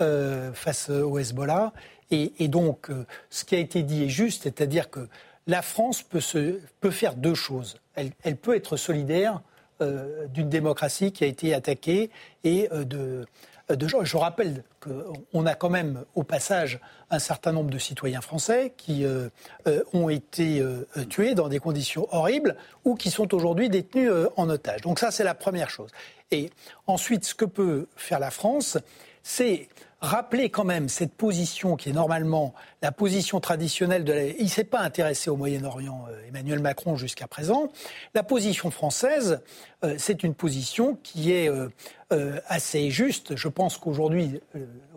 euh, 0.00 0.52
face 0.52 0.90
au 0.90 1.18
Hezbollah. 1.18 1.72
Et, 2.10 2.46
donc, 2.46 2.90
euh, 2.90 3.06
ce 3.28 3.44
qui 3.44 3.56
a 3.56 3.58
été 3.58 3.82
dit 3.82 4.04
est 4.04 4.08
juste, 4.08 4.44
c'est-à-dire 4.44 4.88
que 4.88 5.08
la 5.48 5.62
France 5.62 6.02
peut, 6.02 6.20
se, 6.20 6.60
peut 6.80 6.92
faire 6.92 7.14
deux 7.14 7.34
choses. 7.34 7.80
Elle, 7.96 8.12
elle 8.22 8.36
peut 8.36 8.54
être 8.54 8.76
solidaire 8.76 9.40
euh, 9.80 10.28
d'une 10.28 10.48
démocratie 10.48 11.10
qui 11.10 11.24
a 11.24 11.26
été 11.26 11.54
attaquée 11.54 12.10
et 12.44 12.68
de 12.72 13.26
euh, 13.70 14.04
je 14.04 14.16
rappelle 14.16 14.64
qu'on 14.80 15.46
a 15.46 15.54
quand 15.54 15.70
même 15.70 16.04
au 16.14 16.22
passage 16.22 16.80
un 17.10 17.18
certain 17.18 17.52
nombre 17.52 17.70
de 17.70 17.78
citoyens 17.78 18.20
français 18.20 18.74
qui 18.76 19.04
euh, 19.04 19.28
euh, 19.66 19.82
ont 19.92 20.08
été 20.08 20.62
tués 21.08 21.34
dans 21.34 21.48
des 21.48 21.58
conditions 21.58 22.06
horribles 22.12 22.56
ou 22.84 22.94
qui 22.94 23.10
sont 23.10 23.34
aujourd'hui 23.34 23.68
détenus 23.68 24.10
en 24.36 24.48
otage. 24.48 24.82
Donc 24.82 24.98
ça, 24.98 25.10
c'est 25.10 25.24
la 25.24 25.34
première 25.34 25.70
chose. 25.70 25.90
Et 26.30 26.50
ensuite, 26.86 27.24
ce 27.24 27.34
que 27.34 27.44
peut 27.44 27.86
faire 27.96 28.18
la 28.18 28.30
France, 28.30 28.78
c'est 29.22 29.68
rappeler 30.04 30.50
quand 30.50 30.64
même 30.64 30.88
cette 30.88 31.14
position 31.14 31.76
qui 31.76 31.90
est 31.90 31.92
normalement 31.92 32.54
la 32.82 32.92
position 32.92 33.40
traditionnelle 33.40 34.04
de 34.04 34.12
la... 34.12 34.24
Il 34.26 34.44
ne 34.44 34.48
s'est 34.48 34.64
pas 34.64 34.80
intéressé 34.80 35.30
au 35.30 35.36
Moyen-Orient, 35.36 36.04
euh, 36.08 36.28
Emmanuel 36.28 36.60
Macron, 36.60 36.96
jusqu'à 36.96 37.26
présent. 37.26 37.70
La 38.14 38.22
position 38.22 38.70
française, 38.70 39.40
euh, 39.84 39.94
c'est 39.98 40.22
une 40.22 40.34
position 40.34 40.98
qui 41.02 41.32
est 41.32 41.48
euh, 41.48 42.40
assez 42.46 42.90
juste. 42.90 43.36
Je 43.36 43.48
pense 43.48 43.78
qu'aujourd'hui, 43.78 44.40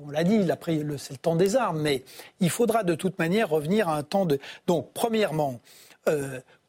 on 0.05 0.11
l'a 0.11 0.23
dit, 0.23 0.45
c'est 0.97 1.13
le 1.13 1.17
temps 1.17 1.35
des 1.35 1.55
armes, 1.55 1.81
mais 1.81 2.03
il 2.39 2.49
faudra 2.49 2.83
de 2.83 2.93
toute 2.93 3.17
manière 3.17 3.49
revenir 3.49 3.89
à 3.89 3.97
un 3.97 4.03
temps 4.03 4.25
de... 4.25 4.39
Donc, 4.67 4.91
premièrement, 4.93 5.59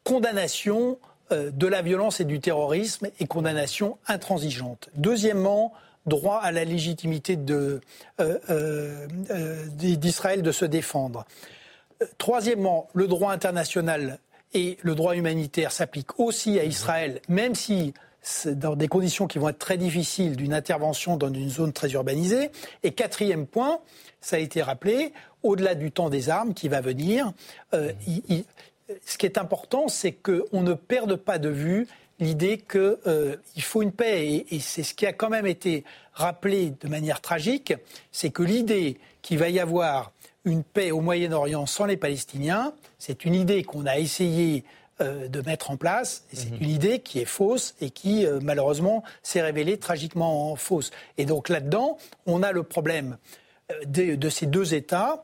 condamnation 0.03 0.97
de 1.31 1.67
la 1.67 1.83
violence 1.83 2.19
et 2.19 2.25
du 2.25 2.39
terrorisme 2.39 3.09
et 3.19 3.27
condamnation 3.27 3.99
intransigeante. 4.07 4.89
Deuxièmement, 4.95 5.71
droit 6.05 6.37
à 6.37 6.51
la 6.51 6.65
légitimité 6.65 7.37
euh, 7.49 7.79
euh, 8.19 9.07
euh, 9.29 9.65
d'Israël 9.67 10.41
de 10.41 10.51
se 10.51 10.65
défendre. 10.65 11.25
Troisièmement, 12.17 12.87
le 12.93 13.07
droit 13.07 13.31
international 13.31 14.19
et 14.53 14.77
le 14.81 14.95
droit 14.95 15.15
humanitaire 15.15 15.71
s'appliquent 15.71 16.19
aussi 16.19 16.59
à 16.59 16.63
Israël, 16.63 17.21
même 17.27 17.55
si 17.55 17.93
dans 18.45 18.75
des 18.75 18.87
conditions 18.87 19.27
qui 19.27 19.39
vont 19.39 19.49
être 19.49 19.59
très 19.59 19.77
difficiles 19.77 20.35
d'une 20.35 20.53
intervention 20.53 21.17
dans 21.17 21.31
une 21.31 21.49
zone 21.49 21.71
très 21.71 21.91
urbanisée. 21.91 22.51
Et 22.83 22.91
quatrième 22.91 23.47
point, 23.47 23.79
ça 24.21 24.35
a 24.35 24.39
été 24.39 24.61
rappelé, 24.61 25.13
au-delà 25.43 25.75
du 25.75 25.91
temps 25.91 26.09
des 26.09 26.29
armes 26.29 26.53
qui 26.53 26.67
va 26.67 26.81
venir, 26.81 27.31
ce 27.71 29.17
qui 29.17 29.25
est 29.25 29.37
important, 29.37 29.87
c'est 29.87 30.11
qu'on 30.11 30.61
ne 30.61 30.73
perde 30.73 31.15
pas 31.15 31.37
de 31.37 31.49
vue 31.49 31.87
l'idée 32.19 32.57
qu'il 32.57 32.97
euh, 33.07 33.35
faut 33.59 33.81
une 33.81 33.91
paix. 33.91 34.45
Et, 34.49 34.59
c'est 34.59 34.83
ce 34.83 34.93
qui 34.93 35.05
a 35.05 35.13
quand 35.13 35.29
même 35.29 35.47
été 35.47 35.83
rappelé 36.13 36.73
de 36.81 36.87
manière 36.87 37.21
tragique, 37.21 37.73
c'est 38.11 38.29
que 38.29 38.43
l'idée 38.43 38.99
qu'il 39.21 39.37
va 39.37 39.49
y 39.49 39.59
avoir 39.59 40.11
une 40.45 40.63
paix 40.63 40.91
au 40.91 41.01
Moyen-Orient 41.01 41.65
sans 41.65 41.85
les 41.85 41.97
Palestiniens, 41.97 42.73
c'est 42.97 43.25
une 43.25 43.35
idée 43.35 43.63
qu'on 43.63 43.85
a 43.85 43.99
essayé 43.99 44.63
euh, 45.01 45.27
de 45.27 45.41
mettre 45.41 45.71
en 45.71 45.77
place. 45.77 46.25
Et 46.33 46.35
c'est 46.35 46.51
mhm. 46.51 46.61
une 46.61 46.69
idée 46.69 46.99
qui 46.99 47.19
est 47.19 47.25
fausse 47.25 47.75
et 47.81 47.89
qui, 47.89 48.25
euh, 48.25 48.39
malheureusement, 48.41 49.03
s'est 49.23 49.41
révélée 49.41 49.77
tragiquement 49.77 50.55
fausse. 50.55 50.91
Et 51.17 51.25
donc 51.25 51.49
là-dedans, 51.49 51.97
on 52.25 52.43
a 52.43 52.51
le 52.51 52.63
problème 52.63 53.17
de, 53.85 54.29
ces 54.29 54.47
deux 54.47 54.73
États, 54.73 55.23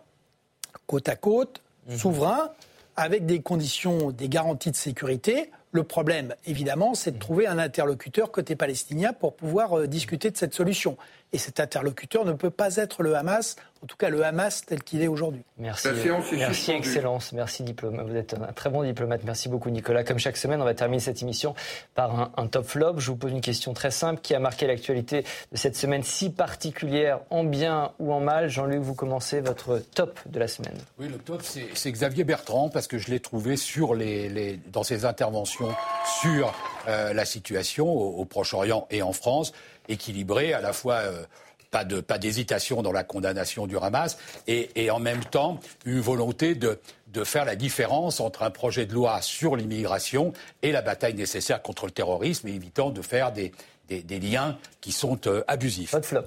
côte 0.85 1.09
à 1.09 1.15
côte, 1.15 1.61
mhm. 1.87 1.97
souverains, 1.97 2.51
avec 2.95 3.25
des 3.25 3.41
conditions, 3.41 4.11
des 4.11 4.29
garanties 4.29 4.71
de 4.71 4.75
sécurité. 4.75 5.51
Le 5.75 5.83
problème, 5.83 6.33
évidemment, 6.45 6.93
c'est 6.93 7.11
de 7.11 7.19
trouver 7.19 7.47
un 7.47 7.59
interlocuteur 7.59 8.31
côté 8.31 8.55
palestinien 8.55 9.11
pour 9.11 9.35
pouvoir 9.35 9.77
euh, 9.77 9.87
discuter 9.87 10.31
de 10.31 10.37
cette 10.37 10.53
solution. 10.53 10.95
Et 11.35 11.37
cet 11.37 11.59
interlocuteur 11.59 12.23
ne 12.23 12.31
peut 12.31 12.49
pas 12.49 12.77
être 12.77 13.03
le 13.03 13.13
Hamas, 13.13 13.57
en 13.83 13.87
tout 13.87 13.97
cas 13.97 14.07
le 14.07 14.23
Hamas 14.23 14.65
tel 14.65 14.81
qu'il 14.81 15.01
est 15.01 15.09
aujourd'hui. 15.09 15.43
Merci. 15.57 15.89
Merci, 16.37 16.71
Excellence. 16.71 17.33
Merci, 17.33 17.63
diplôme. 17.63 18.01
Vous 18.07 18.15
êtes 18.15 18.35
un 18.35 18.53
très 18.53 18.69
bon 18.69 18.83
diplomate. 18.83 19.25
Merci 19.25 19.49
beaucoup, 19.49 19.69
Nicolas. 19.69 20.05
Comme 20.05 20.17
chaque 20.17 20.37
semaine, 20.37 20.61
on 20.61 20.63
va 20.63 20.73
terminer 20.73 21.01
cette 21.01 21.21
émission 21.21 21.53
par 21.93 22.31
un, 22.37 22.47
top 22.47 22.65
flop. 22.65 22.99
Je 22.99 23.11
vous 23.11 23.17
pose 23.17 23.33
une 23.33 23.41
question 23.41 23.73
très 23.73 23.91
simple 23.91 24.21
qui 24.21 24.33
a 24.33 24.39
marqué 24.39 24.65
l'actualité 24.65 25.25
de 25.51 25.57
cette 25.57 25.75
semaine 25.75 26.03
si 26.03 26.29
particulière, 26.29 27.19
en 27.29 27.43
bien 27.43 27.91
ou 27.99 28.13
en 28.13 28.21
mal? 28.21 28.47
Jean-Luc, 28.47 28.79
vous 28.79 28.95
commencez 28.95 29.41
votre 29.41 29.79
top 29.93 30.17
de 30.27 30.39
la 30.39 30.47
semaine. 30.47 30.77
Oui, 30.99 31.09
le 31.09 31.17
top, 31.17 31.41
c'est 31.43 31.91
Xavier 31.91 32.23
Bertrand, 32.23 32.69
parce 32.69 32.87
que 32.87 32.97
je 32.97 33.11
l'ai 33.11 33.19
trouvé 33.19 33.57
sur 33.57 33.93
les, 33.93 34.57
dans 34.71 34.83
ses 34.83 35.03
interventions 35.03 35.75
sur 36.21 36.53
euh, 36.87 37.11
la 37.11 37.25
situation 37.25 37.91
au 37.91 38.23
Proche-Orient 38.23 38.87
et 38.89 39.01
en 39.01 39.11
France 39.11 39.51
équilibré, 39.87 40.53
à 40.53 40.61
la 40.61 40.73
fois 40.73 40.95
euh, 40.95 41.23
pas 41.71 41.83
de 41.83 41.99
pas 41.99 42.17
d'hésitation 42.17 42.81
dans 42.81 42.91
la 42.91 43.03
condamnation 43.03 43.67
du 43.67 43.77
Hamas 43.77 44.17
et, 44.47 44.89
en 44.89 44.99
même 44.99 45.23
temps 45.25 45.59
une 45.85 45.99
volonté 45.99 46.55
de, 46.55 46.79
de 47.07 47.23
faire 47.23 47.43
la 47.43 47.55
différence 47.55 48.19
entre 48.19 48.43
un 48.43 48.51
projet 48.51 48.85
de 48.85 48.93
loi 48.93 49.21
sur 49.21 49.55
l'immigration 49.55 50.31
et 50.61 50.71
la 50.71 50.81
bataille 50.81 51.15
nécessaire 51.15 51.61
contre 51.61 51.85
le 51.85 51.91
terrorisme, 51.91 52.47
et 52.47 52.53
évitant 52.53 52.91
de 52.91 53.01
faire 53.01 53.31
des, 53.31 53.51
des, 53.89 54.19
liens 54.19 54.57
qui 54.81 54.91
sont 54.91 55.19
euh, 55.27 55.43
abusifs. 55.47 55.91
Pas 55.91 55.99
de 55.99 56.05
flop. 56.05 56.23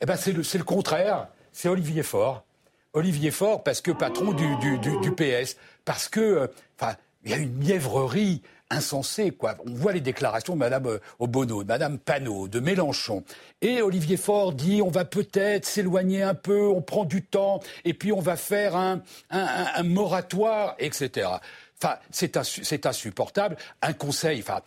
Eh 0.00 0.06
ben 0.06 0.16
c'est 0.16 0.32
le, 0.32 0.42
le 0.42 0.64
contraire. 0.64 1.28
C'est 1.52 1.68
Olivier 1.68 2.02
Faure. 2.02 2.44
Olivier 2.92 3.30
Faure, 3.30 3.62
parce 3.62 3.80
que 3.80 3.90
patron 3.90 4.32
du, 4.32 4.56
du, 4.56 4.78
du, 4.78 5.12
PS, 5.12 5.56
parce 5.84 6.08
que, 6.08 6.20
euh, 6.20 6.46
enfin, 6.78 6.94
il 7.24 7.30
y 7.30 7.34
a 7.34 7.38
une 7.38 7.54
mièvrerie 7.54 8.42
insensé, 8.70 9.30
quoi. 9.30 9.56
On 9.66 9.74
voit 9.74 9.92
les 9.92 10.00
déclarations 10.00 10.54
de 10.54 10.58
Mme 10.58 10.86
euh, 10.86 10.98
Obono, 11.18 11.62
de 11.62 11.68
Mme 11.68 11.98
Panot, 11.98 12.48
de 12.48 12.60
Mélenchon. 12.60 13.24
Et 13.62 13.82
Olivier 13.82 14.16
Faure 14.16 14.52
dit 14.52 14.82
on 14.82 14.90
va 14.90 15.04
peut-être 15.04 15.66
s'éloigner 15.66 16.22
un 16.22 16.34
peu, 16.34 16.66
on 16.68 16.82
prend 16.82 17.04
du 17.04 17.22
temps, 17.22 17.60
et 17.84 17.94
puis 17.94 18.12
on 18.12 18.20
va 18.20 18.36
faire 18.36 18.76
un, 18.76 19.02
un, 19.30 19.82
moratoire, 19.82 20.74
etc. 20.78 21.28
Enfin, 21.80 21.96
c'est 22.10 22.86
insupportable. 22.86 23.56
Un 23.82 23.92
conseil, 23.92 24.40
enfin, 24.40 24.62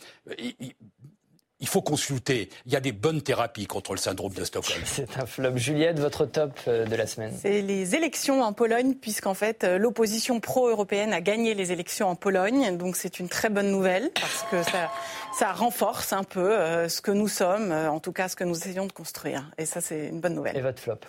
faut 1.67 1.81
consulter. 1.81 2.49
Il 2.65 2.71
y 2.71 2.75
a 2.75 2.79
des 2.79 2.93
bonnes 2.93 3.21
thérapies 3.21 3.67
contre 3.67 3.91
le 3.91 3.97
syndrome 3.97 4.33
de 4.33 4.43
Stockholm. 4.45 4.79
C'est 4.85 5.17
un 5.17 5.25
flop. 5.25 5.57
Juliette, 5.57 5.99
votre 5.99 6.25
top 6.25 6.57
euh, 6.67 6.85
de 6.85 6.95
la 6.95 7.05
semaine 7.05 7.33
C'est 7.41 7.61
les 7.61 7.95
élections 7.95 8.41
en 8.43 8.53
Pologne, 8.53 8.95
puisqu'en 8.95 9.33
fait, 9.33 9.63
euh, 9.63 9.77
l'opposition 9.77 10.39
pro-européenne 10.39 11.11
a 11.11 11.19
gagné 11.19 11.53
les 11.53 11.71
élections 11.71 12.07
en 12.07 12.15
Pologne. 12.15 12.77
Donc 12.77 12.95
c'est 12.95 13.19
une 13.19 13.27
très 13.27 13.49
bonne 13.49 13.71
nouvelle, 13.71 14.09
parce 14.13 14.45
que 14.49 14.63
ça, 14.63 14.89
ça 15.37 15.51
renforce 15.51 16.13
un 16.13 16.23
peu 16.23 16.51
euh, 16.51 16.87
ce 16.87 17.01
que 17.01 17.11
nous 17.11 17.27
sommes, 17.27 17.71
en 17.71 17.99
tout 17.99 18.13
cas 18.13 18.29
ce 18.29 18.35
que 18.35 18.45
nous 18.45 18.55
essayons 18.55 18.85
de 18.85 18.93
construire. 18.93 19.51
Et 19.57 19.65
ça, 19.65 19.81
c'est 19.81 20.07
une 20.07 20.21
bonne 20.21 20.35
nouvelle. 20.35 20.55
Et 20.55 20.61
votre 20.61 20.81
flop? 20.81 20.99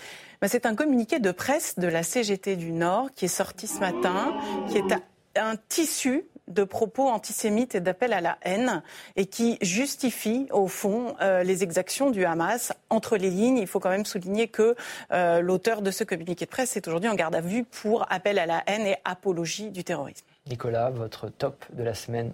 Ben, 0.41 0.49
C'est 0.49 0.67
un 0.67 0.75
communiqué 0.75 1.21
de 1.21 1.31
presse 1.31 1.79
de 1.79 1.87
la 1.87 2.03
CGT 2.03 2.57
du 2.57 2.73
Nord 2.73 3.11
qui 3.15 3.27
est 3.27 3.29
sorti 3.29 3.67
ce 3.67 3.79
matin, 3.79 4.35
qui 4.69 4.79
est 4.79 4.95
un 5.37 5.55
tissu 5.69 6.25
de 6.51 6.65
propos 6.65 7.09
antisémites 7.09 7.75
et 7.75 7.81
d'appels 7.81 8.13
à 8.13 8.21
la 8.21 8.39
haine 8.43 8.83
et 9.17 9.27
qui 9.27 9.59
justifie 9.63 10.47
au 10.51 10.67
fond 10.67 11.15
euh, 11.21 11.43
les 11.43 11.63
exactions 11.63 12.11
du 12.11 12.25
Hamas 12.25 12.73
entre 12.91 13.17
les 13.17 13.31
lignes. 13.31 13.59
Il 13.59 13.67
faut 13.67 13.81
quand 13.81 13.91
même 13.91 14.05
souligner 14.05 14.49
que 14.49 14.75
euh, 15.13 15.41
l'auteur 15.41 15.83
de 15.83 15.91
ce 15.91 16.05
communiqué 16.05 16.45
de 16.45 16.51
presse 16.51 16.77
est 16.77 16.87
aujourd'hui 16.89 17.09
en 17.09 17.15
garde 17.15 17.35
à 17.35 17.41
vue 17.41 17.65
pour 17.65 18.11
appel 18.13 18.39
à 18.39 18.47
la 18.47 18.63
haine 18.67 18.87
et 18.87 18.97
apologie 19.05 19.71
du 19.71 19.85
terrorisme. 19.85 20.27
Nicolas, 20.49 20.91
votre 20.91 21.29
top 21.29 21.65
de 21.73 21.83
la 21.83 21.95
semaine 21.95 22.33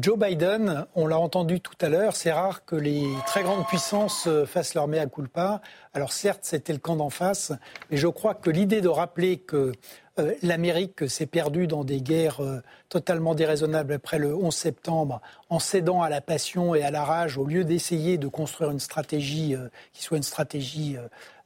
Joe 0.00 0.18
Biden, 0.18 0.86
on 0.94 1.06
l'a 1.06 1.18
entendu 1.18 1.60
tout 1.60 1.76
à 1.80 1.88
l'heure, 1.88 2.16
c'est 2.16 2.32
rare 2.32 2.64
que 2.64 2.74
les 2.74 3.06
très 3.26 3.42
grandes 3.42 3.66
puissances 3.66 4.28
fassent 4.46 4.74
leur 4.74 4.88
mea 4.88 5.06
culpa. 5.06 5.60
Alors 5.94 6.12
certes, 6.12 6.40
c'était 6.42 6.72
le 6.72 6.78
camp 6.78 6.96
d'en 6.96 7.10
face, 7.10 7.52
mais 7.90 7.96
je 7.96 8.08
crois 8.08 8.34
que 8.34 8.50
l'idée 8.50 8.80
de 8.80 8.88
rappeler 8.88 9.38
que 9.38 9.72
euh, 10.18 10.34
l'Amérique 10.42 11.08
s'est 11.08 11.26
perdue 11.26 11.66
dans 11.66 11.84
des 11.84 12.00
guerres 12.00 12.42
euh, 12.42 12.60
totalement 12.88 13.34
déraisonnables 13.34 13.92
après 13.92 14.18
le 14.18 14.34
11 14.34 14.54
septembre, 14.54 15.20
en 15.48 15.58
cédant 15.58 16.02
à 16.02 16.08
la 16.08 16.20
passion 16.20 16.74
et 16.74 16.82
à 16.82 16.90
la 16.90 17.04
rage, 17.04 17.38
au 17.38 17.44
lieu 17.44 17.64
d'essayer 17.64 18.18
de 18.18 18.28
construire 18.28 18.70
une 18.70 18.80
stratégie 18.80 19.54
euh, 19.54 19.68
qui 19.92 20.02
soit 20.02 20.16
une 20.16 20.22
stratégie 20.22 20.96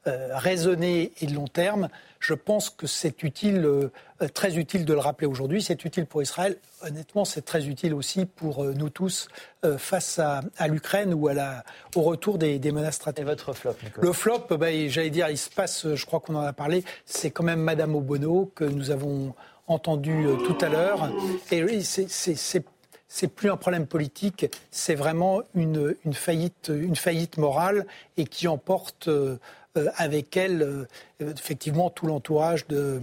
raisonnée 0.04 1.12
et 1.20 1.26
de 1.26 1.34
long 1.34 1.46
terme, 1.46 1.88
je 2.22 2.34
pense 2.34 2.70
que 2.70 2.86
c'est 2.86 3.22
utile, 3.24 3.90
très 4.32 4.56
utile 4.56 4.84
de 4.84 4.92
le 4.92 5.00
rappeler 5.00 5.26
aujourd'hui. 5.26 5.60
C'est 5.60 5.84
utile 5.84 6.06
pour 6.06 6.22
Israël. 6.22 6.56
Honnêtement, 6.86 7.24
c'est 7.24 7.42
très 7.42 7.66
utile 7.66 7.94
aussi 7.94 8.26
pour 8.26 8.64
nous 8.64 8.90
tous 8.90 9.26
face 9.76 10.20
à, 10.20 10.42
l'Ukraine 10.68 11.14
ou 11.14 11.26
à 11.26 11.34
la, 11.34 11.64
au 11.96 12.02
retour 12.02 12.38
des, 12.38 12.58
menaces 12.70 12.94
stratégiques. 12.94 13.26
Et 13.26 13.30
votre 13.30 13.52
flop, 13.52 13.74
Nicolas? 13.82 14.06
Le 14.06 14.12
flop, 14.12 14.56
ben, 14.56 14.88
j'allais 14.88 15.10
dire, 15.10 15.28
il 15.30 15.38
se 15.38 15.50
passe, 15.50 15.94
je 15.94 16.06
crois 16.06 16.20
qu'on 16.20 16.36
en 16.36 16.42
a 16.42 16.52
parlé, 16.52 16.84
c'est 17.06 17.32
quand 17.32 17.44
même 17.44 17.60
Madame 17.60 17.96
Obono 17.96 18.52
que 18.54 18.64
nous 18.64 18.92
avons 18.92 19.34
entendu 19.66 20.26
tout 20.46 20.58
à 20.60 20.68
l'heure. 20.68 21.10
Et 21.50 21.64
oui, 21.64 21.82
c'est 21.82 22.06
c'est 23.14 23.28
plus 23.28 23.50
un 23.50 23.58
problème 23.58 23.86
politique, 23.86 24.46
c'est 24.70 24.94
vraiment 24.94 25.42
une, 25.54 25.94
faillite, 26.14 26.72
une 26.74 26.96
faillite 26.96 27.36
morale 27.36 27.86
et 28.16 28.24
qui 28.24 28.48
emporte 28.48 29.08
euh, 29.08 29.36
avec 29.96 30.36
elle 30.36 30.62
euh, 30.62 30.86
effectivement 31.20 31.90
tout 31.90 32.06
l'entourage 32.06 32.66
de, 32.66 33.00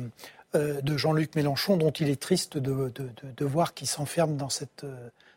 euh, 0.55 0.82
de 0.82 0.97
Jean-Luc 0.97 1.36
Mélenchon, 1.36 1.78
dont 1.78 1.91
il 1.91 2.09
est 2.09 2.20
triste 2.20 2.57
de, 2.57 2.91
de, 2.93 3.45
voir 3.45 3.74
qu'il 3.74 3.88
s'enferme 3.88 4.38
dans 4.38 4.49
cette, 4.49 4.86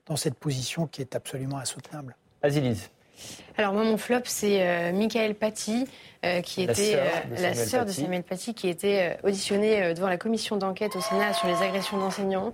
dans 0.06 0.16
cette 0.16 0.34
position 0.34 0.86
qui 0.86 1.00
est 1.00 1.14
absolument 1.14 1.58
insoutenable. 1.58 2.16
Azilise. 2.42 2.90
Alors 3.56 3.72
moi, 3.72 3.84
mon 3.84 3.98
flop, 3.98 4.22
c'est 4.24 4.92
Michael 4.92 5.36
Paty, 5.36 5.86
qui 6.42 6.62
était 6.62 6.98
la 7.38 7.54
sœur 7.54 7.84
de 7.84 7.92
Samuel 7.92 8.24
Paty, 8.24 8.52
qui 8.52 8.68
était 8.68 9.16
auditionnée 9.22 9.94
devant 9.94 10.08
la 10.08 10.16
commission 10.16 10.56
d'enquête 10.56 10.96
au 10.96 11.00
Sénat 11.00 11.32
sur 11.34 11.46
les 11.46 11.62
agressions 11.62 11.98
d'enseignants. 11.98 12.52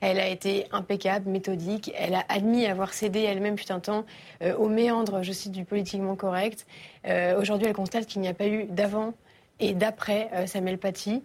Elle 0.00 0.18
a 0.18 0.28
été 0.28 0.66
impeccable, 0.72 1.28
méthodique. 1.30 1.92
Elle 1.96 2.14
a 2.14 2.24
admis 2.28 2.66
avoir 2.66 2.92
cédé 2.92 3.20
elle-même, 3.20 3.56
putain 3.56 3.80
temps, 3.80 4.04
euh, 4.42 4.56
au 4.56 4.68
méandre, 4.68 5.22
je 5.22 5.32
cite, 5.32 5.52
du 5.52 5.64
politiquement 5.64 6.16
correct. 6.16 6.66
Euh, 7.06 7.38
aujourd'hui, 7.38 7.66
elle 7.66 7.74
constate 7.74 8.06
qu'il 8.06 8.22
n'y 8.22 8.28
a 8.28 8.34
pas 8.34 8.46
eu 8.46 8.64
d'avant 8.64 9.14
et 9.58 9.74
d'après 9.74 10.30
euh, 10.32 10.46
Samuel 10.46 10.78
Paty. 10.78 11.22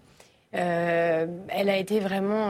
elle 0.52 1.70
a 1.70 1.78
été 1.78 2.00
vraiment 2.00 2.48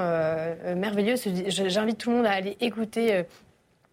merveilleuse. 0.75 1.23
J'invite 1.47 1.97
tout 1.97 2.11
le 2.11 2.17
monde 2.17 2.25
à 2.27 2.33
aller 2.33 2.55
écouter 2.59 3.23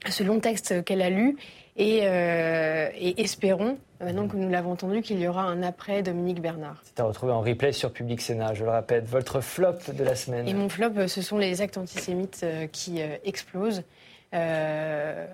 ce 0.06 0.22
long 0.22 0.38
texte 0.38 0.84
qu'elle 0.84 1.00
a 1.00 1.08
lu 1.08 1.38
et, 1.76 1.98
et 1.98 3.22
espérons 3.22 3.78
maintenant 4.02 4.28
que 4.28 4.36
nous 4.36 4.48
l'avons 4.48 4.72
entendu, 4.72 5.02
qu'il 5.02 5.20
y 5.20 5.28
aura 5.28 5.44
un 5.44 5.62
après 5.62 6.02
Dominique 6.02 6.40
Bernard. 6.40 6.80
C'est 6.84 7.00
à 7.00 7.04
retrouver 7.04 7.32
en 7.32 7.40
replay 7.40 7.72
sur 7.72 7.92
Public 7.92 8.20
Sénat, 8.20 8.54
je 8.54 8.64
le 8.64 8.70
répète. 8.70 9.06
Votre 9.06 9.40
flop 9.40 9.78
de 9.92 10.04
la 10.04 10.14
semaine. 10.14 10.48
Et 10.48 10.54
mon 10.54 10.68
flop, 10.68 11.06
ce 11.06 11.22
sont 11.22 11.38
les 11.38 11.62
actes 11.62 11.78
antisémites 11.78 12.40
euh, 12.42 12.66
qui 12.66 13.00
euh, 13.00 13.16
explosent. 13.24 13.82
Euh, 14.34 15.26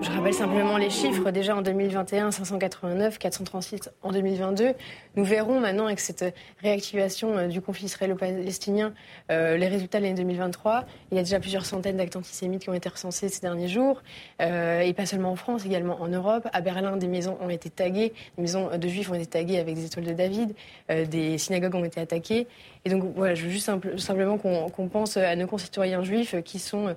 je 0.00 0.10
rappelle 0.10 0.32
simplement 0.32 0.78
les 0.78 0.90
chiffres. 0.90 1.30
Déjà 1.30 1.54
en 1.54 1.62
2021, 1.62 2.30
589, 2.30 3.18
436 3.18 3.90
en 4.02 4.10
2022. 4.10 4.72
Nous 5.16 5.24
verrons 5.24 5.60
maintenant 5.60 5.86
avec 5.86 6.00
cette 6.00 6.34
réactivation 6.62 7.36
euh, 7.36 7.46
du 7.46 7.60
conflit 7.60 7.84
israélo-palestinien 7.84 8.94
euh, 9.30 9.56
les 9.56 9.68
résultats 9.68 9.98
de 9.98 10.04
l'année 10.04 10.16
2023. 10.16 10.86
Il 11.10 11.16
y 11.16 11.20
a 11.20 11.22
déjà 11.22 11.38
plusieurs 11.38 11.66
centaines 11.66 11.98
d'actes 11.98 12.16
antisémites 12.16 12.62
qui 12.62 12.70
ont 12.70 12.74
été 12.74 12.88
recensés 12.88 13.28
ces 13.28 13.40
derniers 13.42 13.68
jours. 13.68 14.02
Euh, 14.40 14.80
et 14.80 14.94
pas 14.94 15.04
seulement 15.04 15.30
en 15.30 15.36
France, 15.36 15.66
également 15.66 16.00
en 16.00 16.08
Europe. 16.08 16.48
À 16.52 16.62
Berlin, 16.62 16.96
des 16.96 17.08
maisons 17.08 17.36
ont 17.40 17.50
été 17.50 17.68
taguées. 17.68 18.14
Des 18.36 18.42
maisons 18.42 18.70
de 18.76 18.88
juifs 18.88 19.10
ont 19.10 19.14
été 19.14 19.26
taguées 19.26 19.58
avec 19.58 19.74
des 19.74 19.84
étoiles 19.84 20.06
de 20.06 20.14
David. 20.14 20.54
des 20.88 21.36
synagogues 21.38 21.74
ont 21.74 21.84
été 21.84 22.00
attaquées. 22.00 22.46
Et 22.84 22.90
donc 22.90 23.04
voilà, 23.14 23.34
je 23.34 23.44
veux 23.44 23.50
juste 23.50 23.70
simplement 23.98 24.38
qu'on 24.38 24.88
pense 24.88 25.16
à 25.16 25.36
nos 25.36 25.46
concitoyens 25.46 26.02
juifs 26.02 26.34
qui 26.42 26.58
sont 26.58 26.96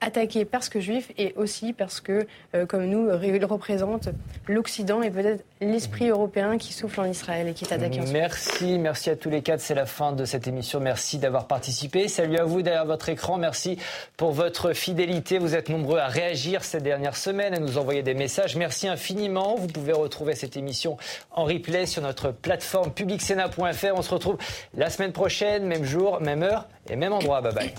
attaqués 0.00 0.44
parce 0.44 0.68
que 0.68 0.80
juifs 0.80 1.12
et 1.18 1.34
aussi 1.36 1.72
parce 1.72 2.00
que, 2.00 2.26
comme 2.66 2.86
nous, 2.86 3.10
ils 3.22 3.44
représentent 3.44 4.08
l'Occident 4.46 5.02
et 5.02 5.10
peut-être 5.10 5.44
l'esprit 5.60 6.08
européen 6.08 6.58
qui 6.58 6.72
souffle 6.72 7.00
en 7.00 7.04
Israël 7.04 7.48
et 7.48 7.52
qui 7.52 7.64
est 7.64 7.72
attaqué. 7.72 8.00
Merci, 8.12 8.78
merci 8.78 9.10
à 9.10 9.16
tous 9.16 9.30
les 9.30 9.42
quatre. 9.42 9.60
C'est 9.60 9.74
la 9.74 9.86
fin 9.86 10.12
de 10.12 10.24
cette 10.24 10.46
émission. 10.46 10.80
Merci 10.80 11.18
d'avoir 11.18 11.46
participé. 11.46 12.08
Salut 12.08 12.38
à 12.38 12.44
vous 12.44 12.62
derrière 12.62 12.86
votre 12.86 13.08
écran. 13.08 13.36
Merci 13.36 13.78
pour 14.16 14.32
votre 14.32 14.72
fidélité. 14.72 15.38
Vous 15.38 15.54
êtes 15.54 15.68
nombreux 15.68 15.98
à 15.98 16.06
réagir 16.06 16.64
ces 16.64 16.80
dernières 16.80 17.16
semaines, 17.16 17.54
à 17.54 17.58
nous 17.58 17.78
envoyer 17.78 18.02
des 18.02 18.14
messages. 18.14 18.56
Merci 18.56 18.88
infiniment. 18.88 19.56
Vous 19.56 19.66
pouvez 19.66 19.92
retrouver 19.92 20.34
cette 20.34 20.56
émission 20.56 20.96
en 21.32 21.44
replay 21.44 21.86
sur 21.86 22.02
notre 22.02 22.30
plateforme 22.30 22.92
publicsena.fr. 22.92 23.94
On 23.94 24.02
se 24.02 24.14
retrouve 24.14 24.38
la 24.74 24.90
semaine 24.90 25.12
prochaine, 25.12 25.66
même 25.66 25.84
jour, 25.84 26.20
même 26.20 26.42
heure 26.42 26.68
et 26.88 26.96
même 26.96 27.12
endroit. 27.12 27.40
Bye 27.40 27.54
bye. 27.54 27.74